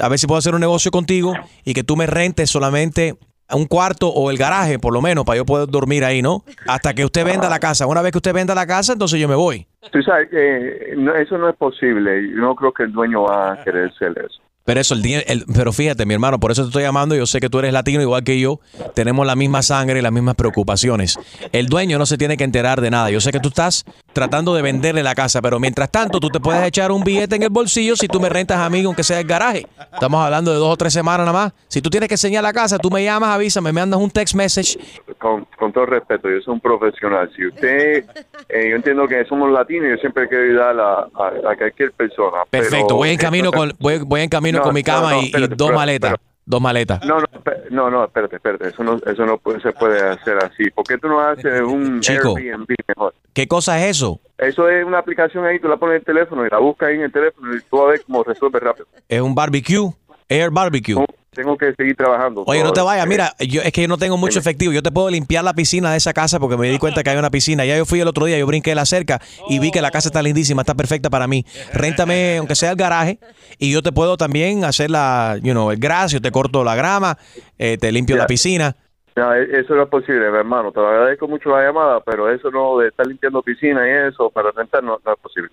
a 0.00 0.08
ver 0.10 0.18
si 0.18 0.26
puedo 0.26 0.38
hacer 0.38 0.54
un 0.54 0.60
negocio 0.60 0.90
contigo 0.90 1.32
y 1.64 1.72
que 1.72 1.82
tú 1.84 1.96
me 1.96 2.06
rentes 2.06 2.50
solamente 2.50 3.14
un 3.52 3.66
cuarto 3.66 4.08
o 4.08 4.30
el 4.30 4.36
garaje, 4.38 4.78
por 4.78 4.92
lo 4.92 5.00
menos, 5.02 5.24
para 5.24 5.36
yo 5.38 5.44
poder 5.44 5.68
dormir 5.68 6.04
ahí, 6.04 6.22
¿no? 6.22 6.42
Hasta 6.66 6.94
que 6.94 7.04
usted 7.04 7.24
venda 7.24 7.48
la 7.48 7.58
casa. 7.60 7.86
Una 7.86 8.02
vez 8.02 8.12
que 8.12 8.18
usted 8.18 8.32
venda 8.32 8.54
la 8.54 8.66
casa, 8.66 8.92
entonces 8.92 9.18
yo 9.20 9.28
me 9.28 9.34
voy. 9.34 9.66
Tú 9.90 10.02
sabes 10.02 10.28
que 10.30 10.94
no- 10.96 11.14
eso 11.14 11.38
no 11.38 11.48
es 11.48 11.56
posible. 11.56 12.30
Yo 12.30 12.36
no 12.36 12.54
creo 12.54 12.72
que 12.72 12.84
el 12.84 12.92
dueño 12.92 13.22
va 13.22 13.52
a 13.52 13.64
querer 13.64 13.90
hacer 13.90 14.12
eso. 14.18 14.40
Pero 14.70 14.80
eso, 14.82 14.94
el, 14.94 15.04
el- 15.26 15.44
pero 15.52 15.72
fíjate, 15.72 16.06
mi 16.06 16.14
hermano, 16.14 16.38
por 16.38 16.52
eso 16.52 16.62
te 16.62 16.68
estoy 16.68 16.84
llamando. 16.84 17.16
Yo 17.16 17.26
sé 17.26 17.40
que 17.40 17.48
tú 17.50 17.58
eres 17.58 17.72
latino 17.72 18.02
igual 18.02 18.22
que 18.22 18.38
yo. 18.38 18.60
Tenemos 18.94 19.26
la 19.26 19.34
misma 19.34 19.62
sangre 19.62 19.98
y 19.98 20.02
las 20.02 20.12
mismas 20.12 20.36
preocupaciones. 20.36 21.18
El 21.50 21.66
dueño 21.66 21.98
no 21.98 22.06
se 22.06 22.16
tiene 22.16 22.36
que 22.36 22.44
enterar 22.44 22.80
de 22.80 22.88
nada. 22.88 23.10
Yo 23.10 23.20
sé 23.20 23.32
que 23.32 23.40
tú 23.40 23.48
estás 23.48 23.84
tratando 24.12 24.54
de 24.54 24.62
venderle 24.62 25.02
la 25.02 25.16
casa, 25.16 25.42
pero 25.42 25.58
mientras 25.58 25.90
tanto, 25.90 26.20
tú 26.20 26.28
te 26.28 26.38
puedes 26.38 26.62
echar 26.64 26.92
un 26.92 27.02
billete 27.02 27.34
en 27.34 27.42
el 27.42 27.50
bolsillo 27.50 27.96
si 27.96 28.06
tú 28.06 28.20
me 28.20 28.28
rentas 28.28 28.58
a 28.58 28.70
mí, 28.70 28.84
aunque 28.84 29.02
sea 29.02 29.18
el 29.18 29.26
garaje. 29.26 29.66
Estamos 29.92 30.24
hablando 30.24 30.52
de 30.52 30.58
dos 30.58 30.72
o 30.72 30.76
tres 30.76 30.92
semanas 30.92 31.26
nada 31.26 31.32
más. 31.46 31.52
Si 31.66 31.82
tú 31.82 31.90
tienes 31.90 32.08
que 32.08 32.14
enseñar 32.14 32.44
la 32.44 32.52
casa, 32.52 32.78
tú 32.78 32.90
me 32.92 33.02
llamas, 33.02 33.30
avísame, 33.30 33.72
me 33.72 33.80
mandas 33.80 33.98
un 33.98 34.10
text 34.10 34.36
message. 34.36 34.78
Con, 35.18 35.46
con 35.58 35.72
todo 35.72 35.86
respeto, 35.86 36.28
yo 36.30 36.40
soy 36.44 36.54
un 36.54 36.60
profesional. 36.60 37.28
Si 37.34 37.44
usted 37.44 38.04
eh, 38.48 38.68
yo 38.70 38.76
entiendo 38.76 39.08
que 39.08 39.24
somos 39.26 39.50
latinos 39.50 39.88
yo 39.90 39.96
siempre 39.96 40.28
quiero 40.28 40.44
ayudar 40.44 40.78
a, 40.80 40.92
a- 41.02 41.52
a 41.52 41.56
cualquier 41.56 41.90
persona. 41.92 42.38
Perfecto, 42.50 42.86
pero- 42.86 42.96
voy 42.96 43.10
en 43.10 43.16
camino 43.18 43.50
con 43.52 43.72
voy, 43.80 43.98
voy 43.98 44.20
en 44.22 44.28
camino 44.28 44.59
No, 44.60 44.64
con 44.64 44.74
mi 44.74 44.82
cama 44.82 45.12
no, 45.12 45.22
y- 45.22 45.30
dos 45.30 45.48
pero- 45.58 45.74
maletas. 45.74 46.10
pero- 46.12 46.22
dos 46.46 46.60
maletas. 46.60 47.04
No, 47.04 47.18
no, 47.20 47.26
no, 47.70 47.90
no, 47.90 48.04
espérate, 48.04 48.36
espérate, 48.36 48.68
eso 48.68 48.82
no, 48.82 48.96
eso 49.06 49.24
no 49.26 49.38
puede- 49.38 49.60
se 49.60 49.72
puede 49.72 50.00
hacer 50.00 50.36
así. 50.38 50.68
¿Por 50.70 50.84
qué 50.84 50.98
tú 50.98 51.08
no 51.08 51.20
haces 51.20 51.60
un 51.62 52.00
Chico. 52.00 52.36
Airbnb 52.36 52.66
mejor? 52.88 53.14
¿Qué 53.32 53.46
cosa 53.46 53.78
es 53.80 53.96
eso? 53.96 54.20
Eso 54.38 54.68
es 54.68 54.84
una 54.84 54.98
aplicación 54.98 55.44
ahí, 55.44 55.60
tú 55.60 55.68
la 55.68 55.76
pones 55.76 55.94
en 55.94 55.98
el 56.00 56.04
teléfono 56.04 56.44
y 56.46 56.50
la 56.50 56.58
buscas 56.58 56.88
ahí 56.88 56.96
en 56.96 57.02
el 57.02 57.12
teléfono 57.12 57.54
y 57.54 57.60
tú 57.60 57.76
vas 57.76 57.86
a 57.86 57.90
ver 57.90 58.02
cómo 58.04 58.24
resuelve 58.24 58.58
rápido. 58.58 58.86
Es 59.08 59.20
un 59.20 59.34
barbecue, 59.34 59.92
air 60.28 60.50
barbecue. 60.50 60.96
Tengo 61.32 61.56
que 61.56 61.72
seguir 61.74 61.94
trabajando. 61.96 62.42
Oye, 62.46 62.62
no 62.64 62.72
te 62.72 62.80
vayas, 62.80 63.06
mira, 63.06 63.32
yo, 63.38 63.62
es 63.62 63.70
que 63.72 63.82
yo 63.82 63.88
no 63.88 63.96
tengo 63.98 64.16
mucho 64.16 64.40
efectivo. 64.40 64.72
Yo 64.72 64.82
te 64.82 64.90
puedo 64.90 65.08
limpiar 65.10 65.44
la 65.44 65.52
piscina 65.54 65.92
de 65.92 65.96
esa 65.96 66.12
casa 66.12 66.40
porque 66.40 66.56
me 66.56 66.68
di 66.68 66.78
cuenta 66.78 67.04
que 67.04 67.10
hay 67.10 67.16
una 67.18 67.30
piscina. 67.30 67.64
Ya 67.64 67.76
yo 67.78 67.84
fui 67.84 68.00
el 68.00 68.08
otro 68.08 68.26
día, 68.26 68.36
yo 68.36 68.46
brinqué 68.48 68.74
la 68.74 68.84
cerca 68.84 69.20
y 69.48 69.60
vi 69.60 69.70
que 69.70 69.80
la 69.80 69.92
casa 69.92 70.08
está 70.08 70.22
lindísima, 70.22 70.62
está 70.62 70.74
perfecta 70.74 71.08
para 71.08 71.28
mí. 71.28 71.44
Réntame, 71.72 72.38
aunque 72.38 72.56
sea 72.56 72.72
el 72.72 72.76
garaje, 72.76 73.20
y 73.58 73.72
yo 73.72 73.80
te 73.80 73.92
puedo 73.92 74.16
también 74.16 74.64
hacer 74.64 74.90
la, 74.90 75.36
you 75.40 75.52
know, 75.52 75.70
el 75.70 75.78
gras, 75.78 76.10
yo 76.10 76.20
te 76.20 76.32
corto 76.32 76.64
la 76.64 76.74
grama, 76.74 77.16
eh, 77.58 77.78
te 77.78 77.92
limpio 77.92 78.16
la 78.16 78.26
piscina. 78.26 78.74
No, 79.14 79.32
e- 79.34 79.60
eso 79.60 79.74
no 79.74 79.84
es 79.84 79.88
posible, 79.88 80.24
hermano. 80.26 80.72
Te 80.72 80.80
lo 80.80 80.88
agradezco 80.88 81.28
mucho 81.28 81.50
la 81.50 81.62
llamada, 81.64 82.00
pero 82.00 82.28
eso 82.32 82.50
no 82.50 82.78
de 82.78 82.88
estar 82.88 83.06
limpiando 83.06 83.40
piscina 83.42 83.86
y 83.86 84.08
eso 84.08 84.30
para 84.30 84.50
rentar 84.50 84.82
no, 84.82 84.98
no 85.04 85.12
es 85.12 85.18
posible. 85.20 85.50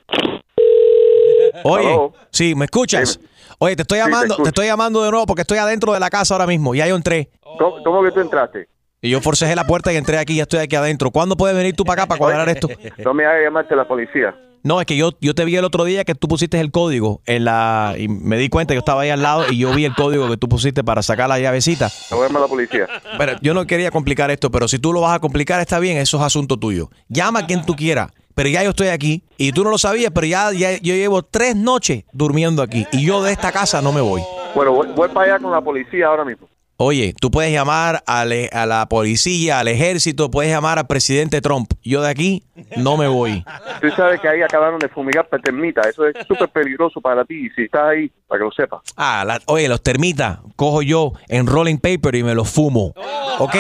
Oye, 1.64 1.88
Aló. 1.88 2.14
sí, 2.32 2.56
¿me 2.56 2.66
escuchas? 2.66 3.20
Oye, 3.60 3.76
te 3.76 3.82
estoy 3.82 4.00
Sí, 4.00 4.04
te 4.06 4.10
llamando, 4.12 4.36
te, 4.38 4.50
estoy 4.50 4.68
llamando 4.68 5.04
de 5.04 5.10
nuevo 5.12 5.26
porque 5.26 5.42
estoy 5.42 5.58
adentro 5.58 5.94
de 5.94 6.00
la 6.00 6.10
casa 6.10 6.34
ahora 6.34 6.46
mismo. 6.48 6.76
Ya 6.76 6.88
yo 6.88 6.96
entré. 6.96 7.30
¿Cómo, 7.42 7.84
cómo 7.84 8.04
que 8.04 8.12
tú 8.12 8.20
entraste? 8.20 8.68
Y 9.02 9.10
yo 9.10 9.22
forcejé 9.22 9.56
la 9.56 9.66
puerta 9.66 9.94
y 9.94 9.96
entré 9.96 10.18
aquí, 10.18 10.36
ya 10.36 10.44
estoy 10.44 10.60
aquí 10.60 10.76
adentro. 10.76 11.12
¿Cuándo 11.12 11.38
puedes 11.38 11.56
venir 11.56 11.76
tú 11.76 11.84
para 11.86 12.04
acá 12.04 12.10
para 12.10 12.20
cuadrar 12.20 12.50
esto? 12.50 12.68
No 13.04 13.14
me 13.14 13.26
hagas 13.26 13.44
llamarte 13.44 13.74
a 13.74 13.78
la 13.78 13.88
policía. 13.88 14.36
No, 14.64 14.82
es 14.82 14.88
que 14.88 14.98
yo, 14.98 15.12
yo 15.22 15.34
te 15.34 15.46
vi 15.46 15.56
el 15.56 15.64
otro 15.64 15.86
día 15.86 16.04
que 16.04 16.14
tú 16.16 16.28
pusiste 16.28 16.60
el 16.60 16.72
código 16.72 17.22
en 17.26 17.46
la 17.46 17.94
y 17.98 18.08
me 18.10 18.38
di 18.38 18.50
cuenta, 18.50 18.74
yo 18.74 18.80
estaba 18.80 19.04
ahí 19.04 19.10
al 19.10 19.22
lado 19.22 19.46
y 19.50 19.60
yo 19.60 19.72
vi 19.74 19.86
el 19.86 19.94
código 19.96 20.28
que 20.28 20.36
tú 20.36 20.50
pusiste 20.50 20.84
para 20.84 21.02
sacar 21.04 21.30
la 21.30 21.40
llavecita. 21.40 21.90
No 22.12 22.18
voy 22.18 22.26
a 22.26 22.28
llamar 22.28 22.42
a 22.42 22.46
la 22.46 22.50
policía. 22.50 22.88
Pero 23.18 23.34
yo 23.42 23.54
no 23.54 23.66
quería 23.66 23.92
complicar 23.92 24.30
esto, 24.32 24.52
pero 24.52 24.68
si 24.68 24.80
tú 24.80 24.92
lo 24.92 25.02
vas 25.02 25.16
a 25.16 25.20
complicar 25.20 25.62
está 25.62 25.80
bien, 25.80 25.98
eso 25.98 26.18
es 26.18 26.24
asunto 26.24 26.58
tuyo. 26.58 26.90
Llama 27.08 27.40
a 27.42 27.46
quien 27.46 27.66
tú 27.66 27.76
quieras, 27.76 28.12
pero 28.38 28.50
ya 28.50 28.64
yo 28.64 28.70
estoy 28.70 28.90
aquí 28.90 29.24
y 29.36 29.52
tú 29.52 29.64
no 29.64 29.72
lo 29.72 29.80
sabías, 29.80 30.12
pero 30.14 30.28
ya, 30.28 30.52
ya 30.52 30.78
yo 30.78 30.94
llevo 30.94 31.24
tres 31.24 31.56
noches 31.56 32.04
durmiendo 32.14 32.62
aquí 32.62 32.86
y 32.92 33.04
yo 33.04 33.24
de 33.24 33.32
esta 33.32 33.52
casa 33.52 33.82
no 33.82 33.92
me 33.92 34.00
voy. 34.00 34.22
Bueno, 34.54 34.74
voy, 34.74 34.90
voy 34.96 35.10
para 35.10 35.34
allá 35.34 35.42
con 35.42 35.52
la 35.52 35.60
policía 35.60 36.06
ahora 36.06 36.24
mismo. 36.24 36.48
Oye, 36.80 37.16
tú 37.20 37.32
puedes 37.32 37.52
llamar 37.52 38.04
al 38.06 38.32
e- 38.32 38.52
a 38.54 38.68
la 38.68 38.88
policía, 38.88 39.58
al 39.58 39.68
ejército, 39.68 40.30
puedes 40.30 40.52
llamar 40.52 40.78
al 40.78 40.86
presidente 40.86 41.42
Trump. 41.42 41.74
Yo 41.84 42.04
de 42.04 42.12
aquí 42.12 42.44
no 42.78 42.98
me 42.98 43.08
voy. 43.08 43.44
Tú 43.82 43.90
sabes 43.92 44.20
que 44.20 44.28
ahí 44.28 44.42
acabaron 44.42 44.80
de 44.80 44.88
fumigar 44.90 45.28
para 45.28 45.42
termita. 45.42 45.82
Eso 45.90 46.06
es 46.08 46.16
súper 46.28 46.50
peligroso 46.50 47.00
para 47.02 47.24
ti. 47.26 47.50
Si 47.56 47.64
estás 47.64 47.84
ahí, 47.90 48.12
para 48.28 48.40
que 48.40 48.46
lo 48.46 48.52
sepas. 48.52 48.82
Ah, 48.96 49.24
la- 49.26 49.40
oye, 49.46 49.68
los 49.70 49.82
termitas, 49.82 50.40
cojo 50.56 50.82
yo 50.82 51.14
en 51.30 51.48
rolling 51.48 51.78
paper 51.78 52.16
y 52.16 52.24
me 52.24 52.34
los 52.36 52.50
fumo. 52.50 52.94
¿Ok? 53.40 53.52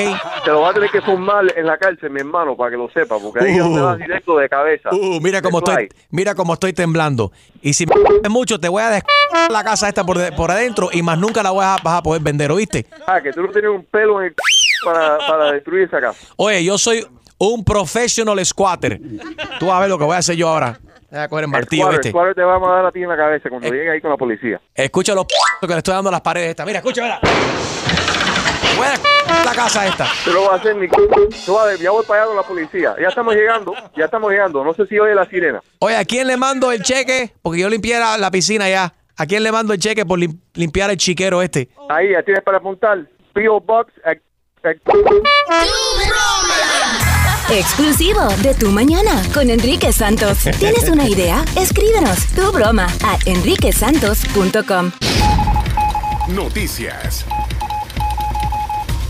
Te 0.43 0.51
lo 0.51 0.62
vas 0.62 0.71
a 0.71 0.73
tener 0.73 0.89
que 0.89 1.01
fumar 1.01 1.45
en 1.55 1.65
la 1.67 1.77
cárcel, 1.77 2.10
mi 2.10 2.19
hermano, 2.21 2.55
para 2.57 2.71
que 2.71 2.77
lo 2.77 2.89
sepas, 2.89 3.21
porque 3.21 3.43
ahí 3.45 3.51
es 3.51 3.60
donde 3.60 3.81
vas 3.81 3.97
directo 3.97 4.38
de 4.38 4.49
cabeza. 4.49 4.89
Uh, 4.91 5.19
mira 5.21 5.41
cómo 5.41 5.60
estoy, 5.60 5.75
fly. 5.75 5.89
mira 6.10 6.33
cómo 6.33 6.53
estoy 6.53 6.73
temblando. 6.73 7.31
Y 7.62 7.73
si 7.73 7.86
me 7.86 8.29
mucho, 8.29 8.60
te 8.60 8.69
voy 8.69 8.81
a 8.81 8.89
des 8.89 9.03
la 9.51 9.63
casa 9.63 9.88
esta 9.88 10.03
por, 10.03 10.17
de- 10.17 10.31
por 10.31 10.49
adentro 10.49 10.89
y 10.91 11.01
más 11.03 11.19
nunca 11.19 11.43
la 11.43 11.51
voy 11.51 11.63
a, 11.63 11.75
vas 11.83 11.99
a 11.99 12.01
poder 12.01 12.21
vender, 12.23 12.51
¿oíste? 12.51 12.86
Ah, 13.05 13.21
que 13.21 13.31
tú 13.31 13.41
no 13.43 13.49
tienes 13.49 13.69
un 13.69 13.83
pelo 13.86 14.19
en 14.21 14.27
el 14.27 14.36
para, 14.83 15.17
para 15.27 15.51
destruir 15.51 15.83
esa 15.83 15.99
casa. 16.01 16.19
Oye, 16.38 16.63
yo 16.63 16.77
soy 16.77 17.05
un 17.38 17.63
professional 17.63 18.43
squatter. 18.45 19.00
Tú 19.60 19.67
vas 19.67 19.78
a 19.78 19.80
ver 19.82 19.89
lo 19.89 19.97
que 19.97 20.04
voy 20.06 20.15
a 20.15 20.19
hacer 20.19 20.36
yo 20.36 20.50
ahora. 20.50 20.80
Voy 21.10 21.19
a 21.21 21.28
coger 21.30 21.45
el 21.45 21.52
martillo, 21.52 21.89
¿viste? 21.89 22.10
squatter 22.10 22.36
te 22.36 22.41
vamos 22.41 22.67
a 22.67 22.71
dar 22.73 22.86
a 22.88 22.91
ti 22.91 23.02
en 23.02 23.10
la 23.10 23.15
cabeza 23.17 23.50
cuando 23.50 23.69
llegue 23.69 23.91
ahí 23.91 24.02
con 24.02 24.12
la 24.12 24.17
policía. 24.17 24.60
Escucha 24.76 25.13
los 25.13 25.26
que 25.26 25.67
le 25.67 25.78
estoy 25.78 25.93
dando 25.93 26.10
a 26.10 26.12
las 26.12 26.21
paredes 26.21 26.50
estas. 26.50 26.65
Mira, 26.65 26.80
escucha, 26.80 27.02
mira. 27.02 27.19
Voy 28.78 28.86
la 29.45 29.52
casa 29.54 29.88
esta. 29.88 30.06
Tú 30.23 30.32
lo 30.32 30.43
vas 30.43 30.52
a 30.52 30.56
hacer, 30.56 30.76
mi 30.76 30.88
Tú 30.88 31.54
vas 31.54 31.63
a 31.63 31.65
ver, 31.67 31.80
ya 31.80 31.91
voy 31.91 32.06
para 32.06 32.21
allá 32.21 32.28
con 32.28 32.36
la 32.38 32.43
policía. 32.43 32.95
Ya 33.02 33.08
estamos 33.08 33.34
llegando, 33.36 33.73
ya 33.95 34.06
estamos 34.06 34.32
llegando. 34.32 34.63
No 34.63 34.73
sé 34.73 34.86
si 34.88 35.00
oye 35.00 35.15
la 35.15 35.26
sirena. 35.30 35.62
Oye, 35.80 35.95
¿a 35.95 36.06
quién 36.06 36.28
le 36.28 36.38
mando 36.38 36.71
el 36.71 36.84
cheque? 36.84 37.34
Porque 37.41 37.60
yo 37.62 37.69
limpié 37.69 38.00
la, 38.00 38.17
la 38.17 38.30
piscina 38.30 38.69
ya. 38.69 38.93
¿A 39.15 39.26
quién 39.26 39.41
le 39.43 39.52
mando 39.52 39.73
el 39.73 39.80
cheque 39.80 40.06
por 40.06 40.19
lim- 40.19 40.39
limpiar 40.54 40.91
el 40.91 40.97
chiquero 40.97 41.41
este? 41.41 41.69
Ahí, 41.89 42.12
ya 42.12 42.21
tienes 42.21 42.43
para 42.43 42.58
apuntar. 42.58 43.00
P.O. 43.34 43.60
Box. 43.62 43.91
eh, 44.06 44.21
eh, 44.63 44.80
Exclusivo 47.49 48.27
de 48.43 48.53
Tu 48.53 48.69
Mañana 48.71 49.23
con 49.33 49.49
Enrique 49.49 49.93
Santos. 49.93 50.39
¿Tienes 50.60 50.89
una 50.89 51.07
idea? 51.07 51.45
Escríbenos 51.55 52.25
tu 52.36 52.51
broma 52.51 52.88
a 53.05 53.17
enriquesantos.com. 53.25 54.91
Noticias. 56.27 57.25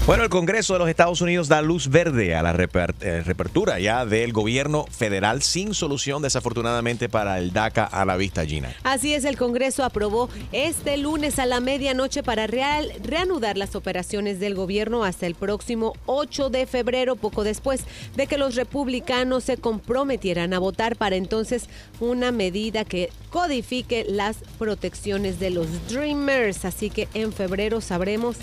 Bueno, 0.07 0.23
el 0.23 0.29
Congreso 0.29 0.71
de 0.71 0.79
los 0.79 0.87
Estados 0.87 1.19
Unidos 1.19 1.49
da 1.49 1.61
luz 1.61 1.89
verde 1.89 2.33
a 2.33 2.41
la 2.41 2.51
eh, 2.51 3.23
reapertura 3.23 3.77
ya 3.77 4.05
del 4.05 4.31
gobierno 4.31 4.85
federal 4.89 5.41
sin 5.41 5.73
solución, 5.73 6.21
desafortunadamente, 6.21 7.09
para 7.09 7.37
el 7.39 7.51
DACA 7.51 7.83
a 7.83 8.05
la 8.05 8.15
vista, 8.15 8.45
Gina. 8.45 8.73
Así 8.83 9.13
es, 9.13 9.25
el 9.25 9.35
Congreso 9.35 9.83
aprobó 9.83 10.29
este 10.53 10.95
lunes 10.95 11.39
a 11.39 11.45
la 11.45 11.59
medianoche 11.59 12.23
para 12.23 12.47
reanudar 12.47 13.57
las 13.57 13.75
operaciones 13.75 14.39
del 14.39 14.55
gobierno 14.55 15.03
hasta 15.03 15.27
el 15.27 15.35
próximo 15.35 15.91
8 16.05 16.51
de 16.51 16.67
febrero, 16.67 17.17
poco 17.17 17.43
después 17.43 17.81
de 18.15 18.27
que 18.27 18.37
los 18.37 18.55
republicanos 18.55 19.43
se 19.43 19.57
comprometieran 19.57 20.53
a 20.53 20.59
votar 20.59 20.95
para 20.95 21.17
entonces 21.17 21.67
una 21.99 22.31
medida 22.31 22.85
que 22.85 23.09
codifique 23.29 24.05
las 24.07 24.37
protecciones 24.57 25.41
de 25.41 25.49
los 25.49 25.67
Dreamers. 25.89 26.63
Así 26.63 26.89
que 26.89 27.09
en 27.13 27.33
febrero 27.33 27.81
sabremos 27.81 28.37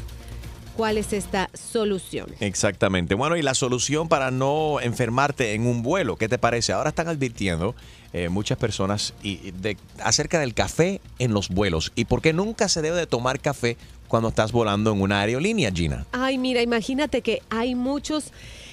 cuál 0.76 0.98
es 0.98 1.12
esta 1.12 1.50
solución. 1.54 2.26
Exactamente. 2.40 3.14
Bueno, 3.14 3.36
y 3.36 3.42
la 3.42 3.54
solución 3.54 4.08
para 4.08 4.30
no 4.30 4.80
enfermarte 4.80 5.54
en 5.54 5.66
un 5.66 5.82
vuelo, 5.82 6.16
¿qué 6.16 6.28
te 6.28 6.38
parece? 6.38 6.72
Ahora 6.72 6.90
están 6.90 7.08
advirtiendo 7.08 7.74
eh, 8.12 8.28
muchas 8.28 8.58
personas 8.58 9.14
y, 9.22 9.50
de, 9.52 9.76
acerca 10.02 10.38
del 10.38 10.54
café 10.54 11.00
en 11.18 11.32
los 11.32 11.48
vuelos 11.48 11.92
y 11.94 12.04
por 12.04 12.22
qué 12.22 12.32
nunca 12.32 12.68
se 12.68 12.82
debe 12.82 12.96
de 12.96 13.06
tomar 13.06 13.40
café 13.40 13.76
cuando 14.08 14.28
estás 14.28 14.52
volando 14.52 14.92
en 14.92 15.00
una 15.00 15.20
aerolínea, 15.20 15.70
Gina. 15.72 16.06
Ay, 16.12 16.38
mira, 16.38 16.62
imagínate 16.62 17.22
que 17.22 17.42
hay 17.50 17.74
muchos 17.74 18.32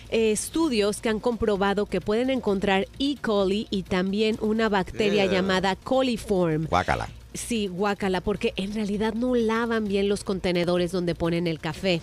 eh, 0.10 0.32
estudios 0.32 1.00
que 1.02 1.10
han 1.10 1.20
comprobado 1.20 1.86
que 1.86 2.02
pueden 2.02 2.30
encontrar 2.30 2.88
E. 3.00 3.16
coli 3.22 3.68
y 3.72 3.84
también 3.84 4.38
una 4.42 4.70
bacteria 4.70 5.24
Yeah. 5.26 5.32
llamada 5.34 5.76
coliform. 5.76 6.66
Guácala. 6.66 7.08
Sí, 7.34 7.67
guácala, 7.67 8.22
porque 8.22 8.54
en 8.56 8.74
realidad 8.74 9.13
no 9.13 9.36
lavan 9.36 9.88
bien 9.88 10.10
los 10.10 10.24
contenedores 10.24 10.91
donde 10.91 11.15
ponen 11.15 11.48
el 11.48 11.60
café. 11.60 12.02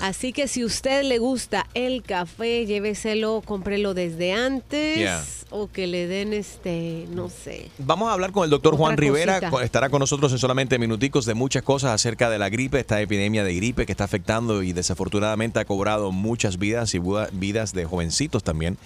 Así 0.00 0.32
que 0.32 0.48
si 0.48 0.64
usted 0.64 1.02
le 1.04 1.18
gusta 1.18 1.66
el 1.74 2.02
café, 2.02 2.66
lléveselo, 2.66 3.42
cómprelo 3.44 3.94
desde 3.94 4.32
antes 4.32 4.98
Yeah. 4.98 5.24
o 5.50 5.68
que 5.70 5.86
le 5.86 6.06
den 6.06 6.32
este, 6.32 7.06
no 7.10 7.28
sé. 7.28 7.68
Vamos 7.78 8.08
a 8.08 8.12
hablar 8.12 8.32
con 8.32 8.44
el 8.44 8.50
doctor 8.50 8.76
Juan 8.76 8.96
Rivera. 8.96 9.40
Estará 9.62 9.90
con 9.90 10.00
nosotros 10.00 10.32
en 10.32 10.38
solamente 10.38 10.78
minuticos 10.78 11.26
de 11.26 11.34
muchas 11.34 11.62
cosas 11.62 11.90
acerca 11.90 12.30
de 12.30 12.38
la 12.38 12.48
gripe, 12.48 12.78
esta 12.78 13.00
epidemia 13.00 13.44
de 13.44 13.54
gripe 13.54 13.84
que 13.86 13.92
está 13.92 14.04
afectando 14.04 14.62
y 14.62 14.72
desafortunadamente 14.72 15.58
ha 15.60 15.64
cobrado 15.64 16.12
muchas 16.12 16.58
vidas 16.58 16.94
y 16.94 17.00
vidas 17.32 17.72
de 17.72 17.84
jovencitos 17.84 18.42
también 18.44 18.78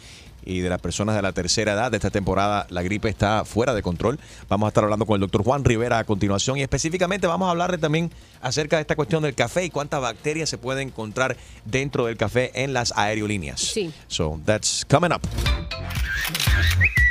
y 0.46 0.60
de 0.60 0.68
las 0.70 0.80
personas 0.80 1.16
de 1.16 1.22
la 1.22 1.32
tercera 1.32 1.72
edad. 1.72 1.90
De 1.90 1.98
esta 1.98 2.10
temporada 2.10 2.66
la 2.70 2.82
gripe 2.82 3.08
está 3.08 3.44
fuera 3.44 3.74
de 3.74 3.82
control. 3.82 4.18
Vamos 4.48 4.66
a 4.66 4.68
estar 4.68 4.84
hablando 4.84 5.04
con 5.04 5.16
el 5.16 5.20
doctor 5.20 5.42
Juan 5.42 5.64
Rivera 5.64 5.98
a 5.98 6.04
continuación 6.04 6.56
y 6.56 6.62
específicamente 6.62 7.26
vamos 7.26 7.48
a 7.48 7.50
hablarle 7.50 7.78
también 7.78 8.10
acerca 8.40 8.76
de 8.76 8.82
esta 8.82 8.96
cuestión 8.96 9.22
del 9.22 9.34
café 9.34 9.64
y 9.64 9.70
cuántas 9.70 10.00
bacterias 10.00 10.48
se 10.48 10.56
pueden 10.56 10.88
encontrar 10.88 11.36
dentro 11.64 12.06
del 12.06 12.16
café 12.16 12.52
en 12.54 12.72
las 12.72 12.92
aerolíneas. 12.96 13.60
Sí. 13.60 13.92
So 14.06 14.40
that's 14.46 14.86
coming 14.88 15.10
up. 15.12 15.20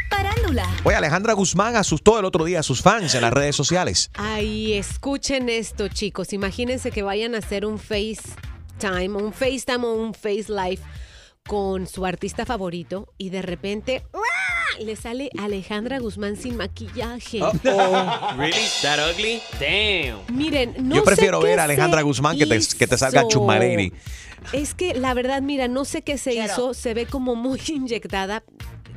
Parándula. 0.09 0.67
Oye, 0.83 0.95
Alejandra 0.95 1.33
Guzmán 1.33 1.75
asustó 1.75 2.17
el 2.17 2.25
otro 2.25 2.45
día 2.45 2.61
a 2.61 2.63
sus 2.63 2.81
fans 2.81 3.13
en 3.15 3.21
las 3.21 3.33
redes 3.33 3.55
sociales. 3.55 4.09
Ay, 4.13 4.73
escuchen 4.73 5.49
esto, 5.49 5.89
chicos. 5.89 6.31
Imagínense 6.31 6.91
que 6.91 7.03
vayan 7.03 7.35
a 7.35 7.39
hacer 7.39 7.65
un 7.65 7.79
FaceTime, 7.79 9.09
un 9.09 9.33
FaceTime 9.33 9.85
o 9.85 9.93
un 9.93 10.13
Face 10.13 10.45
Live 10.47 10.79
con 11.47 11.87
su 11.87 12.05
artista 12.05 12.45
favorito 12.45 13.13
y 13.17 13.29
de 13.29 13.41
repente 13.41 14.03
¡ah! 14.13 14.79
le 14.79 14.95
sale 14.95 15.29
Alejandra 15.37 15.99
Guzmán 15.99 16.35
sin 16.35 16.57
maquillaje. 16.57 17.41
Oh. 17.41 17.51
Really? 18.37 18.67
That 18.81 18.99
ugly? 19.11 19.41
Damn. 19.59 20.35
Miren, 20.35 20.75
no 20.79 20.95
Yo 20.95 21.03
prefiero 21.03 21.41
sé 21.41 21.47
ver 21.47 21.59
a 21.59 21.65
Alejandra 21.65 22.01
Guzmán 22.01 22.37
que 22.37 22.45
te, 22.45 22.59
que 22.77 22.87
te 22.87 22.97
salga. 22.97 23.27
Chumaleri. 23.27 23.93
Es 24.53 24.73
que 24.73 24.93
la 24.95 25.13
verdad, 25.13 25.41
mira, 25.41 25.67
no 25.67 25.85
sé 25.85 26.01
qué 26.01 26.17
se 26.17 26.33
hizo, 26.33 26.73
se 26.73 26.93
ve 26.93 27.05
como 27.05 27.35
muy 27.35 27.61
inyectada. 27.67 28.43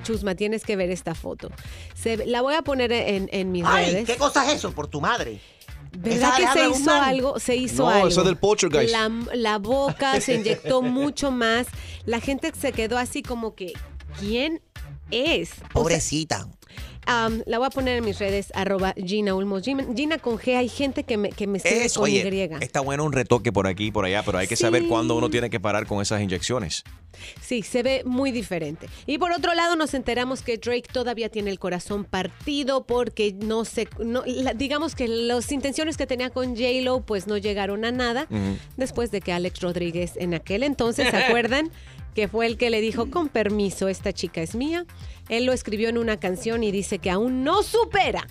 Chusma, 0.05 0.35
tienes 0.37 0.65
que 0.65 0.77
ver 0.77 0.91
esta 0.91 1.15
foto. 1.15 1.51
Se 1.95 2.25
la 2.25 2.41
voy 2.41 2.55
a 2.55 2.63
poner 2.63 2.93
en, 2.93 3.29
en 3.33 3.51
mis 3.51 3.65
Ay, 3.67 3.87
redes. 3.87 4.07
¿qué 4.07 4.17
cosa 4.17 4.47
es 4.49 4.59
eso? 4.59 4.73
Por 4.73 4.87
tu 4.87 5.01
madre. 5.01 5.41
¿Verdad 6.01 6.37
que 6.37 6.47
se 6.47 6.69
hizo 6.69 6.91
algo? 6.91 7.39
Se 7.41 7.57
hizo 7.57 7.83
No, 7.85 7.91
algo. 7.91 8.09
eso 8.09 8.21
es 8.21 8.27
del 8.27 8.37
Poltergeist. 8.37 8.93
La, 8.93 9.11
la 9.35 9.59
boca 9.59 10.21
se 10.21 10.35
inyectó 10.35 10.83
mucho 10.83 11.31
más. 11.31 11.67
La 12.05 12.21
gente 12.21 12.53
se 12.59 12.73
quedó 12.73 12.99
así 12.99 13.23
como 13.23 13.55
que, 13.55 13.73
¿quién 14.19 14.61
es. 15.11 15.51
Pobrecita. 15.73 16.47
La 17.47 17.59
voy 17.59 17.67
a 17.67 17.71
poner 17.71 17.97
en 17.99 18.05
mis 18.05 18.19
redes, 18.19 18.53
arroba 18.55 18.95
Gina 18.97 19.35
Ulmos. 19.35 19.63
Gina, 19.63 19.85
Gina 19.97 20.19
con 20.19 20.39
G, 20.39 20.57
hay 20.57 20.69
gente 20.69 21.05
que 21.05 21.17
me, 21.17 21.31
que 21.31 21.47
me 21.47 21.59
Es, 21.65 21.95
con 21.95 22.05
oye, 22.05 22.29
Y. 22.61 22.63
está 22.65 22.81
bueno 22.81 23.05
un 23.05 23.13
retoque 23.13 23.51
por 23.51 23.67
aquí 23.67 23.87
y 23.87 23.91
por 23.91 24.05
allá, 24.05 24.23
pero 24.23 24.39
hay 24.39 24.47
que 24.47 24.57
saber 24.57 24.87
cuándo 24.87 25.17
uno 25.17 25.31
tiene 25.31 25.49
que 25.49 25.59
parar 25.59 25.87
con 25.87 26.03
esas 26.03 26.21
inyecciones. 26.21 26.85
Sí, 27.41 27.63
se 27.63 27.83
ve 27.83 28.03
muy 28.05 28.31
diferente. 28.31 28.89
Y 29.07 29.17
por 29.19 29.33
otro 29.33 29.55
lado, 29.55 29.75
nos 29.75 29.95
enteramos 29.95 30.43
que 30.43 30.59
Drake 30.59 30.85
todavía 30.93 31.31
tiene 31.31 31.51
el 31.51 31.59
corazón 31.59 32.05
partido 32.05 32.85
porque 32.87 33.33
no 33.33 33.65
se. 33.65 33.89
No, 33.99 34.23
la- 34.27 34.53
digamos 34.53 34.95
que 34.95 35.09
las 35.09 35.51
intenciones 35.51 35.97
que 35.97 36.07
tenía 36.07 36.31
con 36.31 36.55
J-Lo, 36.55 37.01
pues 37.01 37.27
no 37.27 37.39
llegaron 37.39 37.85
a 37.87 37.91
nada. 37.91 38.27
Después 38.77 39.11
de 39.11 39.21
que 39.23 39.33
Alex 39.33 39.61
Rodríguez, 39.61 40.13
en 40.17 40.35
aquel 40.35 40.63
entonces, 40.63 41.09
¿se 41.11 41.17
acuerdan? 41.17 41.71
Que 42.15 42.29
fue 42.29 42.47
el 42.47 42.57
que 42.57 42.71
le 42.71 42.81
dijo, 42.81 43.11
con 43.11 43.29
permiso, 43.29 43.89
esta 43.89 44.13
chica 44.13 44.41
es 44.43 44.55
mía. 44.55 44.85
Él 45.29 45.45
lo 45.45 45.53
escribió 45.53 45.89
en 45.89 45.99
una 45.99 46.19
canción 46.19 46.65
y 46.65 46.71
dice 46.71 46.99
que 46.99 47.11
aún 47.11 47.45
no 47.45 47.63
supera 47.63 48.27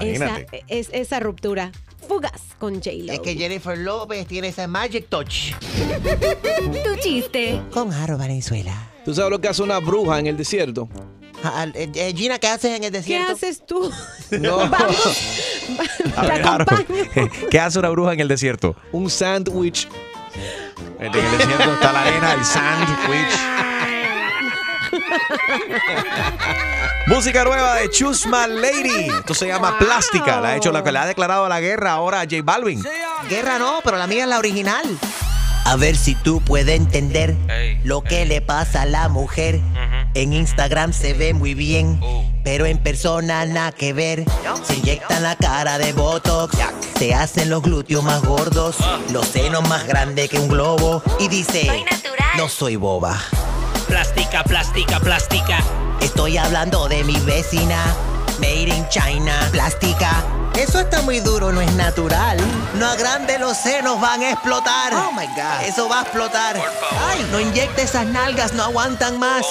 esa, 0.00 0.04
Imagínate. 0.04 0.64
es- 0.68 0.88
esa 0.92 1.20
ruptura 1.20 1.70
fugaz 2.08 2.40
con 2.58 2.74
J-Lo. 2.76 3.12
Es 3.12 3.20
que 3.20 3.34
Jennifer 3.34 3.76
López 3.76 4.26
tiene 4.26 4.48
ese 4.48 4.66
magic 4.66 5.08
touch. 5.08 5.52
Tu 6.84 6.96
chiste. 7.00 7.60
Con 7.72 7.92
Aro 7.92 8.16
Valenzuela. 8.16 8.90
¿Tú 9.04 9.14
sabes 9.14 9.30
lo 9.30 9.40
que 9.40 9.48
hace 9.48 9.62
una 9.62 9.78
bruja 9.80 10.18
en 10.18 10.26
el 10.26 10.36
desierto? 10.36 10.88
Ah, 11.44 11.66
eh, 11.74 11.90
eh, 11.94 12.12
Gina, 12.16 12.38
¿qué 12.38 12.46
haces 12.48 12.76
en 12.76 12.84
el 12.84 12.90
¿Qué 12.92 12.98
desierto? 12.98 13.32
haces 13.32 13.64
tú? 13.66 13.90
No. 14.40 14.58
A 16.16 16.26
ver, 16.26 16.42
¿qué 17.50 17.60
hace 17.60 17.78
una 17.78 17.90
bruja 17.90 18.12
en 18.14 18.20
el 18.20 18.28
desierto? 18.28 18.74
Un 18.92 19.10
el 20.98 21.12
desierto 21.12 21.72
está 21.72 21.92
la 21.92 22.02
arena, 22.02 22.32
el 22.32 22.44
sandwich. 22.44 23.36
Música 27.06 27.44
nueva 27.44 27.76
de 27.76 27.90
Chusma 27.90 28.46
Lady. 28.46 29.08
Esto 29.08 29.34
se 29.34 29.46
llama 29.46 29.78
Plástica. 29.78 30.40
La 30.40 30.48
ha 30.48 30.56
hecho 30.56 30.72
la 30.72 30.82
que 30.82 30.90
le 30.92 30.98
ha 30.98 31.06
declarado 31.06 31.48
la 31.48 31.60
guerra 31.60 31.92
ahora 31.92 32.20
a 32.20 32.24
J 32.24 32.38
Balvin. 32.42 32.82
Guerra 33.28 33.58
no, 33.58 33.80
pero 33.84 33.96
la 33.96 34.06
mía 34.06 34.24
es 34.24 34.28
la 34.28 34.38
original. 34.38 34.84
A 35.64 35.76
ver 35.76 35.96
si 35.96 36.14
tú 36.14 36.40
puedes 36.40 36.76
entender 36.76 37.36
lo 37.84 38.02
que 38.02 38.24
le 38.24 38.40
pasa 38.40 38.82
a 38.82 38.86
la 38.86 39.08
mujer. 39.08 39.60
En 40.14 40.32
Instagram 40.32 40.92
se 40.92 41.12
ve 41.12 41.34
muy 41.34 41.54
bien, 41.54 42.00
pero 42.46 42.64
en 42.64 42.78
persona 42.78 43.44
nada 43.44 43.72
que 43.72 43.92
ver. 43.92 44.24
Se 44.64 44.76
inyectan 44.76 45.24
la 45.24 45.34
cara 45.34 45.78
de 45.78 45.92
Botox, 45.92 46.56
se 46.96 47.12
hacen 47.12 47.50
los 47.50 47.60
glúteos 47.60 48.04
más 48.04 48.22
gordos, 48.22 48.76
los 49.10 49.26
senos 49.26 49.68
más 49.68 49.84
grandes 49.88 50.30
que 50.30 50.38
un 50.38 50.46
globo. 50.46 51.02
Y 51.18 51.26
dice, 51.26 51.84
no 52.36 52.48
soy 52.48 52.76
boba. 52.76 53.18
Plástica, 53.88 54.44
plástica, 54.44 55.00
plástica. 55.00 55.58
Estoy 56.00 56.36
hablando 56.36 56.86
de 56.86 57.02
mi 57.02 57.18
vecina, 57.22 57.82
Made 58.38 58.68
in 58.68 58.88
China, 58.90 59.34
plástica. 59.50 60.22
Eso 60.54 60.78
está 60.78 61.02
muy 61.02 61.18
duro, 61.18 61.50
no 61.50 61.60
es 61.60 61.72
natural. 61.72 62.38
No 62.76 62.86
agrande 62.86 63.40
los 63.40 63.56
senos, 63.56 64.00
van 64.00 64.22
a 64.22 64.30
explotar. 64.30 64.94
Oh 64.94 65.10
my 65.10 65.26
God. 65.26 65.66
Eso 65.66 65.88
va 65.88 65.98
a 65.98 66.02
explotar. 66.02 66.56
Ay, 67.08 67.26
no 67.32 67.40
inyecte 67.40 67.82
esas 67.82 68.06
nalgas, 68.06 68.52
no 68.52 68.62
aguantan 68.62 69.18
más. 69.18 69.44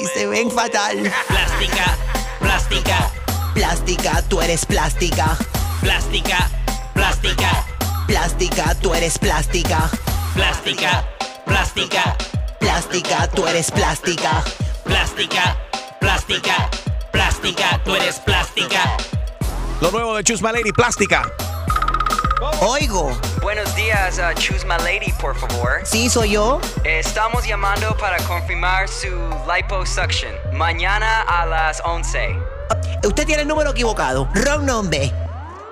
y 0.00 0.06
se 0.06 0.26
ven 0.26 0.50
fatal. 0.50 1.12
Plástica, 1.28 1.98
plástica. 2.42 3.10
Plástica, 3.54 4.22
tú 4.28 4.40
eres 4.40 4.66
plástica. 4.66 5.36
Plástica, 5.80 6.50
plástica. 6.94 7.64
Plástica, 8.06 8.74
tú 8.82 8.94
eres 8.94 9.18
plástica. 9.18 9.90
Plástica, 10.34 11.04
plástica. 11.46 12.16
Plástica, 12.58 13.28
tú 13.34 13.46
eres 13.46 13.70
plástica. 13.70 14.42
Plástica, 14.84 15.56
plástica. 16.00 16.70
Plástica, 17.12 17.80
tú 17.84 17.94
eres 17.94 18.18
plástica. 18.20 18.96
Lo 19.80 19.90
nuevo 19.90 20.16
de 20.16 20.24
Chusma 20.24 20.52
Lady, 20.52 20.72
Plástica. 20.72 21.22
Oigo. 22.60 23.16
Buenos 23.40 23.72
días, 23.76 24.18
uh, 24.18 24.36
Choose 24.36 24.66
My 24.66 24.76
Lady, 24.82 25.12
por 25.20 25.36
favor. 25.36 25.80
Sí, 25.84 26.10
soy 26.10 26.30
yo. 26.30 26.60
Estamos 26.82 27.46
llamando 27.46 27.96
para 27.96 28.16
confirmar 28.24 28.88
su 28.88 29.06
liposuction. 29.46 30.32
Mañana 30.52 31.22
a 31.22 31.46
las 31.46 31.80
11. 31.84 32.36
Usted 33.04 33.26
tiene 33.26 33.42
el 33.42 33.48
número 33.48 33.70
equivocado. 33.70 34.28
Wrong 34.34 34.64
number. 34.64 35.12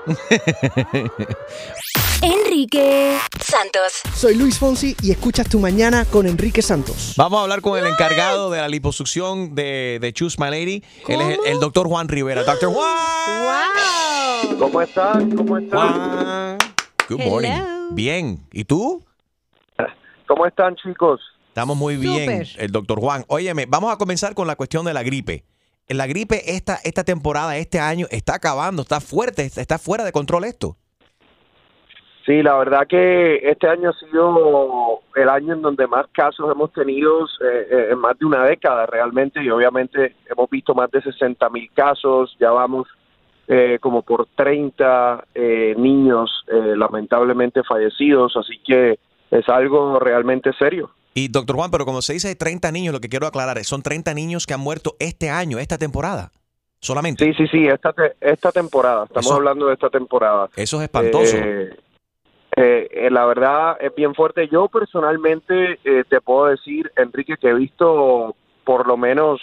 Enrique 2.23 3.17
Santos. 3.41 4.03
Soy 4.15 4.35
Luis 4.35 4.59
Fonsi 4.59 4.95
y 5.03 5.11
escuchas 5.11 5.49
tu 5.49 5.59
mañana 5.59 6.05
con 6.05 6.27
Enrique 6.27 6.61
Santos. 6.61 7.15
Vamos 7.17 7.39
a 7.39 7.43
hablar 7.45 7.63
con 7.63 7.79
el 7.79 7.87
encargado 7.87 8.51
de 8.51 8.59
la 8.61 8.69
liposucción 8.69 9.55
de, 9.55 9.99
de 10.03 10.13
Chusma 10.13 10.51
Lady. 10.51 10.85
Él 11.09 11.21
es 11.23 11.39
el, 11.39 11.47
el 11.47 11.61
doctor 11.61 11.89
Juan 11.89 12.09
Rivera. 12.09 12.45
Doctor 12.45 12.75
Juan. 12.75 14.59
¿Cómo 14.59 14.83
están? 14.83 15.35
¿Cómo 15.35 15.57
están? 15.57 16.59
Good 17.09 17.21
morning. 17.25 17.51
Bien. 17.93 18.47
¿Y 18.53 18.65
tú? 18.65 19.03
¿Cómo 20.29 20.45
están, 20.45 20.77
chicos? 20.77 21.21
Estamos 21.49 21.77
muy 21.77 21.97
bien, 21.97 22.45
Súper. 22.47 22.65
el 22.65 22.71
doctor 22.71 23.01
Juan. 23.01 23.25
Óyeme, 23.29 23.65
vamos 23.67 23.93
a 23.93 23.97
comenzar 23.97 24.35
con 24.35 24.47
la 24.47 24.57
cuestión 24.57 24.85
de 24.85 24.93
la 24.93 25.03
gripe. 25.03 25.45
La 25.89 26.07
gripe 26.07 26.55
esta, 26.55 26.79
esta 26.85 27.03
temporada, 27.03 27.57
este 27.57 27.81
año, 27.81 28.07
está 28.11 28.35
acabando, 28.35 28.83
está 28.83 29.01
fuerte, 29.01 29.51
está 29.57 29.79
fuera 29.79 30.05
de 30.05 30.13
control 30.13 30.45
esto. 30.45 30.77
Sí, 32.27 32.43
la 32.43 32.57
verdad 32.59 32.87
que 32.87 33.37
este 33.43 33.67
año 33.67 33.91
ha 33.91 33.93
sido 33.95 35.01
el 35.17 35.29
año 35.29 35.55
en 35.55 35.63
donde 35.63 35.87
más 35.87 36.07
casos 36.13 36.51
hemos 36.53 36.73
tenido 36.73 37.25
eh, 37.25 37.67
eh, 37.71 37.89
en 37.93 37.99
más 37.99 38.19
de 38.19 38.27
una 38.27 38.45
década 38.45 38.87
realmente 38.87 39.43
y 39.43 39.49
obviamente 39.51 40.15
hemos 40.31 40.49
visto 40.51 40.75
más 40.75 40.91
de 40.91 41.01
60 41.03 41.49
mil 41.51 41.71
casos, 41.75 42.37
ya 42.39 42.51
vamos 42.51 42.87
eh, 43.49 43.79
como 43.81 44.03
por 44.03 44.27
30 44.37 45.25
eh, 45.35 45.75
niños 45.79 46.45
eh, 46.49 46.75
lamentablemente 46.77 47.63
fallecidos, 47.65 48.37
así 48.37 48.59
que 48.65 48.99
es 49.31 49.49
algo 49.49 49.99
realmente 49.99 50.53
serio. 50.59 50.91
Y 51.15 51.29
doctor 51.29 51.57
Juan, 51.57 51.71
pero 51.71 51.85
como 51.85 52.03
se 52.03 52.13
dice 52.13 52.33
30 52.37 52.71
niños, 52.71 52.93
lo 52.93 53.01
que 53.01 53.09
quiero 53.09 53.27
aclarar 53.27 53.59
es, 53.59 53.67
son 53.67 53.83
30 53.83 54.15
niños 54.15 54.47
que 54.47 54.55
han 54.55 54.61
muerto 54.61 54.95
este 55.01 55.31
año, 55.31 55.59
esta 55.59 55.79
temporada. 55.79 56.31
Solamente. 56.83 57.25
Sí, 57.25 57.35
sí, 57.35 57.47
sí, 57.49 57.67
esta, 57.67 57.93
te- 57.93 58.15
esta 58.21 58.53
temporada, 58.53 59.05
estamos 59.05 59.27
Eso- 59.27 59.35
hablando 59.37 59.67
de 59.67 59.75
esta 59.75 59.91
temporada. 59.91 60.49
Eso 60.57 60.77
es 60.79 60.83
espantoso. 60.85 61.37
Eh, 61.37 61.71
eh, 62.57 62.89
eh, 62.91 63.11
la 63.11 63.27
verdad 63.27 63.77
es 63.81 63.95
bien 63.95 64.15
fuerte. 64.15 64.49
Yo 64.49 64.69
personalmente 64.69 65.79
eh, 65.85 66.05
te 66.09 66.21
puedo 66.21 66.47
decir, 66.47 66.91
Enrique, 66.97 67.37
que 67.37 67.49
he 67.49 67.55
visto 67.55 68.35
por 68.65 68.87
lo 68.87 68.97
menos 68.97 69.41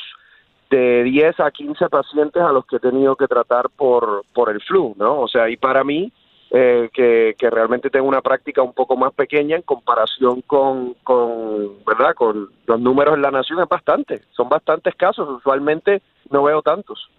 de 0.70 1.04
10 1.04 1.40
a 1.40 1.52
15 1.52 1.88
pacientes 1.90 2.42
a 2.42 2.52
los 2.52 2.66
que 2.66 2.78
he 2.78 2.80
tenido 2.80 3.16
que 3.16 3.28
tratar 3.28 3.70
por, 3.70 4.24
por 4.34 4.50
el 4.50 4.62
flu, 4.62 4.94
¿no? 4.98 5.22
O 5.22 5.28
sea, 5.28 5.50
y 5.50 5.56
para 5.56 5.86
mí, 5.86 6.12
eh, 6.52 6.90
que, 6.94 7.36
que 7.38 7.50
realmente 7.50 7.90
tengo 7.90 8.08
una 8.08 8.22
práctica 8.22 8.62
un 8.62 8.74
poco 8.74 8.98
más 8.98 9.14
pequeña 9.14 9.56
en 9.56 9.62
comparación 9.62 10.42
con, 10.42 10.94
con, 11.04 11.84
¿verdad? 11.86 12.14
Con 12.16 12.50
los 12.66 12.80
números 12.80 13.16
en 13.16 13.22
la 13.22 13.32
nación, 13.32 13.62
es 13.62 13.70
bastante. 13.70 14.24
Son 14.36 14.50
bastantes 14.50 14.94
casos. 14.96 15.30
Usualmente 15.30 16.02
no 16.30 16.44
veo 16.44 16.62
tantos. 16.62 17.10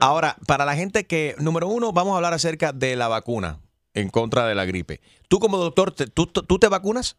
Ahora, 0.00 0.36
para 0.46 0.64
la 0.64 0.74
gente 0.74 1.06
que, 1.06 1.34
número 1.38 1.68
uno, 1.68 1.92
vamos 1.92 2.14
a 2.14 2.16
hablar 2.16 2.34
acerca 2.34 2.72
de 2.72 2.96
la 2.96 3.08
vacuna 3.08 3.58
en 3.94 4.10
contra 4.10 4.46
de 4.46 4.54
la 4.54 4.64
gripe. 4.64 5.00
Tú 5.28 5.38
como 5.38 5.56
doctor, 5.56 5.92
te- 5.92 6.06
¿tú, 6.06 6.26
tú 6.26 6.58
te 6.58 6.68
vacunas? 6.68 7.16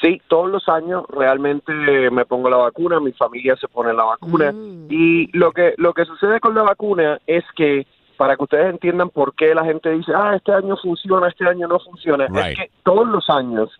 Sí, 0.00 0.22
todos 0.28 0.48
los 0.48 0.68
años 0.68 1.04
realmente 1.08 1.72
me 2.12 2.24
pongo 2.24 2.48
la 2.48 2.56
vacuna, 2.58 3.00
mi 3.00 3.12
familia 3.12 3.56
se 3.56 3.66
pone 3.66 3.92
la 3.92 4.04
vacuna 4.04 4.52
y 4.88 5.28
lo 5.36 5.50
que 5.50 5.74
lo 5.76 5.92
que 5.92 6.04
sucede 6.04 6.38
con 6.38 6.54
la 6.54 6.62
vacuna 6.62 7.18
es 7.26 7.42
que 7.56 7.84
para 8.16 8.36
que 8.36 8.44
ustedes 8.44 8.70
entiendan 8.70 9.10
por 9.10 9.34
qué 9.34 9.54
la 9.56 9.64
gente 9.64 9.90
dice, 9.90 10.12
ah, 10.14 10.34
este 10.36 10.52
año 10.52 10.76
funciona, 10.76 11.28
este 11.28 11.48
año 11.48 11.66
no 11.66 11.80
funciona, 11.80 12.26
Right. 12.28 12.46
es 12.46 12.56
que 12.58 12.70
todos 12.84 13.08
los 13.08 13.28
años 13.28 13.70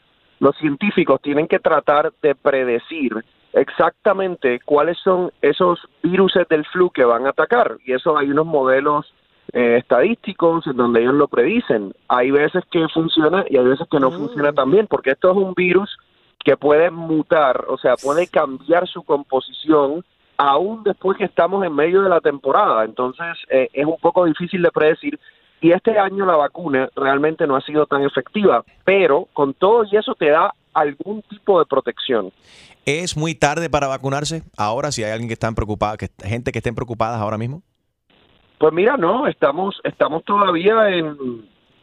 los 0.40 0.56
científicos 0.56 1.20
tienen 1.22 1.46
que 1.46 1.60
tratar 1.60 2.12
de 2.20 2.34
predecir 2.34 3.12
exactamente 3.52 4.58
cuáles 4.64 4.98
son 4.98 5.30
esos 5.40 5.78
virus 6.02 6.32
del 6.50 6.64
flu 6.66 6.90
que 6.90 7.04
van 7.04 7.26
a 7.26 7.30
atacar 7.30 7.76
y 7.84 7.92
eso 7.92 8.18
hay 8.18 8.30
unos 8.30 8.46
modelos 8.46 9.06
eh, 9.52 9.76
estadísticos 9.78 10.66
en 10.66 10.76
donde 10.76 11.00
ellos 11.00 11.14
lo 11.14 11.28
predicen. 11.28 11.92
Hay 12.08 12.30
veces 12.30 12.64
que 12.70 12.86
funciona 12.88 13.44
y 13.48 13.56
hay 13.56 13.64
veces 13.64 13.86
que 13.90 14.00
no 14.00 14.10
funciona 14.10 14.52
también, 14.52 14.86
porque 14.86 15.10
esto 15.10 15.30
es 15.30 15.36
un 15.36 15.54
virus 15.54 15.96
que 16.44 16.56
puede 16.56 16.90
mutar, 16.90 17.64
o 17.68 17.78
sea, 17.78 17.96
puede 17.96 18.26
cambiar 18.26 18.86
su 18.86 19.02
composición 19.02 20.04
aún 20.36 20.82
después 20.84 21.18
que 21.18 21.24
estamos 21.24 21.64
en 21.64 21.74
medio 21.74 22.02
de 22.02 22.08
la 22.08 22.20
temporada. 22.20 22.84
Entonces, 22.84 23.36
eh, 23.50 23.68
es 23.72 23.84
un 23.86 23.98
poco 24.00 24.24
difícil 24.24 24.62
de 24.62 24.70
predecir. 24.70 25.18
Y 25.60 25.72
este 25.72 25.98
año 25.98 26.24
la 26.24 26.36
vacuna 26.36 26.88
realmente 26.94 27.46
no 27.46 27.56
ha 27.56 27.60
sido 27.62 27.86
tan 27.86 28.02
efectiva, 28.02 28.64
pero 28.84 29.26
con 29.32 29.54
todo 29.54 29.84
y 29.90 29.96
eso 29.96 30.14
te 30.14 30.30
da 30.30 30.52
algún 30.72 31.22
tipo 31.22 31.58
de 31.58 31.66
protección. 31.66 32.32
¿Es 32.84 33.16
muy 33.16 33.34
tarde 33.34 33.68
para 33.68 33.88
vacunarse? 33.88 34.44
Ahora, 34.56 34.92
si 34.92 35.02
hay 35.02 35.10
alguien 35.10 35.28
que 35.28 35.34
está 35.34 35.50
preocupada, 35.52 35.96
que, 35.96 36.08
gente 36.22 36.52
que 36.52 36.58
estén 36.58 36.74
preocupadas 36.74 37.20
ahora 37.20 37.36
mismo. 37.36 37.62
Pues 38.58 38.72
mira, 38.72 38.96
no, 38.96 39.26
estamos 39.28 39.80
estamos 39.84 40.24
todavía 40.24 40.88
en, 40.90 41.16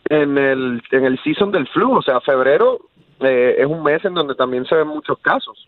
en 0.10 0.38
el 0.38 0.82
en 0.92 1.06
el 1.06 1.20
season 1.24 1.52
del 1.52 1.68
flu, 1.70 1.98
o 1.98 2.02
sea, 2.02 2.20
febrero 2.22 2.80
eh, 3.22 3.56
es 3.60 3.66
un 3.66 3.82
mes 3.84 4.04
en 4.04 4.14
donde 4.14 4.36
también 4.36 4.66
se 4.66 4.76
ven 4.76 4.88
muchos 4.88 5.18
casos. 5.20 5.68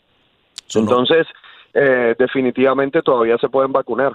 Entonces, 0.76 1.26
eh, 1.74 2.14
definitivamente 2.20 3.02
todavía 3.02 3.38
se 3.38 3.48
pueden 3.48 3.72
vacunar. 3.72 4.14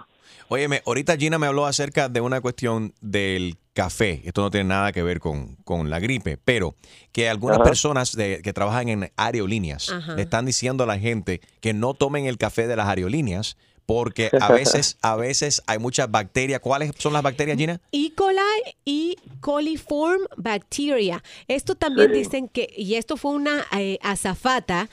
Óyeme, 0.48 0.82
ahorita 0.86 1.16
Gina 1.16 1.38
me 1.38 1.46
habló 1.46 1.64
acerca 1.64 2.08
de 2.10 2.20
una 2.20 2.40
cuestión 2.42 2.92
del 3.00 3.54
café. 3.72 4.20
Esto 4.24 4.42
no 4.42 4.50
tiene 4.50 4.68
nada 4.68 4.92
que 4.92 5.02
ver 5.02 5.18
con, 5.18 5.56
con 5.64 5.88
la 5.88 5.98
gripe, 5.98 6.36
pero 6.44 6.74
que 7.10 7.30
algunas 7.30 7.56
Ajá. 7.58 7.64
personas 7.64 8.14
de- 8.14 8.42
que 8.42 8.52
trabajan 8.52 8.88
en 8.90 9.10
aerolíneas 9.16 9.90
Ajá. 9.90 10.14
le 10.14 10.22
están 10.22 10.44
diciendo 10.44 10.84
a 10.84 10.86
la 10.86 10.98
gente 10.98 11.40
que 11.62 11.72
no 11.72 11.94
tomen 11.94 12.26
el 12.26 12.36
café 12.36 12.66
de 12.66 12.76
las 12.76 12.86
aerolíneas 12.86 13.56
porque 13.94 14.30
a 14.40 14.52
veces, 14.52 14.96
a 15.02 15.16
veces 15.16 15.62
hay 15.66 15.78
muchas 15.78 16.10
bacterias. 16.10 16.60
¿Cuáles 16.60 16.92
son 16.98 17.12
las 17.12 17.22
bacterias, 17.22 17.56
Gina? 17.58 17.80
E. 17.92 18.12
coli 18.14 18.38
y 18.84 19.16
coliform 19.40 20.22
bacteria. 20.36 21.22
Esto 21.48 21.74
también 21.74 22.10
Sí. 22.12 22.18
dicen 22.18 22.48
que, 22.48 22.72
y 22.76 22.94
esto 22.94 23.16
fue 23.16 23.32
una 23.32 23.66
eh, 23.78 23.98
azafata 24.02 24.88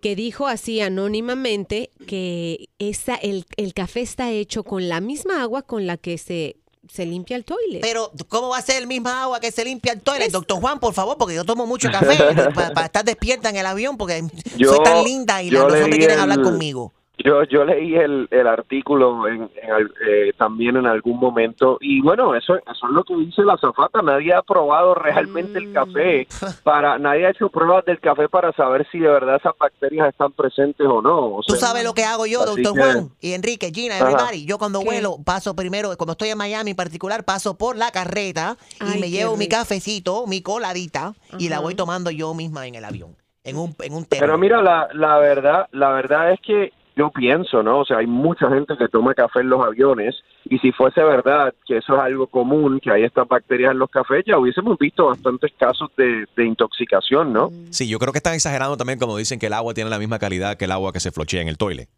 que 0.00 0.16
dijo 0.16 0.46
así 0.48 0.80
anónimamente 0.80 1.90
que 2.06 2.68
esa, 2.78 3.14
el, 3.14 3.44
el 3.56 3.72
café 3.72 4.00
está 4.00 4.30
hecho 4.30 4.64
con 4.64 4.88
la 4.88 5.00
misma 5.00 5.40
agua 5.42 5.62
con 5.62 5.86
la 5.86 5.96
que 5.96 6.18
se, 6.18 6.56
se 6.88 7.06
limpia 7.06 7.36
el 7.36 7.44
toilet. 7.44 7.80
Pero, 7.80 8.10
¿cómo 8.28 8.48
va 8.48 8.58
a 8.58 8.62
ser 8.62 8.78
el 8.82 8.88
misma 8.88 9.22
agua 9.22 9.38
que 9.38 9.52
se 9.52 9.64
limpia 9.64 9.92
el 9.92 10.00
toilet? 10.00 10.30
Doctor 10.32 10.60
Juan, 10.60 10.80
por 10.80 10.92
favor, 10.92 11.16
porque 11.18 11.36
yo 11.36 11.44
tomo 11.44 11.66
mucho 11.66 11.88
café 11.92 12.16
para 12.52 12.86
estar 12.86 13.04
despierta 13.04 13.48
en 13.50 13.56
el 13.56 13.66
avión 13.66 13.96
porque 13.96 14.24
Yo- 14.56 14.74
soy 14.74 14.84
tan 14.84 15.04
linda 15.04 15.40
y 15.42 15.50
yo 15.50 15.60
la- 15.60 15.68
los 15.68 15.84
hombres 15.84 15.98
quieren 15.98 16.16
el- 16.16 16.22
hablar 16.22 16.42
conmigo. 16.42 16.92
Yo, 17.24 17.44
yo 17.44 17.64
leí 17.64 17.94
el, 17.94 18.26
el 18.30 18.46
artículo 18.46 19.28
en, 19.28 19.50
en 19.62 19.70
al- 19.70 19.92
eh, 20.08 20.32
también 20.36 20.76
en 20.76 20.86
algún 20.86 21.18
momento 21.20 21.78
y 21.80 22.00
bueno, 22.00 22.34
eso, 22.34 22.56
eso 22.56 22.86
es 22.86 22.90
lo 22.92 23.04
que 23.04 23.14
dice 23.16 23.42
la 23.42 23.56
zafata. 23.58 24.02
Nadie 24.02 24.34
ha 24.34 24.42
probado 24.42 24.94
realmente 24.94 25.58
el 25.58 25.72
café 25.72 26.26
para, 26.64 26.98
nadie 26.98 27.26
ha 27.26 27.30
hecho 27.30 27.48
pruebas 27.48 27.84
del 27.84 28.00
café 28.00 28.28
para 28.28 28.52
saber 28.52 28.86
si 28.90 28.98
de 28.98 29.08
verdad 29.08 29.36
esas 29.36 29.52
bacterias 29.58 30.08
están 30.08 30.32
presentes 30.32 30.86
o 30.86 31.00
no. 31.00 31.36
O 31.36 31.42
Tú 31.42 31.54
sabes 31.56 31.84
lo 31.84 31.94
que 31.94 32.04
hago 32.04 32.26
yo, 32.26 32.44
doctor 32.44 32.74
que- 32.74 32.80
Juan 32.80 33.10
y 33.20 33.32
Enrique, 33.34 33.70
Gina, 33.72 33.98
everybody. 33.98 34.44
Yo 34.44 34.58
cuando 34.58 34.80
vuelo 34.82 35.16
paso 35.24 35.54
primero, 35.54 35.90
cuando 35.96 36.12
estoy 36.12 36.30
en 36.30 36.38
Miami 36.38 36.70
en 36.70 36.76
particular, 36.76 37.24
paso 37.24 37.56
por 37.56 37.76
la 37.76 37.90
carreta 37.90 38.56
y 38.80 38.84
Ay, 38.94 39.00
me 39.00 39.10
llevo 39.10 39.36
mi 39.36 39.48
cafecito, 39.48 40.26
mi 40.26 40.42
coladita 40.42 41.14
y 41.38 41.48
la 41.48 41.60
voy 41.60 41.74
tomando 41.74 42.10
yo 42.10 42.34
misma 42.34 42.66
en 42.66 42.74
el 42.74 42.84
avión, 42.84 43.16
en 43.44 43.56
un, 43.56 43.74
en 43.80 43.94
un 43.94 44.04
Pero 44.06 44.36
mira, 44.38 44.60
la, 44.60 44.88
la 44.94 45.18
verdad, 45.18 45.68
la 45.72 45.90
verdad 45.92 46.32
es 46.32 46.40
que 46.40 46.72
yo 46.96 47.10
pienso, 47.10 47.62
¿no? 47.62 47.78
O 47.80 47.84
sea, 47.84 47.98
hay 47.98 48.06
mucha 48.06 48.48
gente 48.50 48.76
que 48.76 48.88
toma 48.88 49.14
café 49.14 49.40
en 49.40 49.48
los 49.50 49.64
aviones 49.64 50.14
y 50.44 50.58
si 50.58 50.72
fuese 50.72 51.02
verdad 51.02 51.54
que 51.66 51.78
eso 51.78 51.94
es 51.94 52.00
algo 52.00 52.26
común, 52.26 52.80
que 52.80 52.90
hay 52.90 53.04
estas 53.04 53.26
bacterias 53.26 53.72
en 53.72 53.78
los 53.78 53.88
cafés, 53.90 54.24
ya 54.26 54.38
hubiésemos 54.38 54.76
visto 54.78 55.06
bastantes 55.06 55.52
casos 55.58 55.90
de, 55.96 56.26
de 56.36 56.44
intoxicación, 56.44 57.32
¿no? 57.32 57.50
Sí, 57.70 57.88
yo 57.88 57.98
creo 57.98 58.12
que 58.12 58.18
están 58.18 58.34
exagerando 58.34 58.76
también 58.76 58.98
cuando 58.98 59.16
dicen 59.16 59.38
que 59.38 59.46
el 59.46 59.52
agua 59.54 59.72
tiene 59.74 59.88
la 59.90 59.98
misma 59.98 60.18
calidad 60.18 60.56
que 60.56 60.66
el 60.66 60.72
agua 60.72 60.92
que 60.92 61.00
se 61.00 61.12
flochea 61.12 61.40
en 61.42 61.48
el 61.48 61.56
toilet. 61.56 61.88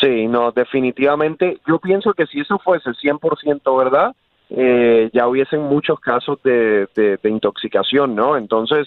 Sí, 0.00 0.26
no, 0.28 0.52
definitivamente. 0.52 1.58
Yo 1.66 1.78
pienso 1.78 2.12
que 2.14 2.26
si 2.26 2.40
eso 2.40 2.58
fuese 2.58 2.90
100% 2.90 3.76
verdad, 3.76 4.14
eh, 4.50 5.10
ya 5.12 5.26
hubiesen 5.26 5.62
muchos 5.62 5.98
casos 6.00 6.38
de, 6.44 6.86
de- 6.94 7.18
de 7.22 7.30
intoxicación, 7.30 8.14
¿no? 8.14 8.36
Entonces, 8.36 8.86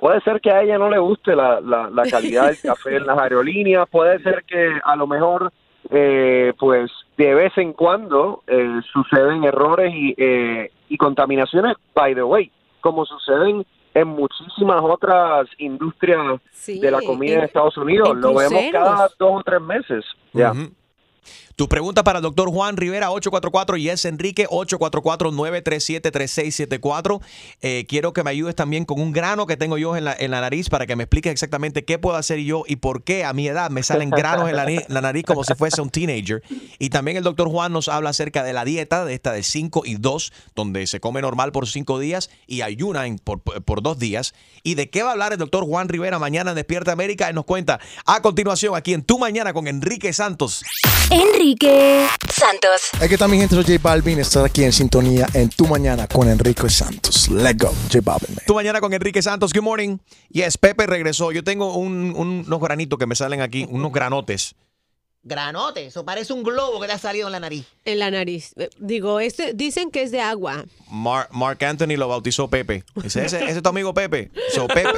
puede 0.00 0.20
ser 0.22 0.40
que 0.40 0.50
a 0.50 0.62
ella 0.62 0.78
no 0.78 0.88
le 0.90 0.98
guste 0.98 1.34
la, 1.34 1.60
la, 1.60 1.88
la 1.90 2.02
calidad 2.10 2.46
del 2.48 2.60
café 2.60 2.96
en 2.96 3.06
las 3.06 3.18
aerolíneas, 3.18 3.88
puede 3.88 4.22
ser 4.22 4.44
que 4.44 4.78
a 4.84 4.96
lo 4.96 5.06
mejor, 5.06 5.52
eh, 5.90 6.52
pues, 6.58 6.90
de 7.16 7.34
vez 7.34 7.56
en 7.58 7.72
cuando 7.72 8.42
eh, 8.46 8.80
suceden 8.92 9.44
errores 9.44 9.92
y, 9.94 10.14
eh, 10.16 10.70
y 10.88 10.96
contaminaciones, 10.96 11.76
by 11.94 12.14
the 12.14 12.22
way, 12.22 12.50
como 12.80 13.04
suceden 13.06 13.64
en 13.94 14.08
muchísimas 14.08 14.80
otras 14.82 15.46
industrias 15.58 16.40
de 16.80 16.90
la 16.90 17.00
comida 17.00 17.34
en, 17.34 17.38
en- 17.40 17.44
Estados 17.44 17.76
Unidos. 17.76 18.08
Lo 18.16 18.34
vemos 18.34 18.62
cada 18.72 19.08
dos 19.18 19.40
o 19.40 19.42
tres 19.44 19.60
meses. 19.60 20.04
Ya. 20.32 20.52
Tu 21.56 21.68
pregunta 21.68 22.02
para 22.02 22.18
el 22.18 22.24
doctor 22.24 22.50
Juan 22.50 22.76
Rivera, 22.76 23.12
844 23.12 23.76
y 23.76 23.88
es 23.88 24.04
Enrique, 24.06 24.48
844-937-3674. 24.48 27.20
Eh, 27.62 27.86
quiero 27.88 28.12
que 28.12 28.24
me 28.24 28.30
ayudes 28.30 28.56
también 28.56 28.84
con 28.84 29.00
un 29.00 29.12
grano 29.12 29.46
que 29.46 29.56
tengo 29.56 29.78
yo 29.78 29.96
en 29.96 30.02
la, 30.04 30.16
en 30.18 30.32
la 30.32 30.40
nariz 30.40 30.68
para 30.68 30.84
que 30.86 30.96
me 30.96 31.04
expliques 31.04 31.30
exactamente 31.30 31.84
qué 31.84 32.00
puedo 32.00 32.16
hacer 32.16 32.40
yo 32.40 32.64
y 32.66 32.74
por 32.76 33.04
qué 33.04 33.24
a 33.24 33.32
mi 33.32 33.46
edad 33.46 33.70
me 33.70 33.84
salen 33.84 34.10
granos 34.10 34.48
en 34.48 34.56
la, 34.56 34.64
nariz 35.00 35.24
como 35.24 35.44
si 35.44 35.54
fuese 35.54 35.80
un 35.80 35.90
teenager. 35.90 36.42
Y 36.80 36.90
también 36.90 37.18
el 37.18 37.22
doctor 37.22 37.48
Juan 37.48 37.72
nos 37.72 37.86
habla 37.86 38.10
acerca 38.10 38.42
de 38.42 38.52
la 38.52 38.64
dieta, 38.64 39.04
de 39.04 39.14
esta 39.14 39.30
de 39.30 39.44
5 39.44 39.82
y 39.84 39.94
2, 39.94 40.32
donde 40.56 40.88
se 40.88 40.98
come 40.98 41.22
normal 41.22 41.52
por 41.52 41.68
5 41.68 42.00
días 42.00 42.30
y 42.48 42.62
ayuna 42.62 43.04
por, 43.22 43.40
por 43.40 43.80
dos 43.80 44.00
días. 44.00 44.34
¿Y 44.64 44.74
de 44.74 44.90
qué 44.90 45.04
va 45.04 45.10
a 45.10 45.12
hablar 45.12 45.32
el 45.32 45.38
doctor 45.38 45.64
Juan 45.64 45.88
Rivera 45.88 46.18
mañana 46.18 46.50
en 46.50 46.56
Despierta 46.56 46.90
América? 46.90 47.28
Él 47.28 47.36
nos 47.36 47.44
cuenta 47.44 47.78
a 48.06 48.22
continuación 48.22 48.74
aquí 48.74 48.92
en 48.92 49.04
Tu 49.04 49.20
Mañana 49.20 49.52
con 49.52 49.68
Enrique 49.68 50.12
Santos. 50.12 50.64
Enrique 51.10 51.43
Santos. 51.44 52.88
Es 53.02 53.08
que 53.10 53.18
también 53.18 53.42
gente 53.42 53.54
soy 53.54 53.64
J 53.64 53.78
Balvin, 53.82 54.18
estar 54.18 54.42
aquí 54.46 54.64
en 54.64 54.72
sintonía 54.72 55.26
en 55.34 55.50
Tu 55.50 55.66
Mañana 55.66 56.06
con 56.08 56.26
Enrique 56.30 56.70
Santos. 56.70 57.28
Let's 57.28 57.58
go, 57.58 57.70
J 57.92 58.00
Balvin. 58.02 58.36
Tu 58.46 58.54
mañana 58.54 58.80
con 58.80 58.94
Enrique 58.94 59.20
Santos. 59.20 59.52
Good 59.52 59.62
morning. 59.62 59.98
Yes, 60.30 60.56
Pepe 60.56 60.86
regresó. 60.86 61.32
Yo 61.32 61.44
tengo 61.44 61.74
un- 61.76 62.14
un- 62.16 62.44
unos 62.46 62.60
granitos 62.60 62.98
que 62.98 63.06
me 63.06 63.14
salen 63.14 63.42
aquí, 63.42 63.66
unos 63.68 63.92
granotes. 63.92 64.54
Granote, 65.26 65.86
eso 65.86 66.04
parece 66.04 66.32
un 66.34 66.42
globo 66.42 66.78
que 66.80 66.86
le 66.86 66.92
ha 66.92 66.98
salido 66.98 67.26
en 67.28 67.32
la 67.32 67.40
nariz. 67.40 67.64
En 67.86 67.98
la 67.98 68.10
nariz. 68.10 68.52
Eh, 68.56 68.68
Digo, 68.78 69.20
este, 69.20 69.54
dicen 69.54 69.90
que 69.90 70.02
es 70.02 70.10
de 70.10 70.20
agua. 70.20 70.64
Mar- 70.90 71.28
Mark 71.32 71.64
Anthony 71.64 71.96
lo 71.96 72.08
bautizó 72.08 72.48
Pepe. 72.48 72.84
Dice, 72.96 73.24
ese, 73.24 73.42
ese 73.42 73.56
es 73.56 73.62
tu 73.62 73.68
amigo 73.70 73.94
Pepe. 73.94 74.30
So, 74.54 74.66
Pepe 74.68 74.90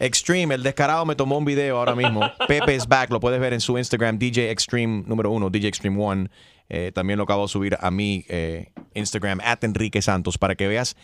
Extreme, 0.00 0.54
el 0.54 0.62
descarado 0.62 1.04
me 1.04 1.16
tomó 1.16 1.38
un 1.38 1.44
video 1.44 1.78
ahora 1.78 1.94
mismo. 1.94 2.20
Pepe 2.46 2.74
is 2.76 2.86
back. 2.86 3.10
Lo 3.10 3.18
puedes 3.20 3.40
ver 3.40 3.52
en 3.52 3.60
su 3.60 3.76
Instagram, 3.76 4.18
DJ 4.18 4.50
Extreme 4.50 5.02
número 5.06 5.30
uno, 5.30 5.50
DJ 5.50 5.68
Extreme 5.68 6.00
One. 6.02 6.30
Eh, 6.68 6.92
también 6.94 7.16
lo 7.16 7.24
acabo 7.24 7.42
de 7.42 7.48
subir 7.48 7.76
a 7.80 7.90
mi 7.90 8.24
eh, 8.28 8.72
Instagram, 8.94 9.40
at 9.42 9.62
Enrique 9.64 10.02
Santos, 10.02 10.36
para 10.38 10.54
que 10.56 10.66
veas 10.68 10.96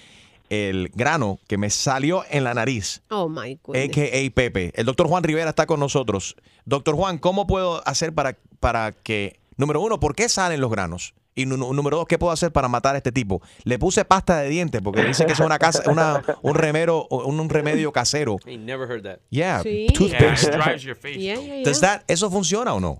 el 0.53 0.91
grano 0.95 1.39
que 1.49 1.57
me 1.59 1.71
salió 1.71 2.25
en 2.31 2.45
la 2.45 2.53
nariz. 2.55 3.03
Oh 3.11 3.29
my 3.29 3.59
goodness. 3.63 3.89
a.k.a. 3.89 4.31
Pepe. 4.35 4.73
El 4.75 4.87
doctor 4.87 5.07
Juan 5.09 5.23
Rivera 5.25 5.51
está 5.51 5.67
con 5.67 5.81
nosotros. 5.81 6.37
Doctor 6.67 6.95
Juan, 6.95 7.19
¿cómo 7.19 7.47
puedo 7.47 7.87
hacer 7.89 8.13
para, 8.15 8.37
para 8.61 8.93
que, 8.93 9.41
número 9.57 9.81
uno, 9.81 9.99
¿por 9.99 10.15
qué 10.15 10.29
salen 10.29 10.61
los 10.61 10.71
granos? 10.71 11.15
Y 11.35 11.47
número 11.47 11.97
dos, 11.97 12.07
¿qué 12.07 12.19
puedo 12.19 12.31
hacer 12.31 12.53
para 12.53 12.69
matar 12.69 12.95
a 12.95 12.99
este 12.99 13.11
tipo? 13.11 13.41
Le 13.65 13.79
puse 13.79 14.05
pasta 14.05 14.41
de 14.41 14.51
dientes 14.51 14.83
porque 14.85 15.03
dicen 15.03 15.27
que 15.27 15.33
es 15.33 15.41
una 15.41 15.59
casa, 15.59 15.83
una, 15.91 16.23
un, 16.43 16.55
remero, 16.55 17.07
un, 17.09 17.41
un 17.41 17.49
remedio 17.49 17.91
casero. 17.91 18.37
I 18.47 18.59
never 18.59 18.87
heard 18.87 19.03
that. 19.05 19.21
Yeah, 19.31 19.63
Sí. 19.63 19.87
toothpaste. 19.95 20.51
Yeah, 20.51 20.77
your 20.77 20.95
face. 20.97 21.19
Yeah, 21.19 21.41
yeah, 21.41 21.63
Does 21.65 21.81
yeah. 21.81 22.01
that- 22.01 22.05
¿Eso 22.07 22.31
funciona 22.31 22.75
o 22.75 22.81
no? 22.81 22.99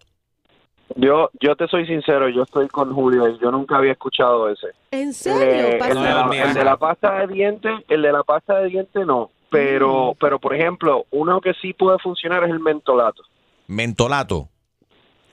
Yo, 0.97 1.31
yo 1.41 1.57
te 1.57 1.67
soy 1.69 1.87
sincero, 1.87 2.29
yo 2.29 2.43
estoy 2.43 2.69
con 2.69 2.93
Julio 2.93 3.29
y 3.29 3.39
yo 3.39 3.51
nunca 3.51 3.77
había 3.77 3.93
escuchado 3.93 4.49
ese. 4.49 4.69
¿En 4.91 5.13
serio? 5.13 5.43
Eh, 5.43 5.79
el, 5.83 5.95
de 5.95 5.95
la, 5.95 6.31
el 6.45 6.55
de 6.55 6.65
la 6.65 6.77
pasta 6.77 7.21
de 7.21 7.33
dientes, 7.33 7.73
el 7.89 8.03
de 8.03 8.13
la 8.13 8.23
pasta 8.23 8.59
de 8.61 8.69
dientes 8.69 9.07
no. 9.07 9.31
Pero, 9.51 10.17
pero 10.19 10.39
por 10.39 10.55
ejemplo, 10.55 11.05
uno 11.11 11.41
que 11.41 11.53
sí 11.61 11.73
puede 11.75 11.99
funcionar 11.99 12.43
es 12.45 12.51
el 12.51 12.61
mentolato. 12.61 13.23
Mentolato. 13.67 14.49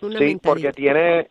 Una 0.02 0.20
sí, 0.20 0.38
porque 0.42 0.72
tiene, 0.74 1.30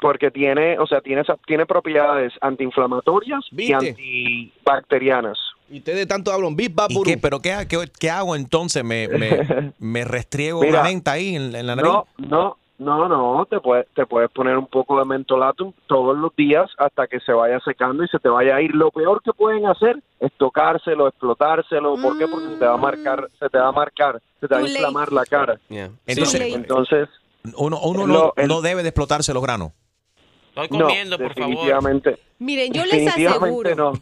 porque 0.00 0.30
tiene, 0.30 0.78
o 0.78 0.86
sea, 0.86 1.00
tiene, 1.00 1.22
esa- 1.22 1.36
tiene 1.46 1.66
propiedades 1.66 2.32
antiinflamatorias 2.40 3.44
y 3.52 3.72
antibacterianas. 3.72 5.38
Y 5.68 5.78
ustedes 5.78 6.06
tanto 6.06 6.30
hablan 6.32 6.54
bip, 6.54 6.74
bap, 6.74 6.90
¿Y 6.90 7.02
qué, 7.02 7.18
¿Pero 7.18 7.40
qué, 7.40 7.66
qué, 7.68 7.78
qué 7.98 8.10
hago 8.10 8.36
entonces? 8.36 8.84
¿Me, 8.84 9.08
me, 9.08 9.72
me 9.78 10.04
restriego 10.04 10.60
Mira, 10.60 10.80
una 10.80 10.82
menta 10.88 11.12
ahí 11.12 11.34
en, 11.34 11.54
en 11.54 11.66
la 11.66 11.74
nariz? 11.76 11.92
No, 11.92 12.06
no, 12.18 12.56
no, 12.78 13.08
no, 13.08 13.46
te 13.46 13.58
puedes, 13.60 13.86
te 13.94 14.04
puedes 14.06 14.30
poner 14.30 14.56
un 14.58 14.66
poco 14.66 14.98
de 14.98 15.04
mentolatum 15.04 15.72
todos 15.86 16.16
los 16.16 16.34
días 16.36 16.70
hasta 16.78 17.06
que 17.06 17.20
se 17.20 17.32
vaya 17.32 17.58
secando 17.60 18.04
y 18.04 18.08
se 18.08 18.18
te 18.18 18.28
vaya 18.28 18.56
a 18.56 18.60
ir. 18.62 18.74
Lo 18.74 18.90
peor 18.90 19.22
que 19.22 19.32
pueden 19.32 19.66
hacer 19.66 20.02
es 20.20 20.32
tocárselo, 20.36 21.08
explotárselo. 21.08 21.94
¿Por 22.00 22.18
qué? 22.18 22.26
Porque 22.28 22.48
se 22.48 22.56
te 22.56 22.64
va 22.66 22.74
a 22.74 22.78
marcar, 22.78 23.28
se 23.38 23.48
te 23.48 23.58
va 23.58 23.68
a 23.68 23.72
marcar, 23.72 24.20
se 24.40 24.48
te 24.48 24.54
va 24.54 24.60
a 24.60 24.68
inflamar 24.68 25.12
la 25.12 25.24
cara. 25.24 25.58
Entonces, 26.06 26.40
Entonces, 26.54 27.08
uno, 27.56 27.80
uno 27.82 28.06
Lo- 28.06 28.12
no, 28.14 28.32
el- 28.36 28.48
no 28.48 28.60
debe 28.60 28.82
de 28.82 28.90
explotarse 28.90 29.32
los 29.32 29.42
granos. 29.42 29.72
Estoy 30.54 30.78
no, 30.78 30.86
comiendo, 30.86 31.18
por 31.18 31.34
favor. 31.34 31.48
definitivamente. 31.50 32.18
Miren, 32.38 32.72
yo 32.72 32.84
les 32.86 33.08
aseguro 33.08 33.74
no. 33.74 33.92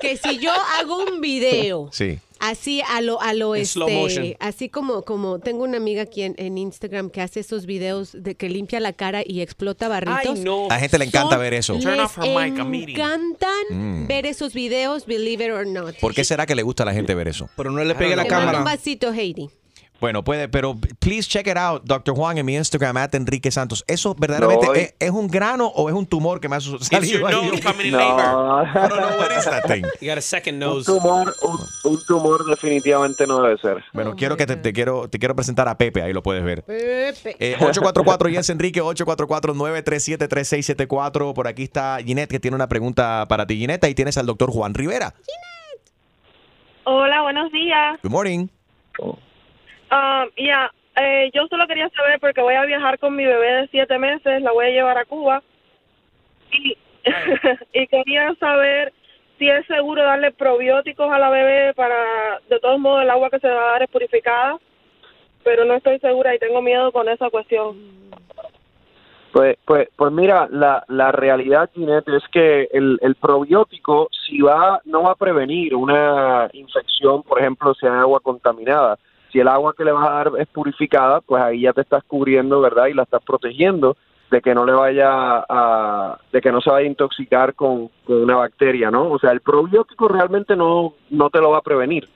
que 0.00 0.16
si 0.16 0.38
yo 0.38 0.50
hago 0.78 0.98
un 1.04 1.20
video 1.22 1.88
Sí. 1.90 2.18
Así 2.42 2.82
a 2.88 3.00
lo 3.00 3.20
a 3.22 3.32
lo 3.34 3.54
En 3.54 3.62
este 3.62 3.72
slow 3.74 3.88
motion. 3.88 4.34
así 4.40 4.68
como 4.68 5.02
como 5.04 5.38
tengo 5.38 5.62
una 5.64 5.76
amiga 5.78 6.02
aquí 6.02 6.22
en, 6.22 6.34
en 6.38 6.58
Instagram 6.58 7.08
que 7.10 7.20
hace 7.22 7.40
esos 7.40 7.64
videos 7.66 8.10
de 8.12 8.34
que 8.34 8.48
limpia 8.48 8.80
la 8.80 8.92
cara 8.92 9.22
y 9.24 9.40
explota 9.40 9.88
barritos. 9.88 10.38
Ay, 10.38 10.44
no. 10.44 10.66
A 10.66 10.74
la 10.74 10.78
gente 10.80 10.98
le 10.98 11.04
encanta 11.06 11.30
Son- 11.36 11.40
ver 11.40 11.54
eso. 11.54 11.78
Turn 11.78 11.96
Les 11.96 12.04
off 12.04 12.18
her 12.18 12.24
mic, 12.24 12.58
I'm 12.58 12.74
eating. 12.74 12.96
encantan 12.96 13.52
Mm. 13.70 14.06
ver 14.08 14.26
esos 14.26 14.52
videos, 14.54 15.06
believe 15.06 15.44
it 15.46 15.52
or 15.52 15.66
not. 15.66 15.94
¿Por 16.00 16.14
qué 16.14 16.24
será 16.24 16.44
que 16.46 16.54
le 16.54 16.62
gusta 16.62 16.82
a 16.82 16.86
la 16.86 16.92
gente 16.94 17.14
ver 17.14 17.28
eso? 17.28 17.48
Pero 17.56 17.70
no 17.70 17.82
le 17.84 17.94
pegue 17.94 18.16
la 18.16 18.24
mando 18.24 18.34
un 18.34 18.40
cámara. 18.40 18.60
vasito, 18.64 19.12
Heidi. 19.12 19.48
Bueno, 20.02 20.24
puede, 20.24 20.48
pero 20.48 20.74
please 20.98 21.28
check 21.28 21.46
it 21.46 21.56
out, 21.56 21.84
Dr. 21.84 22.12
Juan, 22.16 22.36
en 22.36 22.44
mi 22.44 22.56
Instagram, 22.56 22.96
at 22.96 23.14
Enrique 23.14 23.52
Santos. 23.52 23.84
¿Eso 23.86 24.16
verdaderamente 24.18 24.66
No, 24.66 24.74
es, 24.74 24.94
es 24.98 25.10
un 25.12 25.28
grano 25.28 25.68
o 25.68 25.88
es 25.88 25.94
un 25.94 26.06
tumor 26.06 26.40
que 26.40 26.48
me 26.48 26.56
ha 26.56 26.60
salido 26.60 27.20
your 27.20 27.28
ahí? 27.28 27.34
nose 27.50 27.62
coming 27.62 27.84
in 27.86 27.92
No. 27.92 27.98
labor. 27.98 28.66
I 28.66 28.88
don't 28.88 29.00
know 29.00 29.16
what 29.20 29.30
is 29.38 29.44
that 29.44 29.62
thing. 29.68 29.84
You 30.00 30.08
got 30.08 30.18
a 30.18 30.20
second 30.20 30.54
Un 30.60 30.70
nose. 30.70 30.86
tumor, 30.92 31.32
un, 31.42 31.56
un 31.92 32.04
tumor 32.04 32.44
definitivamente 32.46 33.28
no 33.28 33.42
debe 33.42 33.58
ser. 33.58 33.84
Bueno, 33.92 34.16
quiero 34.16 34.36
que 34.36 34.44
te, 34.44 34.56
te 34.56 34.72
quiero, 34.72 35.08
te 35.08 35.20
quiero 35.20 35.36
presentar 35.36 35.68
a 35.68 35.78
Pepe, 35.78 36.02
ahí 36.02 36.12
lo 36.12 36.20
puedes 36.24 36.42
ver. 36.42 36.64
Pepe. 36.64 37.36
Eh, 37.38 37.54
844 37.60 38.28
Yes 38.28 38.50
Enrique, 38.50 38.82
844-937-3674. 38.82 41.32
Por 41.32 41.46
aquí 41.46 41.62
está 41.62 41.98
Ginette, 42.04 42.28
que 42.30 42.40
tiene 42.40 42.56
una 42.56 42.68
pregunta 42.68 43.26
para 43.28 43.46
ti. 43.46 43.56
Ginette, 43.56 43.84
ahí 43.84 43.94
tienes 43.94 44.18
al 44.18 44.26
doctor 44.26 44.50
Juan 44.50 44.74
Rivera. 44.74 45.14
Hola, 46.82 47.22
buenos 47.22 47.52
días. 47.52 48.00
Good 48.02 48.10
morning. 48.10 48.48
Ah, 49.94 50.24
ya, 50.38 50.72
eh, 50.96 51.30
yo 51.34 51.46
solo 51.48 51.66
quería 51.66 51.90
saber 51.90 52.18
porque 52.18 52.40
voy 52.40 52.54
a 52.54 52.64
viajar 52.64 52.98
con 52.98 53.14
mi 53.14 53.26
bebé 53.26 53.52
de 53.60 53.68
siete 53.68 53.98
meses, 53.98 54.40
la 54.40 54.50
voy 54.50 54.64
a 54.64 54.70
llevar 54.70 54.96
a 54.96 55.04
Cuba 55.04 55.42
y, 56.50 56.78
y 57.74 57.86
quería 57.88 58.34
saber 58.36 58.94
si 59.38 59.50
es 59.50 59.66
seguro 59.66 60.02
darle 60.02 60.32
probióticos 60.32 61.12
a 61.12 61.18
la 61.18 61.28
bebé 61.28 61.74
para, 61.74 62.40
de 62.48 62.58
todos 62.58 62.80
modos 62.80 63.02
el 63.02 63.10
agua 63.10 63.28
que 63.28 63.38
se 63.40 63.48
va 63.48 63.68
a 63.68 63.72
dar 63.72 63.82
es 63.82 63.90
purificada, 63.90 64.56
pero 65.44 65.66
no 65.66 65.74
estoy 65.74 65.98
segura 65.98 66.34
y 66.34 66.38
tengo 66.38 66.62
miedo 66.62 66.90
con 66.90 67.06
esa 67.10 67.28
cuestión. 67.28 67.76
Pues, 69.30 69.58
pues, 69.66 69.90
pues 69.94 70.10
mira, 70.10 70.48
la, 70.50 70.84
la 70.88 71.12
realidad, 71.12 71.68
Ginette, 71.74 72.08
es 72.08 72.26
que 72.32 72.68
el, 72.72 72.98
el 73.02 73.14
probiótico, 73.16 74.08
si 74.26 74.40
va, 74.40 74.80
no 74.86 75.02
va 75.02 75.10
a 75.12 75.16
prevenir 75.16 75.74
una 75.74 76.48
infección, 76.54 77.22
por 77.22 77.40
ejemplo, 77.40 77.74
si 77.74 77.84
hay 77.84 77.92
agua 77.92 78.20
contaminada. 78.20 78.98
Si 79.32 79.40
el 79.40 79.48
agua 79.48 79.74
que 79.76 79.84
le 79.84 79.92
vas 79.92 80.06
a 80.06 80.12
dar 80.12 80.32
es 80.38 80.46
purificada, 80.48 81.20
pues 81.22 81.42
ahí 81.42 81.62
ya 81.62 81.72
te 81.72 81.80
estás 81.80 82.04
cubriendo, 82.04 82.60
¿verdad? 82.60 82.86
Y 82.86 82.94
la 82.94 83.04
estás 83.04 83.22
protegiendo 83.24 83.96
de 84.30 84.40
que 84.40 84.54
no 84.54 84.64
le 84.64 84.72
vaya 84.72 85.44
a, 85.48 86.18
de 86.32 86.40
que 86.40 86.52
no 86.52 86.60
se 86.60 86.70
vaya 86.70 86.86
a 86.86 86.90
intoxicar 86.90 87.54
con, 87.54 87.90
una 88.06 88.36
bacteria, 88.36 88.90
¿no? 88.90 89.10
O 89.10 89.18
sea, 89.18 89.30
el 89.30 89.40
probiótico 89.40 90.08
realmente 90.08 90.56
no, 90.56 90.94
no 91.10 91.30
te 91.30 91.40
lo 91.40 91.50
va 91.50 91.58
a 91.58 91.62
prevenir. 91.62 92.08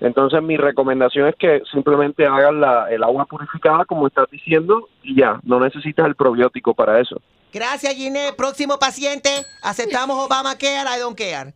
Entonces 0.00 0.42
mi 0.42 0.56
recomendación 0.56 1.28
es 1.28 1.36
que 1.36 1.62
simplemente 1.70 2.26
hagas 2.26 2.52
la, 2.54 2.90
el 2.90 3.02
agua 3.02 3.24
purificada 3.24 3.84
como 3.84 4.08
estás 4.08 4.26
diciendo 4.30 4.88
y 5.02 5.16
ya, 5.16 5.40
no 5.44 5.60
necesitas 5.60 6.06
el 6.06 6.16
probiótico 6.16 6.74
para 6.74 7.00
eso. 7.00 7.20
Gracias, 7.52 7.94
Ginette. 7.94 8.34
Próximo 8.36 8.78
paciente. 8.78 9.28
Aceptamos 9.62 10.18
Obamacare, 10.18 10.88
I 10.96 11.00
don't 11.00 11.16
care. 11.16 11.54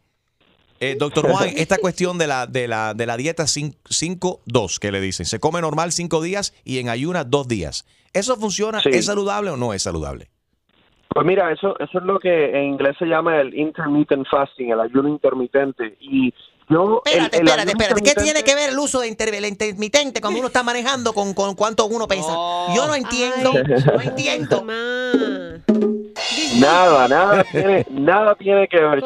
Eh, 0.81 0.97
doctor 0.99 1.27
Juan, 1.31 1.51
esta 1.57 1.79
cuestión 1.79 2.19
de 2.19 2.27
la, 2.27 2.47
de 2.47 2.69
la, 2.69 2.95
de 2.95 3.07
la 3.07 3.17
dieta 3.17 3.45
5-2 3.45 4.79
que 4.79 4.93
le 4.93 5.01
dicen, 5.01 5.27
se 5.27 5.39
come 5.41 5.61
normal 5.61 5.93
5 5.93 6.23
días 6.23 6.55
y 6.65 6.79
en 6.79 6.89
ayuna 6.89 7.25
2 7.25 7.49
días. 7.49 7.85
¿Eso 8.13 8.37
funciona? 8.37 8.81
Sí. 8.81 8.91
¿Es 8.93 9.07
saludable 9.07 9.51
o 9.51 9.57
no 9.57 9.73
es 9.75 9.83
saludable? 9.83 10.31
Pues 11.09 11.27
mira, 11.27 11.51
eso, 11.51 11.79
eso 11.79 11.99
es 11.99 12.05
lo 12.05 12.19
que 12.19 12.51
en 12.51 12.65
inglés 12.73 12.95
se 12.99 13.07
llama 13.07 13.41
el 13.41 13.55
intermittent 13.55 14.27
fasting, 14.31 14.71
el 14.71 14.81
ayuno 14.81 15.09
intermitente. 15.09 15.97
Y 16.01 16.35
yo... 16.69 17.01
Espérate, 17.07 17.39
el 17.39 17.47
espérate, 17.49 17.71
espérate. 17.71 18.03
¿Qué 18.03 18.15
tiene 18.23 18.43
que 18.43 18.55
ver 18.55 18.71
el 18.71 18.79
uso 18.79 19.01
de 19.01 19.09
inter- 19.09 19.35
el 19.35 19.47
intermitente 19.47 20.21
cuando 20.21 20.41
uno 20.41 20.49
está 20.49 20.63
manejando 20.63 21.15
con, 21.15 21.33
con 21.33 21.55
cuánto 21.55 21.87
uno 21.87 22.07
pesa? 22.07 22.33
Yo 22.75 22.87
no 22.87 22.95
entiendo, 22.95 23.53
no 23.95 24.01
entiendo. 24.03 24.67
Nada, 26.61 27.09
nada 27.09 27.45
tiene, 27.51 27.87
nada 27.91 28.35
tiene 28.35 28.69
que 28.69 28.81
ver. 28.81 29.03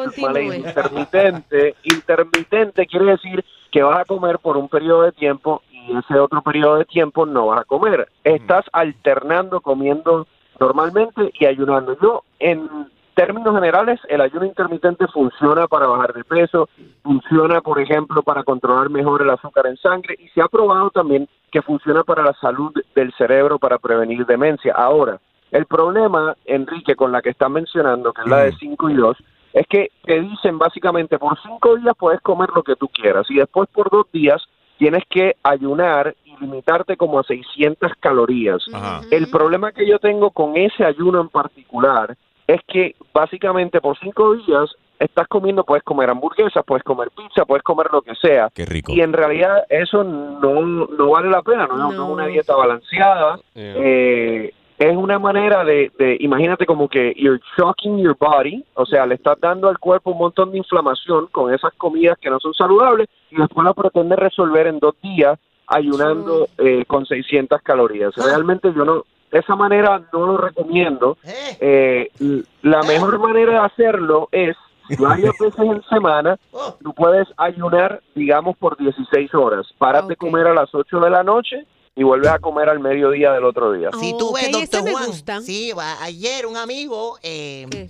Intermitente, 0.55 1.75
intermitente 1.83 2.85
quiere 2.85 3.05
decir 3.05 3.43
que 3.71 3.83
vas 3.83 3.99
a 3.99 4.05
comer 4.05 4.39
por 4.39 4.57
un 4.57 4.69
periodo 4.69 5.03
de 5.03 5.11
tiempo 5.11 5.61
y 5.71 5.97
ese 5.97 6.19
otro 6.19 6.41
periodo 6.41 6.77
de 6.77 6.85
tiempo 6.85 7.25
no 7.25 7.47
vas 7.47 7.61
a 7.61 7.65
comer. 7.65 8.07
Estás 8.23 8.65
alternando 8.71 9.61
comiendo 9.61 10.27
normalmente 10.59 11.31
y 11.39 11.45
ayunando. 11.45 11.97
Yo, 12.01 12.23
en 12.39 12.69
términos 13.15 13.53
generales, 13.55 13.99
el 14.07 14.21
ayuno 14.21 14.45
intermitente 14.45 15.07
funciona 15.07 15.67
para 15.67 15.87
bajar 15.87 16.13
de 16.13 16.23
peso, 16.23 16.69
funciona, 17.03 17.61
por 17.61 17.79
ejemplo, 17.79 18.21
para 18.23 18.43
controlar 18.43 18.89
mejor 18.89 19.21
el 19.21 19.29
azúcar 19.29 19.67
en 19.67 19.77
sangre 19.77 20.15
y 20.19 20.27
se 20.29 20.41
ha 20.41 20.47
probado 20.47 20.89
también 20.89 21.27
que 21.51 21.61
funciona 21.61 22.03
para 22.03 22.23
la 22.23 22.33
salud 22.39 22.73
del 22.95 23.13
cerebro, 23.13 23.59
para 23.59 23.77
prevenir 23.77 24.25
demencia. 24.25 24.73
Ahora, 24.73 25.19
el 25.51 25.65
problema, 25.65 26.35
Enrique, 26.45 26.95
con 26.95 27.11
la 27.11 27.21
que 27.21 27.29
estás 27.29 27.49
mencionando, 27.49 28.13
que 28.13 28.21
es 28.21 28.27
la 28.27 28.37
de 28.37 28.53
5 28.53 28.89
y 28.89 28.93
2, 28.95 29.17
es 29.53 29.67
que 29.67 29.91
te 30.05 30.21
dicen 30.21 30.57
básicamente 30.57 31.19
por 31.19 31.37
5 31.41 31.77
días 31.77 31.93
puedes 31.97 32.21
comer 32.21 32.49
lo 32.55 32.63
que 32.63 32.77
tú 32.77 32.87
quieras 32.87 33.29
y 33.29 33.35
después 33.35 33.67
por 33.69 33.89
2 33.89 34.05
días 34.13 34.41
tienes 34.77 35.03
que 35.09 35.35
ayunar 35.43 36.15
y 36.25 36.35
limitarte 36.39 36.95
como 36.95 37.19
a 37.19 37.23
600 37.23 37.91
calorías. 37.99 38.63
El 39.11 39.29
problema 39.29 39.71
que 39.73 39.85
yo 39.85 39.99
tengo 39.99 40.31
con 40.31 40.55
ese 40.55 40.85
ayuno 40.85 41.21
en 41.21 41.29
particular 41.29 42.15
es 42.47 42.61
que 42.67 42.95
básicamente 43.13 43.81
por 43.81 43.97
5 43.99 44.35
días 44.37 44.75
estás 44.99 45.27
comiendo, 45.27 45.63
puedes 45.63 45.83
comer 45.83 46.09
hamburguesas, 46.09 46.63
puedes 46.65 46.83
comer 46.83 47.09
pizza, 47.15 47.45
puedes 47.45 47.63
comer 47.63 47.87
lo 47.91 48.01
que 48.01 48.15
sea. 48.15 48.49
Qué 48.53 48.65
rico. 48.65 48.93
Y 48.93 49.01
en 49.01 49.13
realidad 49.13 49.65
eso 49.69 50.03
no, 50.03 50.61
no 50.61 51.09
vale 51.09 51.29
la 51.29 51.41
pena, 51.41 51.67
no, 51.67 51.77
no 51.77 51.91
es 51.91 51.99
una 51.99 52.27
dieta 52.27 52.55
balanceada. 52.55 53.39
Eh, 53.55 54.53
es 54.89 54.95
una 54.97 55.19
manera 55.19 55.63
de, 55.63 55.91
de, 55.99 56.17
imagínate 56.21 56.65
como 56.65 56.87
que 56.87 57.13
you're 57.17 57.41
shocking 57.57 57.97
your 57.99 58.15
body, 58.19 58.63
o 58.73 58.85
sea, 58.85 59.05
le 59.05 59.15
estás 59.15 59.39
dando 59.39 59.67
al 59.69 59.77
cuerpo 59.79 60.11
un 60.11 60.17
montón 60.17 60.51
de 60.51 60.57
inflamación 60.57 61.27
con 61.31 61.53
esas 61.53 61.73
comidas 61.73 62.17
que 62.19 62.29
no 62.29 62.39
son 62.39 62.53
saludables 62.53 63.07
y 63.29 63.35
después 63.37 63.65
lo 63.65 63.73
pretende 63.73 64.15
resolver 64.15 64.67
en 64.67 64.79
dos 64.79 64.95
días 65.01 65.37
ayunando 65.67 66.47
eh, 66.57 66.83
con 66.85 67.05
600 67.05 67.61
calorías. 67.61 68.13
Realmente 68.15 68.73
yo 68.75 68.83
no, 68.85 69.05
de 69.31 69.39
esa 69.39 69.55
manera 69.55 70.01
no 70.11 70.25
lo 70.25 70.37
recomiendo. 70.37 71.17
Eh, 71.59 72.09
l- 72.19 72.43
la 72.61 72.83
mejor 72.83 73.19
manera 73.19 73.51
de 73.53 73.57
hacerlo 73.59 74.27
es 74.31 74.55
varias 74.99 75.33
veces 75.39 75.59
en 75.59 75.81
semana, 75.83 76.37
tú 76.83 76.93
puedes 76.93 77.27
ayunar, 77.37 78.01
digamos, 78.15 78.57
por 78.57 78.75
16 78.77 79.33
horas. 79.33 79.65
Paras 79.77 80.07
de 80.07 80.15
comer 80.17 80.47
a 80.47 80.53
las 80.53 80.73
8 80.75 80.99
de 80.99 81.09
la 81.09 81.23
noche 81.23 81.65
y 81.95 82.03
vuelves 82.03 82.29
a 82.29 82.39
comer 82.39 82.69
al 82.69 82.79
mediodía 82.79 83.31
del 83.31 83.45
otro 83.45 83.73
día. 83.73 83.89
Si 83.99 84.15
tú 84.17 84.33
ves, 84.33 84.51
doctor 84.51 84.89
Juan, 84.89 85.43
sí, 85.43 85.71
va, 85.73 86.01
ayer 86.03 86.45
un 86.45 86.57
amigo, 86.57 87.17
eh, 87.21 87.89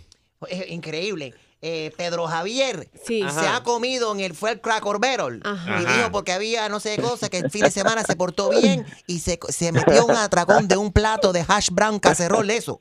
eh, 0.50 0.66
increíble, 0.70 1.34
eh, 1.64 1.92
Pedro 1.96 2.26
Javier, 2.26 2.90
se 3.06 3.24
ha 3.24 3.62
comido 3.62 4.12
en 4.14 4.20
el, 4.22 4.34
fue 4.34 4.54
el 4.54 4.62
Cracker 4.62 4.98
Barrel 5.00 5.44
y 5.46 5.86
dijo 5.86 6.12
porque 6.12 6.32
había 6.32 6.68
no 6.70 6.80
sé 6.80 6.96
qué 6.96 7.04
cosa, 7.04 7.30
que 7.30 7.38
el 7.38 7.52
fin 7.52 7.62
de 7.62 7.70
semana 7.70 8.02
se 8.02 8.16
portó 8.16 8.50
bien 8.50 8.84
y 9.06 9.20
se, 9.20 9.38
se 9.50 9.72
metió 9.72 10.08
un 10.08 10.12
atracón 10.18 10.68
de 10.68 10.78
un 10.78 10.92
plato 10.92 11.32
de 11.32 11.46
hash 11.48 11.70
brown 11.70 12.00
cacerol 12.00 12.50
eso. 12.50 12.80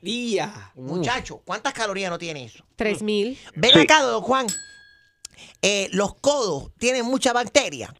Muchacho, 0.73 1.41
¿cuántas 1.45 1.73
calorías 1.73 2.09
no 2.09 2.17
tiene 2.17 2.45
eso? 2.45 2.63
Tres 2.75 3.03
mil. 3.03 3.37
Ven 3.53 3.77
acá, 3.77 4.01
don 4.01 4.23
Juan, 4.23 4.47
eh, 5.61 5.87
los 5.91 6.15
codos 6.15 6.71
tienen 6.79 7.05
mucha 7.05 7.33
bacteria. 7.33 7.93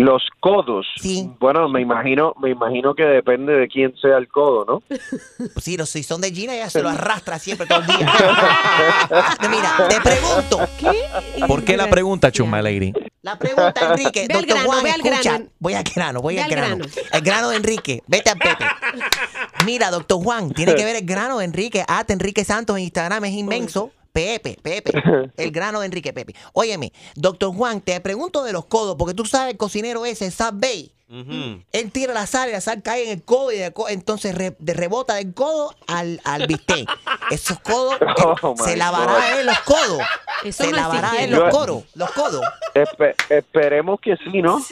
Los 0.00 0.22
codos. 0.40 0.86
Bueno, 1.38 1.68
me 1.68 1.82
imagino, 1.82 2.32
me 2.40 2.50
imagino 2.50 2.94
que 2.94 3.04
depende 3.04 3.52
de 3.52 3.68
quién 3.68 3.94
sea 4.00 4.16
el 4.16 4.28
codo, 4.28 4.64
¿no? 4.64 4.82
Pues 4.88 5.62
sí, 5.62 5.76
los, 5.76 5.90
si 5.90 6.02
son 6.02 6.22
de 6.22 6.32
Gina, 6.32 6.54
ella 6.54 6.70
se 6.70 6.82
lo 6.82 6.88
arrastra 6.88 7.38
siempre 7.38 7.66
todo 7.66 7.80
el 7.80 7.86
día. 7.86 7.98
Mira, 9.50 9.88
te 9.88 10.00
pregunto. 10.00 11.46
¿Por 11.46 11.64
qué 11.64 11.76
la 11.76 11.90
pregunta, 11.90 12.32
Chuma 12.32 12.62
Lady? 12.62 12.94
La 13.22 13.38
pregunta, 13.38 13.90
Enrique. 13.90 14.26
Ve 14.26 14.34
al 14.34 14.40
Doctor 14.40 14.56
grano, 14.56 14.68
Juan, 14.70 14.82
ve 14.84 14.90
al 14.90 15.00
escucha. 15.00 15.30
grano. 15.32 15.46
Voy 15.58 15.74
al 15.74 15.84
grano, 15.84 16.20
voy 16.22 16.34
Ve 16.36 16.42
al 16.42 16.50
grano. 16.50 16.76
grano. 16.76 16.92
El 17.12 17.20
grano 17.20 17.48
de 17.50 17.56
Enrique. 17.56 18.02
Vete 18.06 18.30
al 18.30 18.38
Pepe. 18.38 18.64
Mira, 19.66 19.90
doctor 19.90 20.22
Juan, 20.24 20.50
tiene 20.52 20.74
que 20.74 20.84
ver 20.86 20.96
el 20.96 21.04
grano 21.04 21.36
de 21.38 21.44
Enrique. 21.44 21.84
Ah, 21.86 22.04
Enrique 22.08 22.44
Santos 22.44 22.78
en 22.78 22.84
Instagram 22.84 23.22
es 23.26 23.32
inmenso. 23.32 23.90
Pepe, 24.12 24.58
Pepe. 24.62 24.92
El 25.36 25.50
grano 25.50 25.80
de 25.80 25.86
Enrique 25.86 26.12
Pepe. 26.12 26.34
Óyeme, 26.52 26.92
doctor 27.14 27.54
Juan, 27.54 27.80
te 27.80 28.00
pregunto 28.00 28.44
de 28.44 28.52
los 28.52 28.66
codos, 28.66 28.96
porque 28.96 29.14
tú 29.14 29.24
sabes 29.24 29.52
el 29.52 29.58
cocinero 29.58 30.06
ese, 30.06 30.30
Sab 30.30 30.60
Bay. 30.60 30.92
Él 31.72 31.90
tira 31.92 32.14
la 32.14 32.26
sal 32.26 32.50
y 32.50 32.52
la 32.52 32.60
sal 32.60 32.82
cae 32.82 33.04
en 33.06 33.10
el 33.18 33.24
codo 33.24 33.50
y 33.50 33.56
de 33.58 33.72
co- 33.72 33.88
entonces 33.88 34.32
re- 34.34 34.54
de 34.60 34.74
rebota 34.74 35.14
del 35.16 35.34
codo 35.34 35.74
al, 35.88 36.20
al 36.24 36.46
bistec. 36.46 36.88
Esos 37.32 37.58
codos, 37.60 37.96
Oh, 38.42 38.54
my 38.56 38.64
se 38.64 38.76
lavará 38.76 39.12
God. 39.14 39.40
él 39.40 39.46
los 39.46 39.58
codos. 39.60 40.02
Eso 40.44 40.64
se 40.64 40.70
no 40.70 40.76
lavará 40.76 41.08
él 41.18 41.30
higiene. 41.30 41.36
los 41.36 41.50
codos. 41.54 41.84
Los 41.94 42.10
codos. 42.12 42.44
Espe- 42.74 43.14
esperemos 43.28 44.00
que 44.00 44.16
sí, 44.18 44.40
¿no? 44.40 44.60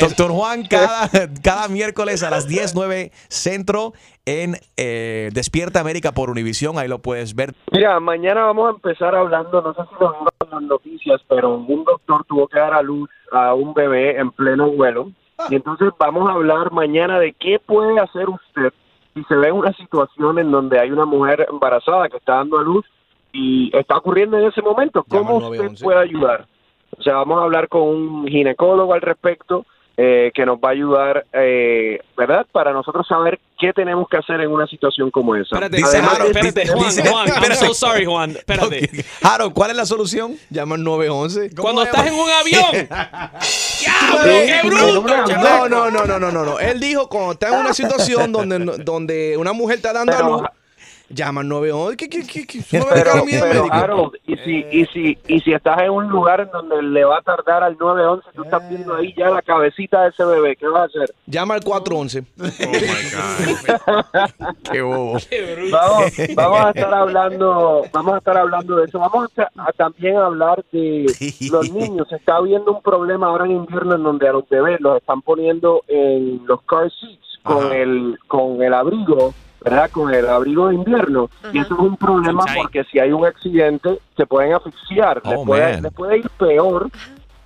Doctor 0.00 0.30
Juan, 0.32 0.66
cada, 0.66 1.08
cada 1.42 1.68
miércoles 1.68 2.22
a 2.22 2.30
las 2.30 2.46
10, 2.48 2.74
9 2.74 3.12
centro 3.28 3.92
en 4.26 4.58
eh, 4.76 5.30
Despierta 5.32 5.80
América 5.80 6.12
por 6.12 6.30
Univisión. 6.30 6.78
Ahí 6.78 6.88
lo 6.88 7.00
puedes 7.00 7.34
ver. 7.34 7.54
Mira, 7.72 7.98
mañana 8.00 8.44
vamos 8.44 8.68
a 8.68 8.70
empezar 8.74 9.14
hablando, 9.14 9.62
no 9.62 9.72
sé 9.74 9.80
si 9.88 9.94
lo 10.00 10.12
en 10.44 10.50
las 10.50 10.62
noticias, 10.62 11.20
pero 11.28 11.56
un 11.56 11.84
doctor 11.84 12.24
tuvo 12.24 12.48
que 12.48 12.58
dar 12.58 12.74
a 12.74 12.82
luz 12.82 13.08
a 13.32 13.54
un 13.54 13.74
bebé 13.74 14.18
en 14.18 14.30
pleno 14.30 14.70
vuelo. 14.70 15.10
Y 15.50 15.56
entonces 15.56 15.90
vamos 15.98 16.28
a 16.28 16.34
hablar 16.34 16.70
mañana 16.72 17.18
de 17.18 17.32
qué 17.32 17.58
puede 17.58 17.98
hacer 17.98 18.28
usted 18.28 18.72
si 19.14 19.22
se 19.24 19.36
ve 19.36 19.52
una 19.52 19.72
situación 19.72 20.38
en 20.38 20.50
donde 20.50 20.78
hay 20.80 20.90
una 20.90 21.04
mujer 21.04 21.46
embarazada 21.48 22.08
que 22.08 22.16
está 22.16 22.36
dando 22.36 22.58
a 22.58 22.62
luz 22.62 22.84
y 23.32 23.76
está 23.76 23.96
ocurriendo 23.96 24.38
en 24.38 24.46
ese 24.46 24.60
momento. 24.60 25.04
¿Cómo 25.08 25.36
usted 25.36 25.70
puede 25.82 26.00
ayudar? 26.00 26.46
O 26.98 27.02
sea, 27.02 27.14
vamos 27.14 27.38
a 27.38 27.44
hablar 27.44 27.68
con 27.68 27.82
un 27.82 28.26
ginecólogo 28.26 28.94
al 28.94 29.00
respecto 29.00 29.66
eh, 29.96 30.32
que 30.34 30.44
nos 30.44 30.58
va 30.58 30.68
a 30.68 30.72
ayudar, 30.72 31.24
eh, 31.32 32.00
¿verdad? 32.16 32.46
Para 32.50 32.72
nosotros 32.72 33.06
saber 33.06 33.38
qué 33.66 33.72
tenemos 33.72 34.06
que 34.08 34.16
hacer 34.18 34.40
en 34.40 34.50
una 34.50 34.66
situación 34.66 35.10
como 35.10 35.34
esa. 35.36 35.56
Espérate, 35.56 35.82
Además 35.82 36.18
de- 36.18 36.26
espérate, 36.26 36.66
Juan, 36.68 37.06
Juan, 37.06 37.28
I'm 37.42 37.54
so 37.54 37.74
sorry, 37.74 38.04
Juan. 38.04 38.30
Espérate. 38.32 39.04
Harold, 39.22 39.52
¿cuál 39.54 39.70
es 39.70 39.76
la 39.76 39.86
solución? 39.86 40.36
Llama 40.50 40.74
al 40.74 40.84
911. 40.84 41.50
Cuando 41.56 41.82
estás 41.82 42.06
en 42.06 42.14
un 42.14 42.28
avión. 42.30 42.88
¡Qué 44.24 44.60
bruto, 44.66 45.02
No, 45.02 45.68
no, 45.68 45.90
no, 45.90 46.06
no, 46.06 46.18
no, 46.18 46.30
no, 46.30 46.44
no. 46.44 46.58
Él 46.58 46.80
dijo 46.80 47.08
cuando 47.08 47.32
está 47.32 47.48
en 47.48 47.54
una 47.60 47.74
situación 47.74 48.32
donde, 48.32 48.58
donde 48.84 49.36
una 49.38 49.52
mujer 49.52 49.76
está 49.76 49.92
dando 49.92 50.12
a 50.12 50.16
Pero- 50.16 50.30
luz, 50.30 50.42
llama 51.14 51.40
al 51.42 51.48
911. 51.48 51.96
¿Qué, 51.96 52.08
qué, 52.08 52.26
qué, 52.26 52.46
qué? 52.46 52.62
Pero. 52.70 53.66
Harold, 53.70 54.16
y 54.26 54.36
si, 54.36 54.66
y, 54.70 54.86
si, 54.86 55.18
y 55.28 55.40
si 55.40 55.52
estás 55.52 55.80
en 55.82 55.90
un 55.90 56.08
lugar 56.08 56.40
en 56.40 56.50
donde 56.50 56.82
le 56.82 57.04
va 57.04 57.18
a 57.18 57.22
tardar 57.22 57.62
al 57.62 57.76
911, 57.78 58.28
tú 58.34 58.44
estás 58.44 58.68
viendo 58.68 58.94
ahí 58.96 59.14
ya 59.16 59.30
la 59.30 59.42
cabecita 59.42 60.02
de 60.02 60.08
ese 60.10 60.24
bebé, 60.24 60.56
¿qué 60.56 60.66
vas 60.66 60.82
a 60.82 60.84
hacer? 60.84 61.14
Llama 61.26 61.54
al 61.54 61.64
411. 61.64 62.24
Qué 64.70 64.82
bobo. 64.82 65.18
Vamos, 65.70 66.12
vamos 66.34 66.60
a 66.60 66.70
estar 66.70 66.94
hablando, 66.94 67.82
vamos 67.92 68.14
a 68.14 68.18
estar 68.18 68.36
hablando 68.36 68.76
de 68.76 68.84
eso. 68.86 68.98
Vamos 68.98 69.30
a, 69.38 69.48
a 69.56 69.72
también 69.72 70.16
hablar 70.16 70.64
de 70.72 71.06
los 71.50 71.70
niños. 71.70 72.08
Se 72.08 72.16
está 72.16 72.40
viendo 72.40 72.72
un 72.72 72.82
problema 72.82 73.26
ahora 73.28 73.44
en 73.44 73.52
invierno 73.52 73.94
en 73.94 74.02
donde 74.02 74.28
a 74.28 74.32
los 74.32 74.48
bebés 74.48 74.80
los 74.80 74.96
están 74.98 75.22
poniendo 75.22 75.82
en 75.88 76.44
los 76.46 76.62
car 76.62 76.90
seats 76.90 77.38
con 77.42 77.66
Ajá. 77.66 77.76
el 77.76 78.18
con 78.26 78.62
el 78.62 78.74
abrigo, 78.74 79.34
¿verdad? 79.64 79.90
Con 79.90 80.12
el 80.14 80.28
abrigo 80.28 80.68
de 80.68 80.74
invierno. 80.76 81.30
Y 81.52 81.58
eso 81.58 81.74
es 81.74 81.80
un 81.80 81.96
problema 81.96 82.44
porque 82.54 82.84
si 82.84 82.98
hay 82.98 83.12
un 83.12 83.24
accidente 83.24 83.98
se 84.16 84.26
pueden 84.26 84.52
asfixiar. 84.54 85.22
les, 85.24 85.38
Oh, 85.38 85.44
puede, 85.44 85.72
man. 85.74 85.82
les 85.82 85.92
puede 85.92 86.18
ir 86.18 86.30
peor. 86.38 86.88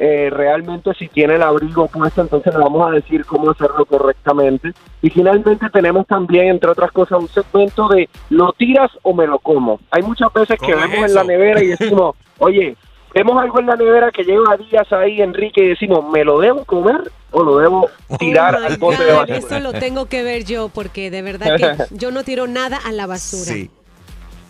eh, 0.00 0.30
realmente 0.30 0.94
si 0.94 1.08
tiene 1.08 1.34
el 1.34 1.42
abrigo 1.42 1.86
puesto, 1.88 2.20
entonces 2.20 2.54
le 2.54 2.60
vamos 2.60 2.88
a 2.88 2.92
decir 2.92 3.24
cómo 3.24 3.50
hacerlo 3.50 3.84
correctamente. 3.84 4.72
Y 5.02 5.10
finalmente 5.10 5.68
tenemos 5.70 6.06
también, 6.06 6.48
entre 6.48 6.70
otras 6.70 6.92
cosas, 6.92 7.18
un 7.20 7.26
segmento 7.28 7.88
de 7.88 8.08
¿lo 8.30 8.52
tiras 8.52 8.90
o 9.02 9.12
me 9.12 9.26
lo 9.26 9.38
como? 9.40 9.80
Hay 9.90 10.02
muchas 10.02 10.32
veces 10.32 10.58
que 10.60 10.72
¿Cómo 10.72 10.84
es 10.84 10.90
vemos 10.92 11.08
en 11.08 11.14
la 11.14 11.24
nevera 11.24 11.62
y 11.62 11.66
decimos, 11.76 12.14
oye, 12.38 12.76
vemos 13.14 13.40
algo 13.40 13.60
en 13.60 13.66
la 13.66 13.76
nevera 13.76 14.10
que 14.10 14.24
lleva 14.24 14.56
días 14.56 14.92
ahí, 14.92 15.20
Enrique, 15.20 15.64
y 15.64 15.68
decimos, 15.68 16.04
¿me 16.10 16.24
lo 16.24 16.40
debo 16.40 16.64
comer 16.64 17.10
o 17.30 17.42
lo 17.42 17.58
debo 17.58 17.90
tirar 18.18 18.54
Oh 18.56 18.66
al 18.66 18.76
bote 18.78 19.04
de 19.04 19.12
basura? 19.12 19.38
Eso 19.38 19.60
lo 19.60 19.72
tengo 19.72 20.06
que 20.06 20.22
ver 20.22 20.44
yo 20.44 20.68
porque 20.68 21.10
de 21.10 21.22
verdad 21.22 21.56
que 21.56 21.84
yo 21.94 22.10
no 22.10 22.24
tiro 22.24 22.46
nada 22.46 22.78
a 22.84 22.92
la 22.92 23.06
basura. 23.06 23.52
Sí. 23.52 23.70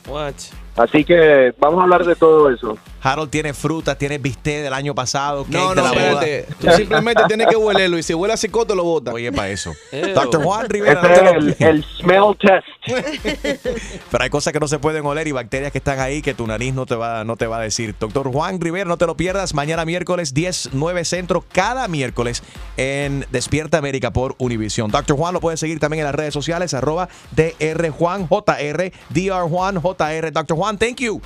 What? 0.08 0.34
Así 0.76 1.04
que 1.04 1.52
vamos 1.58 1.80
a 1.80 1.82
hablar 1.84 2.04
de 2.04 2.14
todo 2.14 2.50
eso. 2.50 2.78
Harold 3.02 3.30
tiene 3.30 3.54
frutas, 3.54 3.96
tiene 3.98 4.18
bistec 4.18 4.62
del 4.62 4.72
año 4.72 4.94
pasado, 4.94 5.44
cake 5.44 5.54
No, 5.54 5.70
de 5.70 5.76
no, 5.76 5.82
la 5.82 5.90
boda. 5.90 6.24
espérate. 6.24 6.46
Tú 6.60 6.70
simplemente 6.76 7.22
tienes 7.28 7.46
que 7.46 7.56
huelerlo 7.56 7.98
y 7.98 8.02
si 8.02 8.14
huele 8.14 8.34
a 8.34 8.36
cicote 8.36 8.74
lo 8.74 8.84
bota. 8.84 9.12
Oye, 9.12 9.32
para 9.32 9.50
eso. 9.50 9.72
Ew. 9.92 10.14
Doctor 10.14 10.42
Juan 10.42 10.68
Rivera. 10.68 11.02
No 11.02 11.48
es 11.48 11.60
el 11.60 11.84
smell 11.98 12.36
test. 12.38 12.66
Pero 14.10 14.24
hay 14.24 14.30
cosas 14.30 14.52
que 14.52 14.60
no 14.60 14.68
se 14.68 14.78
pueden 14.78 15.04
oler 15.06 15.26
y 15.28 15.32
bacterias 15.32 15.72
que 15.72 15.78
están 15.78 16.00
ahí 16.00 16.22
que 16.22 16.34
tu 16.34 16.46
nariz 16.46 16.74
no 16.74 16.86
te 16.86 16.94
va, 16.94 17.24
no 17.24 17.36
te 17.36 17.46
va 17.46 17.58
a 17.58 17.60
decir. 17.60 17.94
Doctor 17.98 18.30
Juan 18.32 18.60
Rivera, 18.60 18.84
no 18.84 18.96
te 18.96 19.06
lo 19.06 19.16
pierdas. 19.16 19.54
Mañana 19.54 19.84
miércoles 19.84 20.34
10, 20.34 20.70
9 20.72 21.04
centro, 21.04 21.44
cada 21.52 21.88
miércoles 21.88 22.42
en 22.76 23.26
Despierta 23.30 23.78
América 23.78 24.12
por 24.12 24.34
Univisión. 24.38 24.90
Doctor 24.90 25.16
Juan 25.16 25.34
lo 25.34 25.40
puedes 25.40 25.60
seguir 25.60 25.78
también 25.80 26.00
en 26.00 26.06
las 26.06 26.14
redes 26.14 26.34
sociales, 26.34 26.74
arroba 26.74 27.08
DR 27.32 27.90
Juan 27.90 28.28
JR, 28.28 28.92
DR 29.10 29.48
Juan 29.48 29.80
JR. 29.80 30.32
Doctor 30.32 30.56
Juan, 30.56 30.78
thank 30.78 30.96
you. 30.96 31.20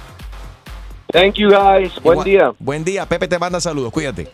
Thank 1.12 1.34
you 1.36 1.50
guys. 1.50 1.92
Buen 2.02 2.18
Igual- 2.18 2.24
día. 2.24 2.52
Buen 2.58 2.84
día. 2.84 3.06
Pepe 3.06 3.28
te 3.28 3.38
manda 3.38 3.60
saludos. 3.60 3.92
Cuídate. 3.92 4.28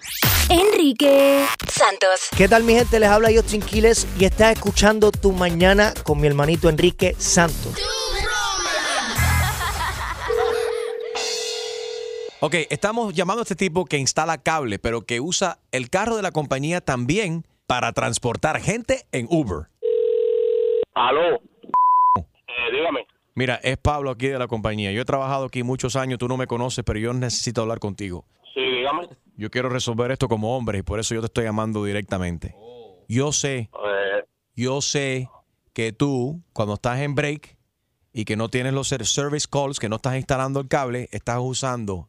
Enrique 0.49 1.45
Santos. 1.69 2.29
¿Qué 2.37 2.49
tal 2.49 2.63
mi 2.65 2.75
gente? 2.75 3.01
Les 3.01 3.09
habla 3.09 3.31
Justin 3.35 3.61
Quiles 3.61 4.07
y 4.19 4.25
estás 4.25 4.53
escuchando 4.53 5.11
Tu 5.11 5.33
Mañana 5.33 5.93
con 6.05 6.21
mi 6.21 6.27
hermanito 6.29 6.69
Enrique 6.69 7.15
Santos. 7.19 7.75
Ok, 12.41 12.55
estamos 12.71 13.13
llamando 13.15 13.41
a 13.41 13.43
este 13.43 13.57
tipo 13.57 13.85
que 13.85 13.99
instala 13.99 14.39
cable, 14.39 14.79
pero 14.79 15.01
que 15.03 15.19
usa 15.21 15.59
el 15.73 15.91
carro 15.91 16.15
de 16.15 16.23
la 16.23 16.31
compañía 16.31 16.81
también 16.81 17.45
para 17.67 17.93
transportar 17.93 18.61
gente 18.61 19.05
en 19.11 19.27
Uber. 19.31 19.67
Aló. 20.95 21.41
Eh, 22.61 22.73
dígame. 22.73 23.07
Mira, 23.39 23.61
es 23.63 23.79
Pablo 23.79 24.11
aquí 24.11 24.27
de 24.27 24.37
la 24.37 24.49
compañía. 24.49 24.91
Yo 24.91 25.01
he 25.01 25.05
trabajado 25.05 25.45
aquí 25.45 25.63
muchos 25.63 25.95
años, 25.95 26.19
tú 26.19 26.27
no 26.27 26.37
me 26.37 26.49
conoces, 26.49 26.85
pero 26.85 26.99
yo 26.99 27.13
necesito 27.13 27.63
hablar 27.63 27.79
contigo. 27.79 28.27
Sí, 28.53 28.61
dígame. 28.61 29.09
Yo 29.37 29.49
quiero 29.49 29.69
resolver 29.69 30.11
esto 30.11 30.27
como 30.27 30.57
hombre 30.57 30.79
y 30.79 30.83
por 30.83 30.99
eso 30.99 31.15
yo 31.15 31.21
te 31.21 31.27
estoy 31.27 31.45
llamando 31.45 31.85
directamente. 31.85 32.57
Yo 33.09 33.31
sé, 33.31 33.71
yo 34.57 34.81
sé 34.81 35.29
que 35.73 35.93
tú, 35.93 36.43
cuando 36.53 36.75
estás 36.75 36.99
en 36.99 37.15
break 37.15 37.57
y 38.13 38.25
que 38.25 38.35
no 38.35 38.49
tienes 38.49 38.73
los 38.73 38.89
ser- 38.89 39.07
service 39.07 39.47
calls, 39.49 39.79
que 39.79 39.89
no 39.89 39.97
estás 39.97 40.17
instalando 40.17 40.59
el 40.59 40.67
cable, 40.67 41.09
estás 41.13 41.39
usando 41.41 42.09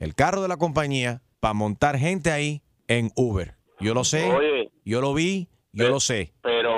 el 0.00 0.16
carro 0.16 0.42
de 0.42 0.48
la 0.48 0.56
compañía 0.56 1.22
para 1.38 1.54
montar 1.54 1.96
gente 1.96 2.32
ahí 2.32 2.60
en 2.88 3.12
Uber. 3.14 3.54
Yo 3.78 3.94
lo 3.94 4.02
sé, 4.02 4.28
Oye. 4.32 4.72
yo 4.84 5.00
lo 5.00 5.14
vi, 5.14 5.48
yo 5.72 5.88
lo 5.88 6.00
sé. 6.00 6.34
pero, 6.42 6.70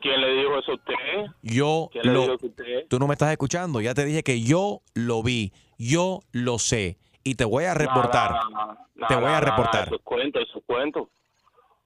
¿quién 0.00 0.20
le 0.20 0.34
dijo 0.34 0.58
eso 0.58 0.72
a 0.72 0.74
usted? 0.74 0.94
Yo 1.42 1.88
¿Quién 1.92 2.04
le 2.04 2.10
dijo 2.10 2.34
eso 2.34 2.46
a 2.46 2.46
usted? 2.46 2.86
Tú 2.88 2.98
no 2.98 3.06
me 3.06 3.14
estás 3.14 3.30
escuchando. 3.30 3.80
Ya 3.80 3.94
te 3.94 4.04
dije 4.04 4.22
que 4.22 4.40
yo 4.40 4.80
lo 4.94 5.22
vi, 5.22 5.52
yo 5.78 6.20
lo 6.32 6.58
sé 6.58 6.98
y 7.24 7.34
te 7.34 7.44
voy 7.44 7.64
a 7.64 7.74
reportar. 7.74 8.32
Nah, 8.50 8.74
te 9.08 9.14
nah, 9.14 9.20
voy 9.20 9.30
a 9.30 9.40
reportar. 9.40 9.86
Eso 9.86 9.96
es 9.96 10.02
cuento, 10.02 10.40
eso 10.40 10.58
es 10.58 10.64
cuento. 10.64 11.08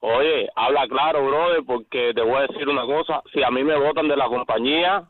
Oye, 0.00 0.48
habla 0.54 0.86
claro, 0.86 1.24
brother, 1.26 1.62
porque 1.66 2.12
te 2.14 2.20
voy 2.20 2.36
a 2.36 2.46
decir 2.46 2.68
una 2.68 2.84
cosa. 2.84 3.22
Si 3.32 3.42
a 3.42 3.50
mí 3.50 3.64
me 3.64 3.78
votan 3.78 4.06
de 4.08 4.16
la 4.16 4.28
compañía, 4.28 5.08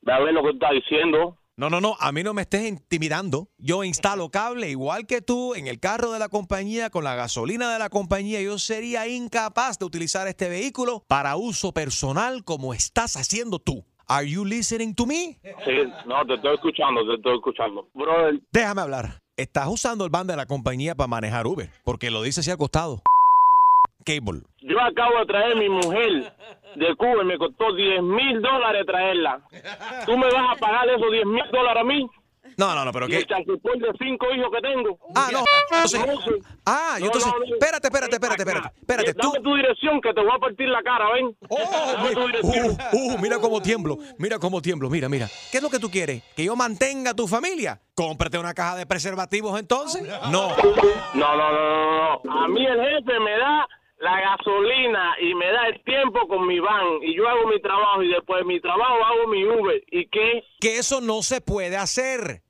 ve 0.00 0.12
a 0.12 0.18
ver 0.18 0.34
lo 0.34 0.42
que 0.42 0.50
tú 0.50 0.54
estás 0.54 0.72
diciendo. 0.72 1.36
No, 1.54 1.68
no, 1.68 1.82
no, 1.82 1.96
a 2.00 2.12
mí 2.12 2.22
no 2.22 2.32
me 2.32 2.42
estés 2.42 2.66
intimidando. 2.66 3.46
Yo 3.58 3.84
instalo 3.84 4.30
cable 4.30 4.70
igual 4.70 5.06
que 5.06 5.20
tú 5.20 5.54
en 5.54 5.66
el 5.66 5.78
carro 5.80 6.10
de 6.10 6.18
la 6.18 6.30
compañía, 6.30 6.88
con 6.88 7.04
la 7.04 7.14
gasolina 7.14 7.70
de 7.70 7.78
la 7.78 7.90
compañía. 7.90 8.40
Yo 8.40 8.58
sería 8.58 9.06
incapaz 9.06 9.78
de 9.78 9.84
utilizar 9.84 10.26
este 10.28 10.48
vehículo 10.48 11.04
para 11.08 11.36
uso 11.36 11.72
personal 11.72 12.42
como 12.42 12.72
estás 12.72 13.16
haciendo 13.16 13.58
tú. 13.58 13.84
Are 14.08 14.28
you 14.28 14.46
listening 14.46 14.94
to 14.94 15.04
me? 15.04 15.36
Sí, 15.64 15.92
no, 16.06 16.24
te 16.26 16.34
estoy 16.34 16.54
escuchando, 16.54 17.06
te 17.06 17.14
estoy 17.16 17.34
escuchando. 17.36 17.86
Brother, 17.92 18.40
Déjame 18.50 18.80
hablar. 18.80 19.22
Estás 19.36 19.68
usando 19.68 20.04
el 20.04 20.10
van 20.10 20.26
de 20.26 20.36
la 20.36 20.46
compañía 20.46 20.94
para 20.94 21.06
manejar 21.08 21.46
Uber, 21.46 21.68
porque 21.84 22.10
lo 22.10 22.22
dice 22.22 22.40
así 22.40 22.50
al 22.50 22.58
costado. 22.58 23.02
Cable. 24.04 24.42
yo 24.62 24.80
acabo 24.80 25.18
de 25.20 25.26
traer 25.26 25.52
a 25.52 25.60
mi 25.60 25.68
mujer 25.68 26.34
de 26.76 26.96
Cuba 26.96 27.22
y 27.22 27.26
me 27.26 27.38
costó 27.38 27.72
10 27.74 28.02
mil 28.02 28.40
dólares 28.42 28.84
traerla. 28.86 29.40
¿Tú 30.06 30.16
me 30.16 30.26
vas 30.30 30.56
a 30.56 30.60
pagar 30.60 30.88
esos 30.88 31.10
10 31.10 31.26
mil 31.26 31.44
dólares 31.52 31.80
a 31.80 31.84
mí? 31.84 32.08
No, 32.58 32.74
no, 32.74 32.84
no, 32.84 32.92
pero 32.92 33.06
¿Y 33.06 33.10
qué. 33.10 33.16
el 33.16 33.80
de 33.80 33.92
cinco 33.98 34.26
hijos 34.34 34.50
que 34.52 34.60
tengo? 34.60 34.98
Ah, 35.14 35.28
no. 35.32 35.42
entonces- 35.72 36.44
ah, 36.66 36.96
yo 36.98 37.06
entonces. 37.06 37.32
Espérate, 37.50 37.86
espérate, 37.86 38.14
espérate, 38.16 38.42
espérate. 38.42 38.68
Espérate, 38.78 39.10
Eh, 39.10 39.14
Dame 39.16 39.40
tu 39.40 39.54
dirección 39.54 40.00
que 40.02 40.12
te 40.12 40.20
voy 40.20 40.30
a 40.34 40.38
partir 40.38 40.68
la 40.68 40.82
cara, 40.82 41.06
ven. 41.12 41.34
Dame 41.48 42.10
tu 42.14 42.26
dirección. 42.26 42.76
Uh, 42.92 43.14
uh, 43.14 43.18
mira 43.18 43.38
cómo 43.38 43.62
tiemblo, 43.62 43.96
mira 44.18 44.38
cómo 44.38 44.60
tiemblo, 44.60 44.90
mira, 44.90 45.08
mira. 45.08 45.28
¿Qué 45.50 45.58
es 45.58 45.62
lo 45.62 45.70
que 45.70 45.78
tú 45.78 45.90
quieres? 45.90 46.22
¿Que 46.36 46.44
yo 46.44 46.54
mantenga 46.54 47.12
a 47.12 47.14
tu 47.14 47.26
familia? 47.26 47.80
Cómprate 47.94 48.38
una 48.38 48.52
caja 48.52 48.76
de 48.76 48.86
preservativos 48.86 49.58
entonces. 49.58 50.02
No. 50.30 50.48
No, 51.14 51.36
no, 51.36 51.36
no, 51.36 51.52
no, 51.52 52.20
no. 52.24 52.42
A 52.44 52.48
mí 52.48 52.66
el 52.66 52.78
jefe 52.80 53.18
me 53.20 53.38
da 53.38 53.66
la 54.02 54.20
gasolina 54.20 55.14
y 55.20 55.32
me 55.34 55.46
da 55.46 55.68
el 55.68 55.80
tiempo 55.84 56.26
con 56.26 56.44
mi 56.46 56.58
van 56.58 56.84
y 57.02 57.14
yo 57.14 57.28
hago 57.28 57.46
mi 57.46 57.60
trabajo 57.60 58.02
y 58.02 58.08
después 58.08 58.40
de 58.40 58.44
mi 58.46 58.60
trabajo 58.60 58.94
hago 59.04 59.28
mi 59.28 59.44
Uber. 59.44 59.80
¿Y 59.92 60.06
qué? 60.08 60.42
Que 60.60 60.78
eso 60.78 61.00
no 61.00 61.22
se 61.22 61.40
puede 61.40 61.76
hacer. 61.76 62.42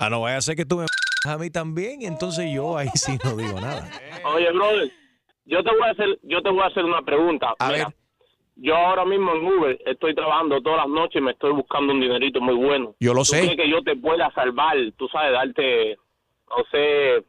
Ah, 0.00 0.10
no 0.10 0.22
vaya 0.22 0.38
a 0.38 0.40
ser 0.40 0.56
que 0.56 0.64
tú 0.66 0.78
me 0.78 0.86
a 1.28 1.38
mí 1.38 1.48
también, 1.50 2.02
entonces 2.02 2.52
yo 2.52 2.76
ahí 2.76 2.88
sí 2.94 3.18
no 3.24 3.36
digo 3.36 3.60
nada. 3.60 3.88
Oye, 4.24 4.50
brother, 4.52 4.90
yo 5.44 5.62
te 5.62 5.70
voy 5.70 5.82
a 5.82 5.90
hacer, 5.92 6.18
yo 6.22 6.42
te 6.42 6.50
voy 6.50 6.60
a 6.60 6.66
hacer 6.66 6.84
una 6.84 7.02
pregunta. 7.02 7.54
Mira, 7.68 7.92
Yo 8.56 8.76
ahora 8.76 9.04
mismo 9.04 9.32
en 9.34 9.44
Uber 9.46 9.78
estoy 9.86 10.14
trabajando 10.14 10.60
todas 10.60 10.78
las 10.80 10.88
noches 10.88 11.16
y 11.16 11.24
me 11.24 11.32
estoy 11.32 11.52
buscando 11.52 11.92
un 11.92 12.00
dinerito 12.00 12.40
muy 12.40 12.54
bueno. 12.54 12.94
Yo 13.00 13.12
lo 13.14 13.20
¿Tú 13.20 13.26
sé. 13.26 13.40
crees 13.42 13.56
que 13.56 13.70
yo 13.70 13.82
te 13.82 13.94
pueda 13.96 14.30
salvar? 14.34 14.76
Tú 14.96 15.08
sabes, 15.08 15.32
darte, 15.32 15.96
no 16.48 16.64
sé, 16.70 17.24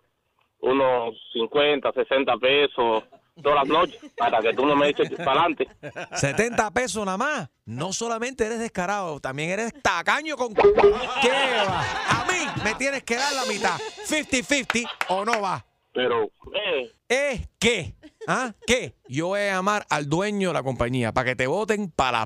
unos 0.61 1.15
50, 1.33 1.91
60 1.91 2.37
pesos 2.37 3.03
todas 3.41 3.59
las 3.59 3.67
noches 3.67 3.99
para 4.17 4.39
que 4.41 4.53
tú 4.53 4.65
no 4.65 4.75
me 4.75 4.89
eches 4.89 5.09
para 5.11 5.41
adelante. 5.41 5.67
70 6.13 6.71
pesos 6.71 7.05
nada 7.05 7.17
más. 7.17 7.49
No 7.65 7.93
solamente 7.93 8.45
eres 8.45 8.59
descarado, 8.59 9.19
también 9.19 9.49
eres 9.49 9.73
tacaño 9.81 10.37
con... 10.37 10.53
¿Qué 10.53 11.31
va? 11.67 11.81
A 12.09 12.25
mí 12.29 12.63
me 12.63 12.75
tienes 12.75 13.03
que 13.03 13.15
dar 13.15 13.33
la 13.33 13.45
mitad. 13.45 13.77
50-50 14.07 14.89
o 15.09 15.25
no 15.25 15.41
va. 15.41 15.65
Pero, 15.93 16.29
eh, 16.53 16.93
¿Es 17.09 17.49
qué? 17.57 17.95
¿Ah? 18.27 18.53
¿Qué? 18.65 18.93
Yo 19.07 19.27
voy 19.27 19.39
a 19.39 19.53
llamar 19.53 19.85
al 19.89 20.09
dueño 20.09 20.49
de 20.49 20.53
la 20.53 20.63
compañía 20.63 21.13
para 21.13 21.25
que 21.25 21.35
te 21.35 21.47
voten 21.47 21.89
para. 21.89 22.25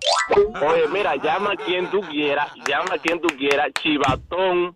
Oye, 0.67 0.87
mira, 0.91 1.15
llama 1.17 1.51
a 1.51 1.55
quien 1.55 1.89
tú 1.91 2.01
quieras, 2.01 2.51
llama 2.67 2.95
a 2.95 2.97
quien 2.97 3.21
tú 3.21 3.27
quieras, 3.37 3.71
chivatón, 3.81 4.75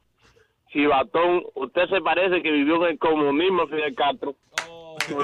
chivatón, 0.72 1.44
usted 1.56 1.90
se 1.90 2.02
parece 2.02 2.44
que 2.44 2.52
vivió 2.52 2.86
en 2.86 2.92
el 2.92 3.00
comunismo, 3.00 3.66
Fidel 3.68 3.96
Castro. 3.96 4.36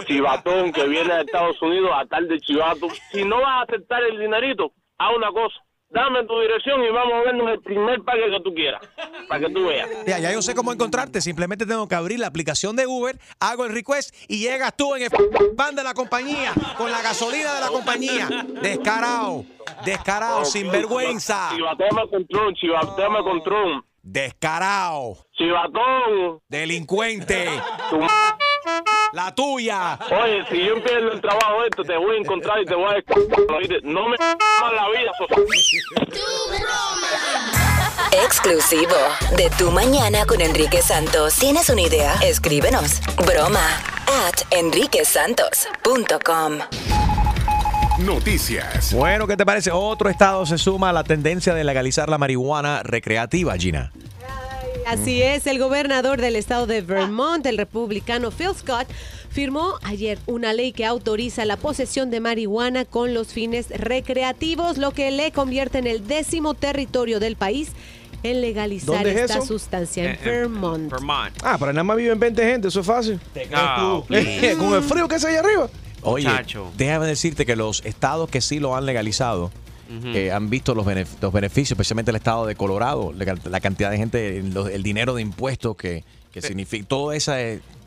Chivatón 0.05 0.71
que 0.71 0.88
viene 0.88 1.13
de 1.13 1.21
Estados 1.21 1.61
Unidos 1.61 1.91
a 1.93 2.05
tal 2.05 2.27
de 2.27 2.39
chivato. 2.39 2.88
Si 3.11 3.23
no 3.23 3.38
vas 3.41 3.59
a 3.59 3.61
aceptar 3.63 4.03
el 4.03 4.19
dinerito, 4.19 4.71
haz 4.97 5.15
una 5.15 5.32
cosa. 5.32 5.55
Dame 5.89 6.23
tu 6.23 6.39
dirección 6.39 6.82
y 6.86 6.89
vamos 6.89 7.13
a 7.13 7.23
vernos 7.23 7.49
el 7.51 7.59
primer 7.59 8.01
parque 8.03 8.32
que 8.32 8.39
tú 8.41 8.53
quieras, 8.53 8.82
para 9.27 9.45
que 9.45 9.53
tú 9.53 9.65
veas. 9.65 9.89
Ya, 10.07 10.19
ya 10.19 10.32
yo 10.32 10.41
sé 10.41 10.55
cómo 10.55 10.71
encontrarte. 10.71 11.19
Simplemente 11.19 11.65
tengo 11.65 11.86
que 11.89 11.95
abrir 11.95 12.17
la 12.17 12.27
aplicación 12.27 12.77
de 12.77 12.88
Uber, 12.88 13.17
hago 13.41 13.65
el 13.65 13.73
request 13.73 14.15
y 14.29 14.39
llegas 14.39 14.73
tú 14.77 14.95
en 14.95 15.03
el 15.03 15.09
pan 15.57 15.75
de 15.75 15.84
la 15.84 15.93
compañía, 15.93 16.53
con 16.77 16.89
la 16.91 17.01
gasolina 17.01 17.53
de 17.55 17.59
la 17.59 17.67
compañía. 17.67 18.29
Descarado, 18.61 19.43
descarado, 19.84 20.45
sinvergüenza. 20.45 21.49
Chivateame 21.55 22.09
con 22.09 22.25
Tron, 22.25 22.53
chivateame 22.55 23.23
con 23.23 23.43
Tron. 23.43 23.84
Descarado. 24.01 25.17
Chivatón. 25.34 26.39
Delincuente. 26.47 27.49
La 29.14 29.34
tuya. 29.36 29.99
Oye, 30.09 30.41
si 30.49 30.66
yo 30.66 30.72
empiezo 30.74 31.12
el 31.12 31.20
trabajo 31.20 31.66
esto, 31.66 31.84
te 31.84 31.97
voy 31.97 32.16
a 32.16 32.20
encontrar 32.20 32.62
y 32.62 32.66
te 32.66 32.74
voy 32.76 32.91
a 32.91 32.93
decir, 32.93 33.14
no 33.84 34.07
me 34.07 34.16
la 34.18 34.38
vida, 34.89 35.12
Exclusivo 38.24 38.95
de 39.36 39.49
Tu 39.57 39.70
Mañana 39.72 40.26
con 40.26 40.39
Enrique 40.39 40.82
Santos. 40.82 41.36
¿Tienes 41.36 41.70
una 41.70 41.82
idea? 41.82 42.14
Escríbenos. 42.24 43.01
Broma 43.18 43.68
at 44.07 44.43
enriquesantos.com. 44.51 46.59
Noticias. 48.05 48.93
Bueno, 48.93 49.28
¿qué 49.28 49.36
te 49.36 49.45
parece? 49.45 49.72
Otro 49.72 50.09
estado 50.09 50.45
se 50.45 50.57
suma 50.57 50.91
a 50.91 50.93
la 50.93 51.03
tendencia 51.03 51.53
de 51.53 51.66
legalizar 51.66 52.07
la 52.07 52.18
marihuana 52.18 52.82
recreativa, 52.84 53.57
Gina. 53.57 53.91
Así 54.88 55.21
es, 55.21 55.47
el 55.47 55.59
gobernador 55.59 56.19
del 56.19 56.36
estado 56.36 56.67
de 56.67 56.82
Vermont, 56.82 57.45
el 57.45 57.57
republicano 57.57 58.32
Phil 58.32 58.49
Scott, 58.57 58.88
firmó 59.29 59.75
ayer 59.84 60.19
una 60.25 60.53
ley 60.53 60.71
que 60.73 60.86
autoriza 60.86 61.45
la 61.45 61.55
posesión 61.57 62.09
de 62.11 62.19
marihuana 62.19 62.86
con 62.86 63.13
los 63.13 63.27
fines 63.27 63.69
recreativos, 63.69 64.77
lo 64.77 64.91
que 64.91 65.11
le 65.11 65.32
convierte 65.32 65.77
en 65.77 65.88
el 65.88 66.07
décimo 66.07 66.53
territorio 66.55 67.19
del 67.19 67.36
país 67.36 67.69
en 68.23 68.41
legalizar 68.41 68.95
¿Dónde 68.95 69.11
es 69.11 69.17
esta 69.21 69.38
eso? 69.38 69.45
sustancia 69.47 70.03
en 70.03 70.11
Eh, 70.11 70.19
Vermont. 70.23 70.91
Ah, 71.43 71.55
pero 71.59 71.71
nada 71.73 71.84
más 71.84 71.97
viven 71.97 72.19
20 72.19 72.43
gente, 72.43 72.67
eso 72.67 72.82
es 72.82 72.86
fácil. 72.86 73.19
No, 73.49 74.03
please. 74.07 74.55
Con 74.59 74.73
el 74.73 74.84
frío 74.84 75.07
que 75.07 75.15
es 75.15 75.25
allá 75.25 75.39
arriba. 75.39 75.69
Oye, 76.03 76.27
déjame 76.77 77.05
decirte 77.05 77.45
que 77.45 77.55
los 77.55 77.84
estados 77.86 78.29
que 78.29 78.41
sí 78.41 78.59
lo 78.59 78.75
han 78.75 78.86
legalizado 78.86 79.51
Eh, 80.13 80.31
han 80.31 80.49
visto 80.49 80.73
los, 80.75 80.85
benef- 80.85 81.17
los 81.21 81.33
beneficios, 81.33 81.71
especialmente 81.71 82.11
el 82.11 82.17
estado 82.17 82.45
de 82.45 82.55
Colorado, 82.55 83.13
la, 83.13 83.35
la 83.45 83.59
cantidad 83.59 83.91
de 83.91 83.97
gente, 83.97 84.41
los- 84.43 84.69
el 84.69 84.83
dinero 84.83 85.13
de 85.15 85.21
impuestos 85.21 85.75
que, 85.75 86.03
que 86.31 86.41
significa, 86.41 86.85
todo, 86.87 87.11
esa, 87.11 87.35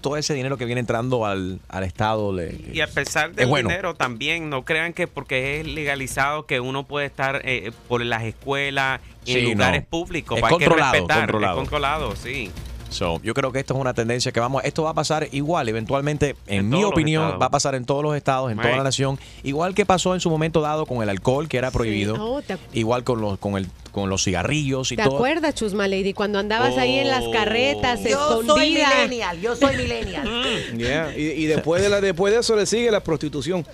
todo 0.03 0.17
ese 0.19 0.35
dinero 0.35 0.59
que 0.59 0.67
viene 0.67 0.81
entrando 0.81 1.25
al, 1.25 1.61
al 1.69 1.83
estado. 1.85 2.33
le- 2.33 2.61
Y 2.73 2.81
a 2.81 2.87
pesar 2.87 3.31
es 3.31 3.37
del 3.37 3.49
bueno. 3.49 3.69
dinero 3.71 3.95
también, 3.95 4.51
no 4.51 4.65
crean 4.65 4.93
que 4.93 5.07
porque 5.07 5.61
es 5.61 5.67
legalizado 5.67 6.45
que 6.47 6.61
uno 6.61 6.85
puede 6.85 7.07
estar 7.07 7.41
eh, 7.45 7.73
por 7.89 8.05
las 8.05 8.23
escuelas 8.25 9.01
y 9.25 9.33
en 9.33 9.41
Sí, 9.41 9.53
lugares 9.53 9.83
no. 9.83 9.89
públicos. 9.89 10.37
Es 10.39 10.45
Hay 10.45 10.49
que 10.49 10.65
controlado, 10.67 10.93
respetar, 10.93 11.19
controlado. 11.21 11.55
Es 11.55 11.61
controlado, 11.61 12.17
sí. 12.17 12.51
So, 12.95 13.21
yo 13.23 13.35
creo 13.35 13.51
que 13.51 13.59
esto 13.59 13.75
es 13.75 13.81
una 13.81 13.93
tendencia 13.93 14.31
que 14.31 14.39
vamos, 14.39 14.63
esto 14.65 14.85
va 14.85 14.91
a 14.91 14.95
pasar 14.95 15.29
igual, 15.33 15.69
eventualmente, 15.69 16.37
en, 16.47 16.61
En 16.61 16.69
mi 16.69 16.85
opinión, 16.85 17.39
va 17.43 17.47
a 17.47 17.51
pasar 17.51 17.75
en 17.75 17.85
todos 17.85 18.03
los 18.05 18.15
estados, 18.17 18.53
en 18.53 18.59
toda 18.59 18.77
la 18.77 18.85
nación, 18.85 19.19
igual 19.43 19.75
que 19.75 19.85
pasó 19.85 20.15
en 20.15 20.21
su 20.21 20.31
momento 20.31 20.61
dado 20.61 20.87
con 20.87 21.03
el 21.03 21.09
alcohol, 21.09 21.49
que 21.49 21.59
era 21.59 21.71
prohibido, 21.73 22.15
Oh, 22.19 22.41
¿te, 22.41 22.57
igual 22.73 23.03
con 23.03 23.21
los, 23.21 23.37
con 23.39 23.57
el, 23.57 23.67
con 23.91 24.09
los 24.11 24.23
cigarrillos 24.23 24.93
y 24.93 24.97
te 24.97 25.03
todo. 25.03 25.17
acuerdas, 25.17 25.55
Chusma 25.57 25.89
Lady, 25.89 26.13
cuando 26.13 26.39
andabas 26.39 26.79
ahí 26.79 26.99
en 27.01 27.09
las 27.09 27.25
Oh. 27.25 27.31
carretas 27.33 28.01
Yo 28.05 28.43
soy 28.45 28.71
millennial, 28.75 29.41
yo 29.41 29.57
soy 29.57 29.77
millennial. 29.77 30.29
Yeah, 30.77 31.17
Y, 31.17 31.23
y 31.23 31.47
después, 31.47 31.83
de 31.83 31.89
la, 31.89 32.01
después 32.01 32.33
de 32.33 32.41
eso 32.41 32.55
le 32.55 32.65
sigue 32.67 32.91
la 32.93 33.01
prostitución. 33.01 33.65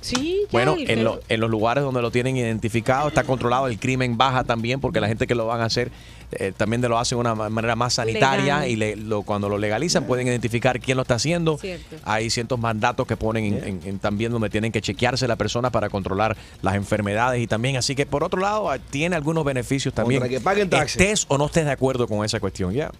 Sí, 0.00 0.46
Bueno, 0.50 0.74
en, 0.78 1.04
lo- 1.04 1.20
en 1.28 1.40
los 1.40 1.50
lugares 1.50 1.84
donde 1.84 2.02
lo 2.02 2.10
tienen 2.10 2.36
identificado, 2.36 3.08
está 3.08 3.24
controlado, 3.24 3.66
el 3.68 3.78
crimen 3.78 4.16
baja 4.16 4.44
también, 4.44 4.80
porque 4.80 5.00
la 5.00 5.08
gente 5.08 5.26
que 5.26 5.34
lo 5.34 5.46
van 5.46 5.60
a 5.60 5.64
hacer 5.66 5.90
eh, 6.32 6.52
también 6.56 6.80
lo 6.82 6.98
hacen 6.98 7.16
de 7.16 7.20
una 7.20 7.34
ma- 7.34 7.50
manera 7.50 7.76
más 7.76 7.92
sanitaria 7.94 8.31
Y 8.66 8.76
le- 8.76 8.96
lo- 8.96 9.22
cuando 9.22 9.48
lo 9.48 9.58
legalizan 9.58 10.04
pueden 10.04 10.26
identificar 10.28 10.80
quién 10.80 10.96
lo 10.96 11.02
está 11.02 11.14
haciendo. 11.14 11.58
Cierto. 11.58 11.96
Hay 12.04 12.30
ciertos 12.30 12.58
mandatos 12.58 13.06
que 13.06 13.16
ponen 13.16 13.44
en- 13.44 13.64
en- 13.64 13.80
en 13.84 13.98
también 13.98 14.32
donde 14.32 14.50
tienen 14.50 14.72
que 14.72 14.80
chequearse 14.80 15.26
la 15.28 15.36
persona 15.36 15.70
para 15.70 15.88
controlar 15.88 16.36
las 16.62 16.74
enfermedades 16.74 17.40
y 17.42 17.46
también, 17.46 17.76
así 17.76 17.94
que 17.94 18.06
por 18.06 18.24
otro 18.24 18.40
lado, 18.40 18.70
ah, 18.70 18.78
tiene 18.78 19.16
algunos 19.16 19.44
beneficios 19.44 19.92
también. 19.94 20.20
Contra 20.20 20.38
que 20.38 20.42
paguen 20.42 20.70
taxes. 20.70 21.00
Estés 21.00 21.24
o 21.28 21.38
no 21.38 21.46
estés 21.46 21.64
de 21.64 21.72
acuerdo 21.72 22.06
con 22.08 22.24
esa 22.24 22.40
cuestión, 22.40 22.72
ya. 22.72 22.90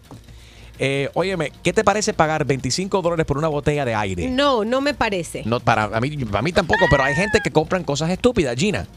Eh, 0.78 1.10
óyeme, 1.14 1.52
¿qué 1.62 1.72
te 1.72 1.84
parece 1.84 2.12
pagar 2.12 2.44
25 2.44 3.02
dólares 3.02 3.24
por 3.26 3.38
una 3.38 3.46
botella 3.48 3.84
de 3.84 3.94
aire? 3.94 4.28
No, 4.28 4.64
no 4.64 4.80
me 4.80 4.94
parece. 4.94 5.42
No, 5.44 5.60
para, 5.60 5.84
a 5.84 6.00
mí, 6.00 6.16
para 6.24 6.42
mí 6.42 6.50
tampoco, 6.50 6.86
pero 6.90 7.04
hay 7.04 7.14
gente 7.14 7.40
que 7.44 7.50
compran 7.50 7.84
cosas 7.84 8.10
estúpidas, 8.10 8.56
Gina. 8.56 8.88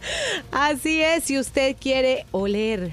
Así 0.51 1.01
es, 1.01 1.25
si 1.25 1.37
usted 1.37 1.75
quiere 1.79 2.25
oler 2.31 2.91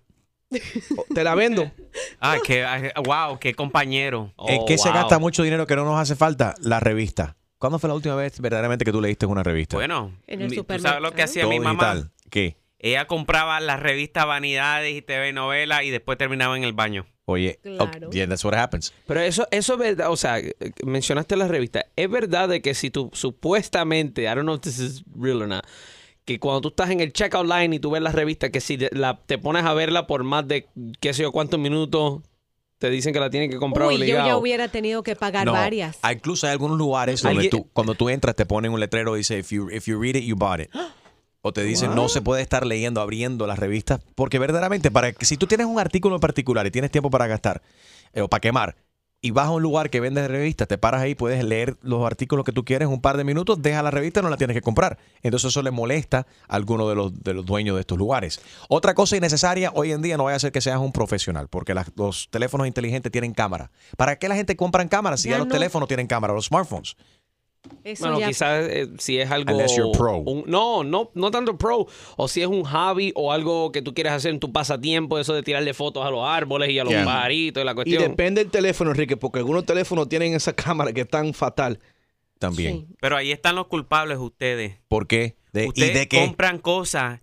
Te 1.14 1.22
la 1.22 1.34
vendo. 1.34 1.70
Qué, 2.44 2.64
ay, 2.64 2.90
wow, 3.04 3.38
qué 3.38 3.54
compañero. 3.54 4.32
¿En 4.48 4.64
qué 4.66 4.78
se 4.78 4.90
gasta 4.90 5.18
mucho 5.18 5.42
dinero 5.42 5.66
que 5.66 5.76
no 5.76 5.84
nos 5.84 5.98
hace 6.00 6.16
falta? 6.16 6.54
La 6.60 6.80
revista. 6.80 7.36
¿Cuándo 7.58 7.78
fue 7.78 7.88
la 7.88 7.94
última 7.94 8.14
vez 8.16 8.40
verdaderamente 8.40 8.84
que 8.84 8.90
tú 8.92 9.00
leíste 9.00 9.26
una 9.26 9.42
revista? 9.42 9.76
Bueno, 9.76 10.12
En 10.26 10.40
el 10.42 10.48
mi- 10.48 10.56
¿tú 10.56 10.62
sabes 10.66 10.80
supermercado. 10.80 11.00
lo 11.00 11.12
que 11.12 11.22
hacía 11.22 11.42
Todo 11.42 11.50
mi 11.52 11.60
mamá? 11.60 11.94
digital. 11.94 12.12
¿Qué? 12.30 12.56
Ella 12.78 13.06
compraba 13.06 13.60
las 13.60 13.78
revistas 13.80 14.24
Vanidades 14.26 14.94
y 14.96 15.02
TV 15.02 15.32
Novelas 15.34 15.82
y 15.84 15.90
después 15.90 16.16
terminaba 16.16 16.56
en 16.56 16.64
el 16.64 16.72
baño. 16.72 17.06
Oye, 17.30 17.58
Claro. 17.62 18.08
ok, 18.08 18.12
yeah, 18.14 18.26
that's 18.28 18.44
what 18.44 18.54
happens. 18.54 18.92
Pero 19.06 19.20
eso, 19.20 19.46
eso 19.50 19.72
es 19.74 19.78
verdad, 19.78 20.10
o 20.10 20.16
sea, 20.16 20.38
mencionaste 20.84 21.36
la 21.36 21.48
revista. 21.48 21.86
Es 21.96 22.10
verdad 22.10 22.48
de 22.48 22.60
que 22.62 22.74
si 22.74 22.90
tú 22.90 23.10
supuestamente, 23.12 24.22
I 24.22 24.26
don't 24.26 24.42
know 24.42 24.54
if 24.56 24.60
this 24.62 24.78
is 24.78 25.02
real 25.18 25.42
or 25.42 25.48
not, 25.48 25.64
que 26.24 26.38
cuando 26.38 26.60
tú 26.60 26.68
estás 26.68 26.90
en 26.90 27.00
el 27.00 27.12
checkout 27.12 27.46
line 27.46 27.76
y 27.76 27.78
tú 27.78 27.90
ves 27.90 28.02
la 28.02 28.12
revista, 28.12 28.50
que 28.50 28.60
si 28.60 28.76
la, 28.92 29.18
te 29.26 29.38
pones 29.38 29.64
a 29.64 29.74
verla 29.74 30.06
por 30.06 30.22
más 30.24 30.46
de 30.46 30.68
qué 31.00 31.12
sé 31.14 31.22
yo 31.22 31.32
cuántos 31.32 31.58
minutos, 31.58 32.20
te 32.78 32.88
dicen 32.88 33.12
que 33.12 33.20
la 33.20 33.28
tienen 33.30 33.50
que 33.50 33.56
comprar 33.58 33.88
Uy, 33.88 33.94
yo 33.94 34.00
obligado. 34.00 34.28
ya 34.28 34.36
hubiera 34.38 34.68
tenido 34.68 35.02
que 35.02 35.14
pagar 35.16 35.44
No, 35.46 35.52
varias. 35.52 35.98
incluso 36.12 36.46
hay 36.46 36.52
algunos 36.52 36.78
lugares 36.78 37.20
donde 37.22 37.48
tú, 37.50 37.68
cuando 37.72 37.94
tú 37.94 38.08
entras 38.08 38.34
te 38.36 38.46
ponen 38.46 38.72
un 38.72 38.80
letrero 38.80 39.16
y 39.16 39.18
dice, 39.20 39.38
if 39.38 39.50
you, 39.50 39.68
if 39.70 39.86
you 39.86 40.00
read 40.00 40.16
it, 40.16 40.24
you 40.24 40.34
bought 40.36 40.60
it. 40.60 40.70
O 41.42 41.52
te 41.52 41.62
dicen, 41.64 41.94
no 41.94 42.08
se 42.08 42.20
puede 42.20 42.42
estar 42.42 42.66
leyendo, 42.66 43.00
abriendo 43.00 43.46
las 43.46 43.58
revistas, 43.58 44.00
porque 44.14 44.38
verdaderamente, 44.38 44.90
para 44.90 45.12
que 45.12 45.24
si 45.24 45.36
tú 45.38 45.46
tienes 45.46 45.66
un 45.66 45.78
artículo 45.80 46.16
en 46.16 46.20
particular 46.20 46.66
y 46.66 46.70
tienes 46.70 46.90
tiempo 46.90 47.08
para 47.10 47.26
gastar 47.26 47.62
eh, 48.12 48.20
o 48.20 48.28
para 48.28 48.40
quemar, 48.40 48.76
y 49.22 49.32
vas 49.32 49.46
a 49.48 49.50
un 49.50 49.62
lugar 49.62 49.90
que 49.90 50.00
vende 50.00 50.26
revistas, 50.28 50.66
te 50.66 50.78
paras 50.78 51.02
ahí, 51.02 51.14
puedes 51.14 51.44
leer 51.44 51.76
los 51.82 52.06
artículos 52.06 52.42
que 52.44 52.52
tú 52.52 52.64
quieres 52.64 52.88
un 52.88 53.02
par 53.02 53.18
de 53.18 53.24
minutos, 53.24 53.60
deja 53.60 53.82
la 53.82 53.90
revista, 53.90 54.22
no 54.22 54.30
la 54.30 54.38
tienes 54.38 54.54
que 54.54 54.62
comprar. 54.62 54.96
Entonces 55.22 55.48
eso 55.50 55.62
le 55.62 55.70
molesta 55.70 56.26
a 56.48 56.56
alguno 56.56 56.88
de 56.88 56.94
los, 56.94 57.22
de 57.22 57.34
los 57.34 57.44
dueños 57.44 57.74
de 57.76 57.80
estos 57.80 57.98
lugares. 57.98 58.40
Otra 58.70 58.94
cosa 58.94 59.16
innecesaria, 59.18 59.72
hoy 59.74 59.92
en 59.92 60.00
día 60.00 60.16
no 60.16 60.24
vaya 60.24 60.36
a 60.36 60.40
ser 60.40 60.52
que 60.52 60.62
seas 60.62 60.78
un 60.78 60.92
profesional, 60.92 61.48
porque 61.48 61.74
las- 61.74 61.90
los 61.96 62.28
teléfonos 62.30 62.66
inteligentes 62.66 63.12
tienen 63.12 63.34
cámara. 63.34 63.70
¿Para 63.98 64.18
qué 64.18 64.26
la 64.26 64.36
gente 64.36 64.56
compra 64.56 64.86
cámaras 64.88 65.20
si 65.20 65.28
ya, 65.28 65.34
Ya 65.34 65.38
los 65.40 65.48
no. 65.48 65.52
teléfonos 65.54 65.86
tienen 65.86 66.06
cámara, 66.06 66.32
los 66.32 66.46
smartphones? 66.46 66.96
Eso 67.84 68.04
Bueno, 68.04 68.20
ya- 68.20 68.28
quizás 68.28 68.66
eh, 68.70 68.88
si 68.98 69.18
es 69.18 69.30
algo. 69.30 69.52
Unless 69.52 69.76
you're 69.76 69.96
pro. 69.96 70.18
un- 70.18 70.44
no, 70.46 70.82
no, 70.82 71.10
no 71.14 71.30
tanto 71.30 71.56
pro. 71.58 71.86
O 72.16 72.28
si 72.28 72.40
es 72.42 72.46
un 72.48 72.64
hobby 72.64 73.12
o 73.14 73.32
algo 73.32 73.70
que 73.72 73.82
tú 73.82 73.92
quieres 73.94 74.12
hacer 74.12 74.32
en 74.32 74.40
tu 74.40 74.50
pasatiempo, 74.52 75.18
eso 75.18 75.34
de 75.34 75.42
tirarle 75.42 75.74
fotos 75.74 76.04
a 76.04 76.10
los 76.10 76.24
árboles 76.24 76.70
y 76.70 76.78
a 76.78 76.84
los 76.84 76.92
Yeah. 76.92 77.04
pajaritos 77.04 77.62
y 77.62 77.64
la 77.66 77.72
Y 77.72 77.74
cuestión. 77.74 78.02
depende 78.02 78.42
del 78.42 78.50
teléfono, 78.50 78.90
Enrique, 78.90 79.16
porque 79.16 79.38
algunos 79.40 79.64
teléfonos 79.66 80.08
tienen 80.08 80.34
esa 80.34 80.52
cámara 80.56 80.92
que 80.92 81.02
es 81.02 81.08
tan 81.08 81.34
fatal. 81.34 81.78
También. 82.38 82.86
Pero 83.00 83.16
ahí 83.16 83.32
están 83.32 83.54
los 83.54 83.66
culpables 83.66 84.16
ustedes. 84.18 84.78
¿Por 84.88 85.06
qué? 85.06 85.36
De- 85.52 85.64
¿Y 85.64 85.68
Ustedes 85.68 85.94
de 85.94 86.08
qué? 86.08 86.20
compran 86.24 86.58
cosas 86.58 87.20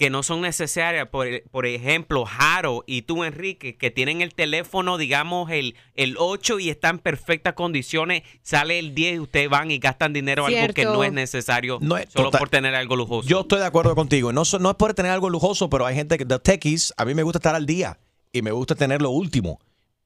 que 0.00 0.08
no 0.08 0.22
son 0.22 0.40
necesarias. 0.40 1.06
Por, 1.08 1.28
por 1.50 1.66
ejemplo, 1.66 2.24
Jaro 2.24 2.82
y 2.86 3.02
tú, 3.02 3.22
Enrique, 3.22 3.76
que 3.76 3.90
tienen 3.90 4.22
el 4.22 4.34
teléfono, 4.34 4.96
digamos, 4.96 5.50
el, 5.50 5.76
el 5.94 6.16
8 6.18 6.58
y 6.58 6.70
está 6.70 6.88
en 6.88 6.98
perfectas 6.98 7.52
condiciones. 7.52 8.22
Sale 8.42 8.78
el 8.78 8.94
10 8.94 9.16
y 9.16 9.18
ustedes 9.20 9.50
van 9.50 9.70
y 9.70 9.78
gastan 9.78 10.14
dinero 10.14 10.48
en 10.48 10.56
algo 10.58 10.72
que 10.72 10.80
Cierto. 10.82 10.94
no 10.96 11.04
es 11.04 11.12
necesario 11.12 11.78
No 11.82 11.98
es 11.98 12.08
solo 12.10 12.24
total- 12.24 12.38
por 12.38 12.48
tener 12.48 12.74
algo 12.74 12.96
lujoso. 12.96 13.28
Yo 13.28 13.40
estoy 13.42 13.58
de 13.58 13.66
acuerdo 13.66 13.94
contigo. 13.94 14.32
No, 14.32 14.42
no 14.58 14.70
es 14.70 14.76
por 14.76 14.94
tener 14.94 15.12
algo 15.12 15.28
lujoso, 15.28 15.68
pero 15.68 15.84
hay 15.84 15.94
gente 15.94 16.16
que 16.16 16.24
de 16.24 16.38
techies, 16.38 16.94
a 16.96 17.04
mí 17.04 17.12
me 17.14 17.22
gusta 17.22 17.36
estar 17.38 17.54
al 17.54 17.66
día 17.66 17.98
y 18.32 18.40
me 18.40 18.52
gusta 18.52 18.74
tener 18.74 19.02
lo 19.02 19.10
último. 19.10 19.60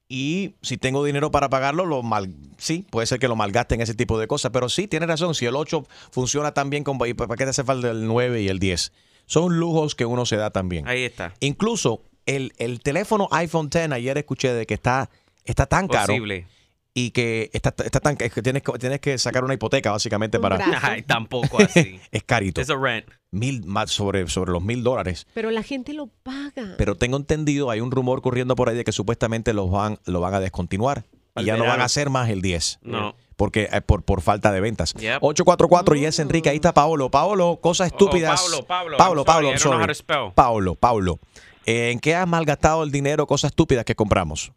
Y 0.09 0.55
si 0.61 0.77
tengo 0.77 1.05
dinero 1.05 1.31
para 1.31 1.49
pagarlo, 1.49 1.85
lo 1.85 2.03
mal, 2.03 2.35
sí, 2.57 2.85
puede 2.91 3.07
ser 3.07 3.17
que 3.19 3.27
lo 3.29 3.35
malgaste 3.35 3.73
en 3.75 3.81
ese 3.81 3.95
tipo 3.95 4.19
de 4.19 4.27
cosas, 4.27 4.51
pero 4.51 4.67
sí, 4.69 4.87
tiene 4.87 5.07
razón, 5.07 5.33
si 5.33 5.45
el 5.45 5.55
8 5.55 5.83
funciona 6.11 6.53
tan 6.53 6.69
bien, 6.69 6.83
con, 6.83 6.99
¿y 7.07 7.13
¿para 7.15 7.35
qué 7.35 7.45
te 7.45 7.49
hace 7.51 7.63
falta 7.63 7.89
el 7.89 8.05
9 8.05 8.41
y 8.43 8.49
el 8.49 8.59
10? 8.59 8.91
Son 9.25 9.57
lujos 9.59 9.95
que 9.95 10.05
uno 10.05 10.25
se 10.25 10.35
da 10.37 10.51
también. 10.51 10.87
Ahí 10.87 11.03
está. 11.03 11.33
Incluso 11.39 12.03
el, 12.25 12.53
el 12.57 12.79
teléfono 12.81 13.27
iPhone 13.31 13.67
X, 13.73 13.91
ayer 13.91 14.17
escuché 14.17 14.53
de 14.53 14.65
que 14.65 14.73
está, 14.73 15.09
está 15.43 15.65
tan 15.65 15.87
caro 15.87 16.07
Posible. 16.07 16.47
y 16.93 17.11
que 17.11 17.49
está, 17.53 17.73
está 17.83 17.99
tan 17.99 18.17
que 18.17 18.29
tienes, 18.29 18.63
que- 18.63 18.71
tienes 18.79 18.99
que 18.99 19.17
sacar 19.17 19.43
una 19.43 19.53
hipoteca 19.53 19.91
básicamente 19.91 20.39
para... 20.39 20.57
Ay, 20.81 21.01
tampoco 21.03 21.59
así. 21.61 21.99
es 22.11 22.23
carito. 22.23 22.61
Es 22.61 22.69
rent. 22.69 23.05
Mil, 23.31 23.65
más 23.65 23.91
sobre, 23.91 24.27
sobre 24.29 24.51
los 24.51 24.63
mil 24.63 24.81
dólares. 24.83 25.27
Pero 25.33 25.51
la 25.51 25.61
gente 25.63 25.93
lo 25.93 26.07
paga. 26.07 26.75
Pero 26.77 26.95
tengo 26.95 27.17
entendido, 27.17 27.69
hay 27.69 27.81
un 27.81 27.91
rumor 27.91 28.21
corriendo 28.21 28.55
por 28.55 28.69
ahí 28.69 28.77
de 28.77 28.83
que 28.85 28.91
supuestamente 28.93 29.53
los 29.53 29.69
van, 29.69 29.99
lo 30.05 30.19
van 30.21 30.33
a 30.35 30.39
descontinuar. 30.39 31.03
Y 31.37 31.43
ya 31.43 31.57
no 31.57 31.65
van 31.65 31.81
a 31.81 31.83
hacer 31.85 32.09
más 32.09 32.29
el 32.29 32.41
10. 32.41 32.79
No. 32.83 33.15
Porque 33.35 33.69
eh, 33.71 33.81
por, 33.81 34.03
por 34.03 34.21
falta 34.21 34.51
de 34.51 34.61
ventas. 34.61 34.93
Yep. 34.93 35.19
844 35.21 35.95
y 35.95 36.05
es 36.05 36.19
Enrique, 36.19 36.49
ahí 36.49 36.55
está 36.55 36.73
Paolo. 36.73 37.09
Paolo, 37.09 37.59
cosas 37.61 37.87
estúpidas. 37.87 38.41
Oh, 38.57 38.65
Pablo, 38.65 38.97
Pablo, 38.97 39.25
Paolo, 39.25 39.49
I'm 39.49 39.57
sorry, 39.57 39.93
Pablo, 40.33 40.71
sorry. 40.71 40.77
Paolo. 40.79 41.19
Eh, 41.65 41.91
¿En 41.91 41.99
qué 41.99 42.15
has 42.15 42.27
malgastado 42.27 42.83
el 42.83 42.91
dinero, 42.91 43.25
cosas 43.25 43.51
estúpidas 43.51 43.83
que 43.83 43.95
compramos? 43.95 44.51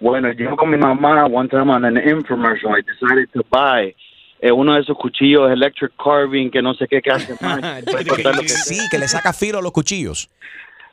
Bueno, 0.00 0.32
yo 0.32 0.56
con 0.56 0.70
mi 0.70 0.76
mamá, 0.76 1.26
one 1.26 1.48
time 1.48 1.72
on 1.72 1.84
an 1.84 1.96
infomercial, 1.96 2.78
I 2.78 2.82
decided 2.82 3.28
to 3.32 3.42
buy 3.50 3.94
eh, 4.40 4.52
uno 4.52 4.74
de 4.74 4.80
esos 4.80 4.96
cuchillos 4.96 5.50
electric 5.50 5.92
carving 5.96 6.50
que 6.50 6.60
no 6.60 6.74
sé 6.74 6.86
qué 6.88 7.00
que 7.00 7.10
hacen 7.10 7.36
más. 7.40 7.60
Que 7.84 8.48
sí, 8.48 8.78
que 8.90 8.98
le 8.98 9.08
saca 9.08 9.32
filo 9.32 9.58
a 9.58 9.62
los 9.62 9.72
cuchillos. 9.72 10.28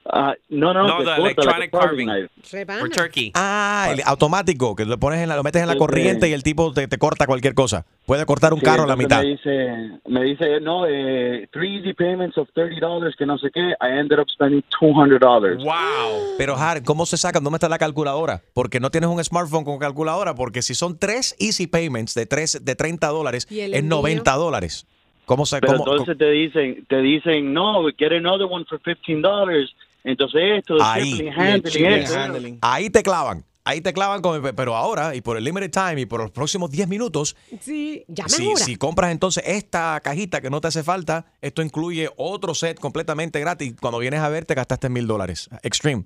Ah, 0.06 0.36
no, 0.50 0.74
no, 0.74 0.86
No, 0.86 0.98
que 0.98 1.04
the 1.06 1.10
corta, 1.12 1.22
electronic 1.22 1.72
carving 1.72 2.08
carving. 2.08 2.28
knife. 2.44 2.66
For 2.80 2.90
turkey. 2.90 3.32
Ah, 3.36 3.88
el 3.94 4.02
automático, 4.06 4.76
que 4.76 4.84
lo 4.84 4.98
pones 5.00 5.20
en 5.22 5.30
la, 5.30 5.38
lo 5.38 5.44
metes 5.44 5.62
en 5.62 5.68
la 5.68 5.74
Sí, 5.74 5.80
corriente 5.80 6.26
sí. 6.26 6.32
y 6.32 6.34
el 6.34 6.44
tipo 6.44 6.74
te, 6.74 6.88
te 6.90 6.98
corta 6.98 7.26
cualquier 7.26 7.54
cosa. 7.54 7.86
Puede 8.06 8.26
cortar 8.26 8.54
un 8.54 8.60
Sí, 8.60 8.66
carro 8.66 8.84
a 8.84 8.88
la 8.88 8.98
mitad. 8.98 9.22
Me 9.24 9.30
dice, 9.30 9.92
me 10.10 10.24
dice, 10.24 10.60
no, 10.60 10.86
eh, 10.88 11.48
three 11.54 11.78
easy 11.78 11.94
payments 11.94 12.38
of 12.38 12.50
$30, 12.54 13.16
que 13.18 13.26
no 13.26 13.38
sé 13.38 13.50
qué. 13.54 13.62
I 13.80 13.98
ended 13.98 14.20
up 14.20 14.28
spending 14.30 14.62
$200. 14.78 15.64
Wow. 15.64 15.74
Pero, 16.38 16.58
Har, 16.58 16.84
¿cómo 16.84 17.06
se 17.06 17.16
saca? 17.16 17.40
¿Dónde 17.40 17.56
está 17.56 17.70
la 17.70 17.78
calculadora? 17.78 18.42
Porque 18.54 18.82
no 18.82 18.92
tienes 18.92 19.10
un 19.10 19.24
smartphone 19.24 19.64
con 19.64 19.80
calculadora. 19.80 20.36
Porque 20.36 20.62
si 20.62 20.76
son 20.76 20.98
tres 21.00 21.34
easy 21.40 21.66
payments 21.68 22.14
de, 22.14 22.26
tres, 22.26 22.60
de 22.64 22.76
30 22.76 23.08
dólares, 23.08 23.48
¿Y 23.50 23.62
el 23.62 23.74
es 23.74 23.80
envío? 23.80 23.96
90 23.98 24.34
dólares. 24.34 24.86
¿Cómo 25.26 25.46
se 25.46 25.62
Pero 25.62 25.78
cómo- 25.78 25.90
entonces 25.94 26.18
te 26.18 26.30
dicen, 26.30 26.86
te 26.90 26.98
dicen, 26.98 27.54
no, 27.54 27.86
get 27.98 28.12
another 28.12 28.46
one 28.50 28.66
for 28.68 28.78
$15. 28.82 29.70
Entonces 30.04 30.42
esto, 30.60 30.76
Ahí, 30.82 31.14
shipping, 31.14 31.32
handling, 31.32 31.86
esto. 31.86 32.58
ahí 32.62 32.90
te 32.90 33.04
clavan. 33.04 33.46
Ahí 33.66 33.80
te 33.80 33.94
clavan, 33.94 34.22
con, 34.22 34.42
pero 34.58 34.76
ahora, 34.76 35.16
y 35.16 35.22
por 35.22 35.38
el 35.38 35.46
limited 35.46 35.72
time, 35.72 36.02
y 36.02 36.06
por 36.06 36.20
los 36.22 36.32
próximos 36.32 36.70
10 36.70 36.90
minutos, 36.90 37.38
Sí, 37.62 38.04
ya 38.10 38.28
si, 38.28 38.54
si 38.58 38.76
compras 38.76 39.14
entonces 39.14 39.42
esta 39.48 39.98
cajita 40.04 40.42
que 40.42 40.50
no 40.50 40.60
te 40.60 40.68
hace 40.68 40.84
falta, 40.84 41.28
esto 41.42 41.62
incluye 41.62 42.10
otro 42.18 42.54
set 42.56 42.78
completamente 42.78 43.40
gratis. 43.40 43.74
Cuando 43.80 44.00
vienes 44.00 44.20
a 44.20 44.28
ver, 44.28 44.44
te 44.44 44.54
gastaste 44.54 44.90
mil 44.90 45.08
dólares. 45.08 45.50
Extreme. 45.62 46.04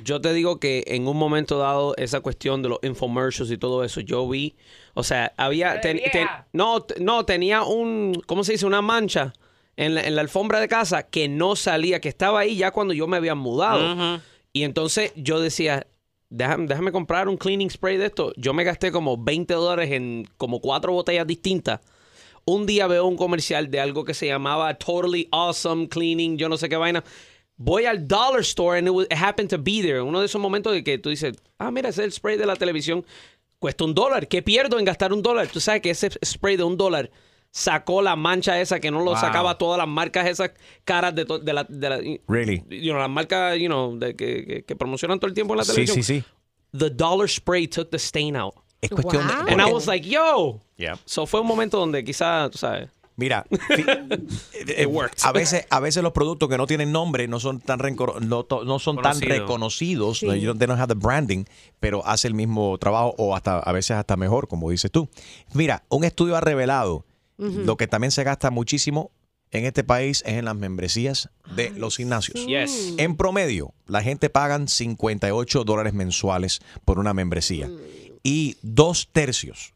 Yo 0.00 0.20
te 0.20 0.32
digo 0.32 0.58
que 0.58 0.82
en 0.88 1.06
un 1.06 1.16
momento 1.16 1.58
dado, 1.58 1.94
esa 1.96 2.20
cuestión 2.20 2.62
de 2.62 2.68
los 2.70 2.78
infomercials 2.82 3.50
y 3.52 3.58
todo 3.58 3.82
eso, 3.84 4.00
yo 4.00 4.28
vi, 4.28 4.56
o 4.94 5.02
sea, 5.04 5.32
había, 5.36 5.80
ten- 5.80 6.00
ten- 6.12 6.28
no, 6.52 6.84
no, 7.00 7.24
tenía 7.24 7.62
un, 7.62 8.20
¿cómo 8.26 8.42
se 8.44 8.52
dice? 8.52 8.66
Una 8.66 8.80
mancha 8.82 9.32
en 9.78 9.94
la, 9.94 10.02
en 10.02 10.16
la 10.16 10.22
alfombra 10.22 10.58
de 10.58 10.66
casa 10.66 11.04
que 11.04 11.28
no 11.28 11.54
salía, 11.54 12.00
que 12.00 12.08
estaba 12.08 12.40
ahí 12.40 12.56
ya 12.56 12.72
cuando 12.72 12.92
yo 12.94 13.06
me 13.06 13.16
había 13.16 13.36
mudado. 13.36 14.20
Y 14.52 14.64
entonces 14.64 15.12
yo 15.14 15.40
decía, 15.40 15.86
déjame, 16.30 16.66
déjame 16.66 16.90
comprar 16.90 17.28
un 17.28 17.36
cleaning 17.36 17.70
spray 17.70 17.96
de 17.96 18.06
esto. 18.06 18.32
Yo 18.36 18.52
me 18.52 18.64
gasté 18.64 18.90
como 18.90 19.16
20 19.16 19.54
dólares 19.54 19.92
en 19.92 20.28
como 20.36 20.60
cuatro 20.60 20.92
botellas 20.92 21.28
distintas. 21.28 21.80
Un 22.44 22.66
día 22.66 22.88
veo 22.88 23.06
un 23.06 23.16
comercial 23.16 23.70
de 23.70 23.78
algo 23.78 24.04
que 24.04 24.14
se 24.14 24.26
llamaba 24.26 24.74
Totally 24.74 25.28
Awesome 25.30 25.88
Cleaning, 25.88 26.38
yo 26.38 26.48
no 26.48 26.56
sé 26.56 26.68
qué 26.68 26.76
vaina. 26.76 27.04
Voy 27.56 27.84
al 27.84 28.08
dollar 28.08 28.40
store 28.40 28.80
and 28.80 28.88
it, 28.88 29.12
happened 29.12 29.50
to 29.50 29.58
be 29.58 29.80
there. 29.80 30.00
Uno 30.00 30.18
de 30.18 30.26
esos 30.26 30.40
momentos 30.40 30.72
de 30.72 30.82
que 30.82 30.98
tú 30.98 31.10
dices, 31.10 31.36
ah, 31.58 31.70
mira, 31.70 31.90
ese 31.90 32.00
es 32.00 32.06
el 32.06 32.12
spray 32.12 32.36
de 32.36 32.46
la 32.46 32.56
televisión. 32.56 33.06
Cuesta 33.60 33.84
un 33.84 33.94
dólar. 33.94 34.26
¿Qué 34.26 34.42
pierdo 34.42 34.76
en 34.80 34.84
gastar 34.84 35.12
un 35.12 35.22
dólar? 35.22 35.46
Tú 35.46 35.60
sabes 35.60 35.82
que 35.82 35.90
ese 35.90 36.10
spray 36.24 36.56
de 36.56 36.64
un 36.64 36.76
dólar 36.76 37.12
sacó 37.50 38.02
la 38.02 38.14
mancha 38.16 38.60
esa 38.60 38.78
que 38.80 38.90
no 38.90 38.98
lo 39.00 39.12
Wow. 39.12 39.20
sacaba 39.20 39.56
todas 39.58 39.78
las 39.78 39.88
marcas 39.88 40.26
esas 40.26 40.52
caras 40.84 41.14
de, 41.14 41.24
de 41.24 41.52
la... 41.52 41.64
De 41.64 41.88
la 41.88 41.96
Really? 42.28 42.62
you 42.70 42.90
know, 42.92 42.98
las 43.00 43.10
marcas, 43.10 43.56
you 43.58 43.66
know, 43.66 43.98
de 43.98 44.14
que, 44.14 44.44
que- 44.46 44.64
que 44.64 44.76
promocionan 44.76 45.18
todo 45.18 45.28
el 45.28 45.34
tiempo 45.34 45.54
en 45.54 45.58
la 45.58 45.64
Sí, 45.64 45.72
televisión. 45.72 46.02
sí, 46.02 46.20
sí. 46.20 46.24
The 46.78 46.90
dollar 46.90 47.28
spray 47.28 47.66
took 47.66 47.90
the 47.90 47.98
stain 47.98 48.36
out. 48.36 48.54
Es 48.80 48.90
cuestión 48.90 49.26
de- 49.26 49.52
And 49.52 49.60
I 49.60 49.72
was 49.72 49.86
like, 49.86 50.08
yo. 50.08 50.60
Yeah. 50.76 50.98
So 51.04 51.26
fue 51.26 51.40
un 51.40 51.46
momento 51.46 51.78
donde 51.78 52.04
quizá, 52.04 52.48
tú 52.50 52.58
sabes. 52.58 52.90
Mira, 53.16 53.44
eh, 54.66 54.86
a 55.24 55.32
veces, 55.32 55.66
a 55.70 55.80
veces 55.80 56.02
los 56.04 56.12
productos 56.12 56.48
que 56.48 56.56
no 56.56 56.66
tienen 56.68 56.92
nombre 56.92 57.26
no 57.26 57.40
son 57.40 57.60
tan 57.60 57.80
rencor- 57.80 58.20
no, 58.20 58.44
to- 58.44 58.64
no 58.64 58.78
son 58.78 58.96
tan 58.96 59.14
Conocido. 59.14 59.28
reconocidos, 59.34 60.18
Sí. 60.20 60.26
don't, 60.44 60.58
they 60.60 60.68
don't 60.68 60.78
have 60.80 60.86
the 60.86 60.94
branding, 60.94 61.44
pero 61.80 62.06
hace 62.06 62.28
el 62.28 62.34
mismo 62.34 62.78
trabajo 62.78 63.14
o 63.18 63.34
hasta 63.34 63.58
a 63.58 63.72
veces 63.72 63.96
hasta 63.96 64.16
mejor, 64.16 64.46
como 64.46 64.70
dices 64.70 64.92
tú. 64.92 65.08
Mira, 65.52 65.82
un 65.88 66.04
estudio 66.04 66.36
ha 66.36 66.40
revelado 66.40 67.04
Lo 67.38 67.76
que 67.76 67.86
también 67.86 68.10
se 68.10 68.24
gasta 68.24 68.50
muchísimo 68.50 69.12
en 69.50 69.64
este 69.64 69.84
país 69.84 70.22
es 70.26 70.34
en 70.34 70.44
las 70.44 70.56
membresías 70.56 71.30
de 71.54 71.70
los 71.70 71.96
gimnasios. 71.96 72.46
Yes. 72.46 72.94
En 72.98 73.16
promedio, 73.16 73.72
la 73.86 74.02
gente 74.02 74.28
pagan 74.28 74.68
58 74.68 75.64
dólares 75.64 75.94
mensuales 75.94 76.60
por 76.84 76.98
una 76.98 77.14
membresía. 77.14 77.70
Y 78.22 78.56
dos 78.62 79.08
tercios, 79.12 79.72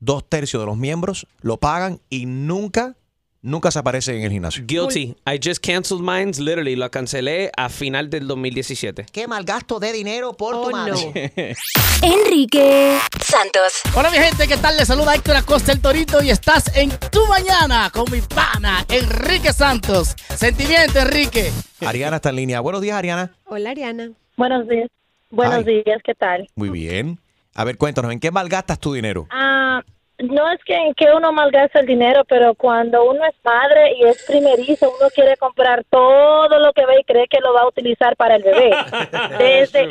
dos 0.00 0.28
tercios 0.28 0.62
de 0.62 0.66
los 0.66 0.76
miembros 0.76 1.26
lo 1.40 1.58
pagan 1.58 2.00
y 2.08 2.26
nunca, 2.26 2.96
nunca 3.42 3.70
se 3.70 3.78
aparecen 3.78 4.16
en 4.16 4.22
el 4.22 4.30
gimnasio. 4.32 4.64
Guilty. 4.66 5.16
I 5.26 5.38
just 5.42 5.64
canceled 5.64 6.00
mine, 6.00 6.32
literally. 6.38 6.76
Lo 6.76 6.90
cancelé 6.90 7.50
a 7.56 7.68
final 7.68 8.08
del 8.08 8.26
2017. 8.26 9.06
Qué 9.12 9.26
mal 9.28 9.44
gasto 9.44 9.78
de 9.80 9.92
dinero 9.92 10.32
por 10.32 10.54
Oh, 10.54 10.64
tu 10.66 10.70
madre. 10.70 11.54
Enrique 12.02 12.98
Santos. 13.20 13.82
Hola 13.94 14.10
mi 14.10 14.18
gente, 14.18 14.46
¿qué 14.48 14.56
tal? 14.56 14.76
Les 14.76 14.88
saluda 14.88 15.14
Héctor 15.14 15.36
Acosta 15.36 15.72
el 15.72 15.80
Torito 15.80 16.22
y 16.22 16.30
estás 16.30 16.74
en 16.76 16.90
Tu 17.10 17.24
Mañana 17.26 17.90
con 17.92 18.10
mi 18.10 18.20
pana 18.20 18.84
Enrique 18.88 19.52
Santos. 19.52 20.14
Sentimiento, 20.34 20.98
Enrique. 21.00 21.52
Ariana 21.84 22.16
está 22.16 22.30
en 22.30 22.36
línea. 22.36 22.60
Buenos 22.60 22.80
días, 22.80 22.96
Ariana. 22.96 23.32
Hola, 23.46 23.70
Ariana. 23.70 24.10
Buenos 24.36 24.68
días. 24.68 24.88
Buenos 25.30 25.64
Ay. 25.66 25.82
días, 25.84 26.00
¿qué 26.04 26.14
tal? 26.14 26.48
Muy 26.54 26.68
bien. 26.70 27.18
A 27.54 27.64
ver, 27.64 27.76
cuéntanos, 27.76 28.12
¿en 28.12 28.20
qué 28.20 28.30
malgastas 28.30 28.78
tu 28.78 28.92
dinero? 28.94 29.26
Ah, 29.30 29.82
no 30.22 30.50
es 30.50 30.62
que 30.64 30.74
en 30.74 30.94
que 30.94 31.06
uno 31.14 31.32
malgasta 31.32 31.80
el 31.80 31.86
dinero, 31.86 32.24
pero 32.24 32.54
cuando 32.54 33.04
uno 33.04 33.24
es 33.24 33.34
madre 33.44 33.94
y 33.98 34.04
es 34.04 34.24
primerizo, 34.26 34.92
uno 34.98 35.08
quiere 35.14 35.36
comprar 35.36 35.84
todo 35.90 36.58
lo 36.58 36.72
que 36.72 36.86
ve 36.86 37.00
y 37.00 37.04
cree 37.04 37.26
que 37.28 37.40
lo 37.40 37.52
va 37.52 37.62
a 37.62 37.68
utilizar 37.68 38.16
para 38.16 38.36
el 38.36 38.42
bebé. 38.42 38.70
Desde, 39.38 39.88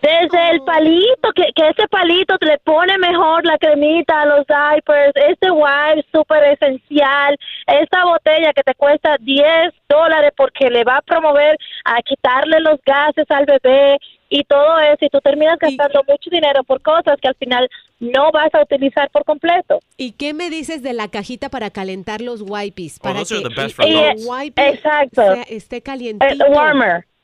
Desde 0.00 0.50
el 0.50 0.60
palito, 0.62 1.32
que, 1.34 1.52
que 1.54 1.68
ese 1.68 1.88
palito 1.88 2.36
le 2.40 2.58
pone 2.58 2.96
mejor 2.98 3.44
la 3.44 3.58
cremita 3.58 4.22
a 4.22 4.26
los 4.26 4.46
diapers, 4.46 5.12
este 5.14 5.50
wipe 5.50 6.06
súper 6.12 6.44
esencial, 6.44 7.36
esta 7.66 8.04
botella 8.04 8.52
que 8.52 8.62
te 8.62 8.74
cuesta 8.74 9.16
10 9.18 9.72
dólares 9.88 10.32
porque 10.36 10.70
le 10.70 10.84
va 10.84 10.98
a 10.98 11.02
promover 11.02 11.56
a 11.84 12.00
quitarle 12.02 12.60
los 12.60 12.80
gases 12.84 13.30
al 13.30 13.44
bebé 13.44 13.98
y 14.28 14.44
todo 14.44 14.78
eso, 14.80 15.04
y 15.04 15.08
tú 15.08 15.18
terminas 15.22 15.58
gastando 15.58 16.02
mucho 16.06 16.30
dinero 16.30 16.62
por 16.64 16.82
cosas 16.82 17.16
que 17.20 17.28
al 17.28 17.34
final 17.36 17.68
no 18.00 18.30
vas 18.32 18.54
a 18.54 18.62
utilizar 18.62 19.10
por 19.10 19.24
completo. 19.24 19.80
¿Y 19.96 20.12
qué 20.12 20.34
me 20.34 20.50
dices 20.50 20.82
de 20.82 20.92
la 20.92 21.08
cajita 21.08 21.48
para 21.48 21.70
calentar 21.70 22.20
los 22.20 22.42
wipes? 22.42 22.98
Para 22.98 23.20
those 23.20 23.34
are 23.34 23.42
que 23.54 24.10
el 24.10 24.18
wipe 24.26 24.68
Exacto. 24.68 25.22
sea- 25.34 25.42
esté 25.48 25.82
calientito. 25.82 26.44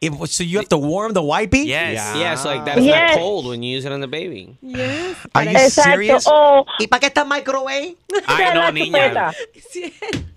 If- 0.00 0.26
so 0.26 0.42
you 0.44 0.59
have 0.59 0.68
to 0.68 0.76
warm 0.76 1.14
the 1.14 1.20
wipey? 1.20 1.64
Yes. 1.66 2.14
Yeah, 2.14 2.36
so 2.36 2.50
like 2.50 2.64
that 2.66 2.76
is 2.78 2.84
Yes. 2.84 3.12
not 3.12 3.20
cold 3.20 3.46
when 3.46 3.62
you 3.62 3.76
use 3.78 3.86
it 3.86 3.92
on 3.92 4.00
the 4.02 4.07
baby. 4.07 4.55
Are 5.32 5.44
you 5.50 5.57
Exacto. 5.57 5.90
serious? 5.90 6.26
O 6.26 6.66
¿Y 6.78 6.88
para 6.88 7.00
qué 7.00 7.07
está 7.07 7.24
microwave? 7.24 7.96
Ay, 8.26 8.44
no, 8.55 8.70
niña. 8.72 9.30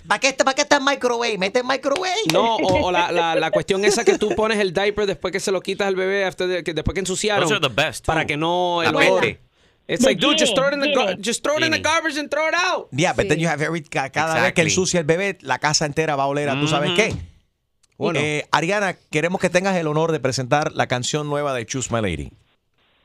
¿Para 0.07 0.19
qué, 0.19 0.29
está- 0.29 0.43
¿Para 0.43 0.55
qué 0.55 0.61
está 0.61 0.77
el 0.77 0.83
microwave? 0.83 1.37
Mete 1.37 1.59
el 1.59 1.65
microwave. 1.65 2.15
No, 2.31 2.55
o, 2.55 2.85
o 2.87 2.91
la, 2.91 3.11
la, 3.11 3.35
la 3.35 3.51
cuestión 3.51 3.83
esa 3.85 4.05
que 4.05 4.17
tú 4.17 4.33
pones 4.35 4.57
el 4.59 4.73
diaper 4.73 5.05
después 5.05 5.31
que 5.31 5.39
se 5.39 5.51
lo 5.51 5.61
quitas 5.61 5.87
al 5.87 5.95
bebé, 5.95 6.25
after 6.25 6.47
the- 6.47 6.63
que 6.63 6.73
después 6.73 6.93
que 6.93 7.01
ensuciaron. 7.01 7.43
Those 7.49 7.55
are 7.55 7.67
the 7.67 7.73
best, 7.73 8.05
Para 8.05 8.25
que 8.25 8.37
no 8.37 8.81
el 8.83 8.95
olor. 8.95 9.25
It's 9.89 10.03
like, 10.03 10.19
dude, 10.19 10.37
just 10.37 10.53
throw 10.53 10.67
it 10.67 10.73
in 10.73 10.81
the, 10.81 10.93
gar- 10.93 11.17
just 11.21 11.41
throw 11.43 11.57
it 11.57 11.63
in 11.63 11.71
the 11.71 11.79
garbage 11.79 12.17
and 12.19 12.29
throw 12.29 12.47
it 12.49 12.55
out. 12.55 12.87
Yeah, 12.91 13.13
but 13.13 13.27
then 13.29 13.39
you 13.39 13.47
have 13.47 13.61
every, 13.63 13.81
ca- 13.81 14.09
cada 14.09 14.41
vez 14.41 14.53
que 14.53 14.61
ensucia 14.63 14.99
el 14.99 15.05
bebé, 15.05 15.37
la 15.41 15.59
casa 15.59 15.85
entera 15.85 16.15
va 16.17 16.23
a 16.23 16.27
oler 16.27 16.49
a 16.49 16.59
tú 16.59 16.67
sabes 16.67 16.89
Mhm. 16.91 16.95
qué. 16.95 17.15
Bueno. 17.97 18.19
Eh, 18.21 18.45
Ariana, 18.51 18.95
queremos 19.11 19.39
que 19.41 19.49
tengas 19.49 19.75
el 19.77 19.87
honor 19.87 20.11
de 20.11 20.19
presentar 20.19 20.73
la 20.73 20.87
canción 20.87 21.27
nueva 21.29 21.53
de 21.53 21.65
Choose 21.65 21.89
My 21.91 22.01
Lady. 22.01 22.31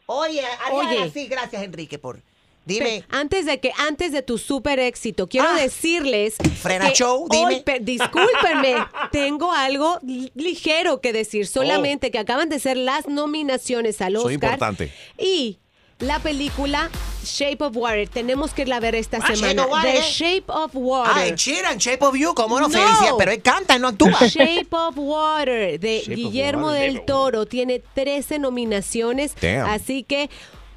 Oye, 0.07 0.43
Ariana, 0.67 1.03
Oye. 1.05 1.11
sí, 1.11 1.27
gracias, 1.29 1.63
Enrique, 1.63 1.99
por... 1.99 2.21
Dime. 2.65 3.05
Antes 3.11 3.45
de 3.47 3.59
que, 3.61 3.73
antes 3.79 4.13
de 4.13 4.23
tu 4.23 4.39
super 4.39 4.79
éxito, 4.79 5.29
quiero 5.29 5.53
decirles. 5.55 6.37
Frena 6.61 6.89
que 6.91 6.95
show, 6.95 7.27
hoy, 7.29 7.37
dime. 7.37 7.61
pe- 7.63 7.81
discúlpenme, 7.81 8.77
tengo 9.13 9.53
algo 9.53 9.99
li- 10.03 10.31
ligero 10.35 11.01
que 11.01 11.13
decir. 11.13 11.47
Solamente 11.47 12.11
que 12.11 12.19
acaban 12.19 12.49
de 12.49 12.61
ser 12.61 12.77
las 12.77 13.09
nominaciones 13.09 14.01
al 14.01 14.13
Soy 14.15 14.35
Oscar. 14.37 14.53
importante. 14.53 14.93
Y 15.19 15.59
la 15.99 16.19
película 16.21 16.91
Shape 17.25 17.63
of 17.65 17.77
Water. 17.77 18.09
Tenemos 18.09 18.53
que 18.55 18.63
irla 18.63 18.77
a 18.77 18.81
ver 18.81 18.95
esta 18.97 19.19
Ah, 19.19 19.29
Shape 19.29 19.37
semana. 19.37 19.65
of 19.65 19.71
Water, 19.71 19.93
The 19.93 19.99
¿eh? 19.99 20.03
Shape 20.11 20.45
of 20.49 20.71
Water. 20.75 21.13
Ah, 21.15 21.27
en 21.27 21.35
Sheeran, 21.37 21.79
Shape 21.79 22.05
of 22.05 22.17
You, 22.17 22.35
cómo 22.35 22.59
no, 22.61 22.69
No. 22.69 22.75
felicidad, 22.75 23.13
pero 23.19 23.31
él 23.33 23.43
canta, 23.43 23.79
no 23.79 23.89
actúa. 23.89 24.11
Shape 24.29 24.69
of 24.71 24.95
Water 24.99 25.79
de 25.79 26.01
Shape 26.01 26.13
of 26.13 26.17
Guillermo 26.17 26.67
Water. 26.69 26.81
del 26.93 27.05
Toro 27.05 27.47
tiene 27.47 27.81
13 27.95 28.39
nominaciones. 28.41 29.35
Damn. 29.41 29.67
Así 29.69 30.03
que 30.03 30.29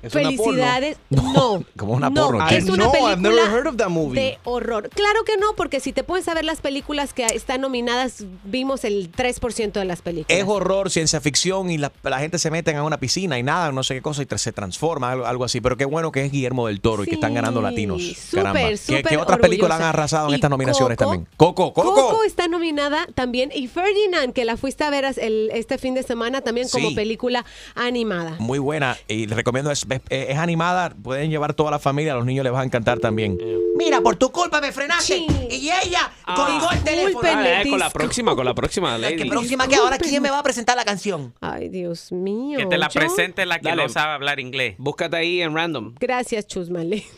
¿Es 0.05 0.15
una 0.15 0.23
porno? 0.31 0.43
felicidades. 0.43 0.97
No. 1.09 1.63
Como 1.77 1.93
una 1.93 2.09
no, 2.09 2.25
porno. 2.27 2.47
es 2.49 2.63
una 2.69 2.89
película 2.91 3.11
I've 3.13 3.21
never 3.21 3.49
heard 3.51 3.67
of 3.67 3.75
that 3.77 3.89
movie. 3.89 4.19
de 4.19 4.39
horror. 4.43 4.89
Claro 4.89 5.23
que 5.25 5.37
no, 5.37 5.47
porque 5.55 5.79
si 5.79 5.91
te 5.93 6.03
puedes 6.03 6.25
saber 6.25 6.45
las 6.45 6.61
películas 6.61 7.13
que 7.13 7.25
están 7.25 7.61
nominadas, 7.61 8.25
vimos 8.43 8.83
el 8.85 9.11
3% 9.11 9.71
de 9.73 9.85
las 9.85 10.01
películas. 10.01 10.37
Es 10.39 10.45
horror, 10.47 10.89
ciencia 10.89 11.19
ficción 11.21 11.69
y 11.71 11.77
la, 11.77 11.91
la 12.03 12.19
gente 12.19 12.37
se 12.39 12.51
mete 12.51 12.71
en 12.71 12.79
una 12.81 12.99
piscina 12.99 13.37
y 13.39 13.43
nada, 13.43 13.71
no 13.71 13.83
sé 13.83 13.95
qué 13.95 14.01
cosa 14.01 14.23
y 14.23 14.27
se 14.37 14.51
transforma, 14.53 15.11
algo, 15.11 15.25
algo 15.25 15.43
así. 15.45 15.61
Pero 15.61 15.77
qué 15.77 15.85
bueno 15.85 16.11
que 16.11 16.23
es 16.25 16.31
Guillermo 16.31 16.67
del 16.67 16.81
Toro 16.81 17.03
y 17.03 17.07
que 17.07 17.15
están 17.15 17.33
ganando 17.33 17.61
latinos. 17.61 18.01
súper, 18.03 18.43
Caramba. 18.43 18.69
¿Qué- 18.69 18.77
súper 18.77 19.05
¿Qué, 19.05 19.17
otras 19.17 19.39
películas 19.39 19.79
han 19.79 19.87
arrasado 19.87 20.27
en 20.27 20.31
Y 20.31 20.35
estas 20.35 20.49
nominaciones 20.49 20.97
Coco, 20.97 21.09
también? 21.11 21.27
Coco, 21.37 21.73
Coco. 21.73 21.93
Coco 21.95 22.23
está 22.23 22.47
nominada 22.47 23.07
también 23.15 23.51
y 23.53 23.67
Ferdinand, 23.67 24.33
que 24.33 24.45
la 24.45 24.57
fuiste 24.57 24.83
a 24.83 24.89
ver 24.89 25.05
el- 25.17 25.49
este 25.53 25.77
fin 25.77 25.93
de 25.93 26.03
semana 26.03 26.41
también 26.41 26.67
como 26.69 26.89
Sí. 26.89 26.95
película 26.95 27.45
animada. 27.75 28.35
Muy 28.39 28.59
buena 28.59 28.97
y 29.07 29.25
les 29.27 29.35
recomiendo, 29.35 29.71
es, 29.71 29.85
es, 30.09 30.29
es 30.29 30.37
animada, 30.37 30.89
pueden 30.89 31.29
llevar 31.29 31.53
toda 31.53 31.71
la 31.71 31.79
familia, 31.79 32.13
a 32.13 32.15
los 32.15 32.25
niños 32.25 32.43
les 32.43 32.53
va 32.53 32.61
a 32.61 32.63
encantar 32.63 32.99
también. 32.99 33.37
Mira, 33.75 34.01
por 34.01 34.15
tu 34.15 34.31
culpa 34.31 34.61
me 34.61 34.71
frenaste. 34.71 35.17
Y 35.17 35.69
ella 35.69 36.11
colgó 36.35 36.71
el 36.71 36.83
teléfono. 36.83 37.27
Ah, 37.27 37.61
eh, 37.61 37.69
con 37.69 37.79
la 37.79 37.89
próxima, 37.89 38.35
con 38.35 38.45
la 38.45 38.53
próxima, 38.53 38.97
lady. 38.97 39.17
¿Qué 39.17 39.25
próxima 39.25 39.67
que 39.67 39.75
ahora 39.75 39.97
quién 39.97 40.21
me 40.21 40.29
va 40.29 40.39
a 40.39 40.43
presentar 40.43 40.75
la 40.77 40.85
canción? 40.85 41.33
Ay, 41.41 41.69
Dios 41.69 42.11
mío. 42.11 42.57
Que 42.59 42.65
te 42.67 42.77
la 42.77 42.87
¿yo? 42.87 42.99
presente 42.99 43.45
la 43.45 43.59
que 43.59 43.69
Dale. 43.69 43.83
no 43.83 43.89
sabe 43.89 44.13
hablar 44.13 44.39
inglés. 44.39 44.75
Búscate 44.77 45.17
ahí 45.17 45.41
en 45.41 45.53
random. 45.53 45.95
Gracias, 45.99 46.47
Chusmale. 46.47 47.03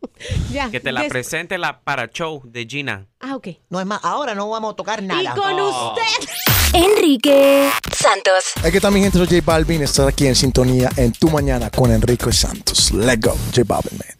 ya. 0.52 0.70
Que 0.70 0.80
te 0.80 0.92
la 0.92 1.02
des- 1.02 1.10
presente 1.10 1.58
la 1.58 1.80
para 1.80 2.08
show 2.08 2.42
de 2.44 2.66
Gina. 2.66 3.06
Ah, 3.20 3.36
ok. 3.36 3.48
No 3.70 3.80
es 3.80 3.86
más, 3.86 4.00
ahora 4.02 4.34
no 4.34 4.48
vamos 4.48 4.72
a 4.72 4.76
tocar 4.76 5.02
nada. 5.02 5.22
Y 5.22 5.26
con 5.38 5.60
usted. 5.60 6.28
Enrique 6.74 7.70
Santos. 7.96 8.44
Hay 8.62 8.70
que 8.72 8.80
también 8.80 9.04
gente, 9.04 9.18
soy 9.18 9.26
J 9.26 9.40
Balvin, 9.44 9.82
estar 9.82 10.06
aquí 10.06 10.26
en 10.26 10.34
sintonía 10.34 10.90
en 10.96 11.12
Tu 11.12 11.28
Mañana 11.30 11.70
con 11.70 11.90
Enrique 11.90 12.30
Santos. 12.32 12.90
Let's 12.92 13.20
go, 13.20 13.34
J 13.54 13.62
Balvin, 13.64 13.98
man. 13.98 14.17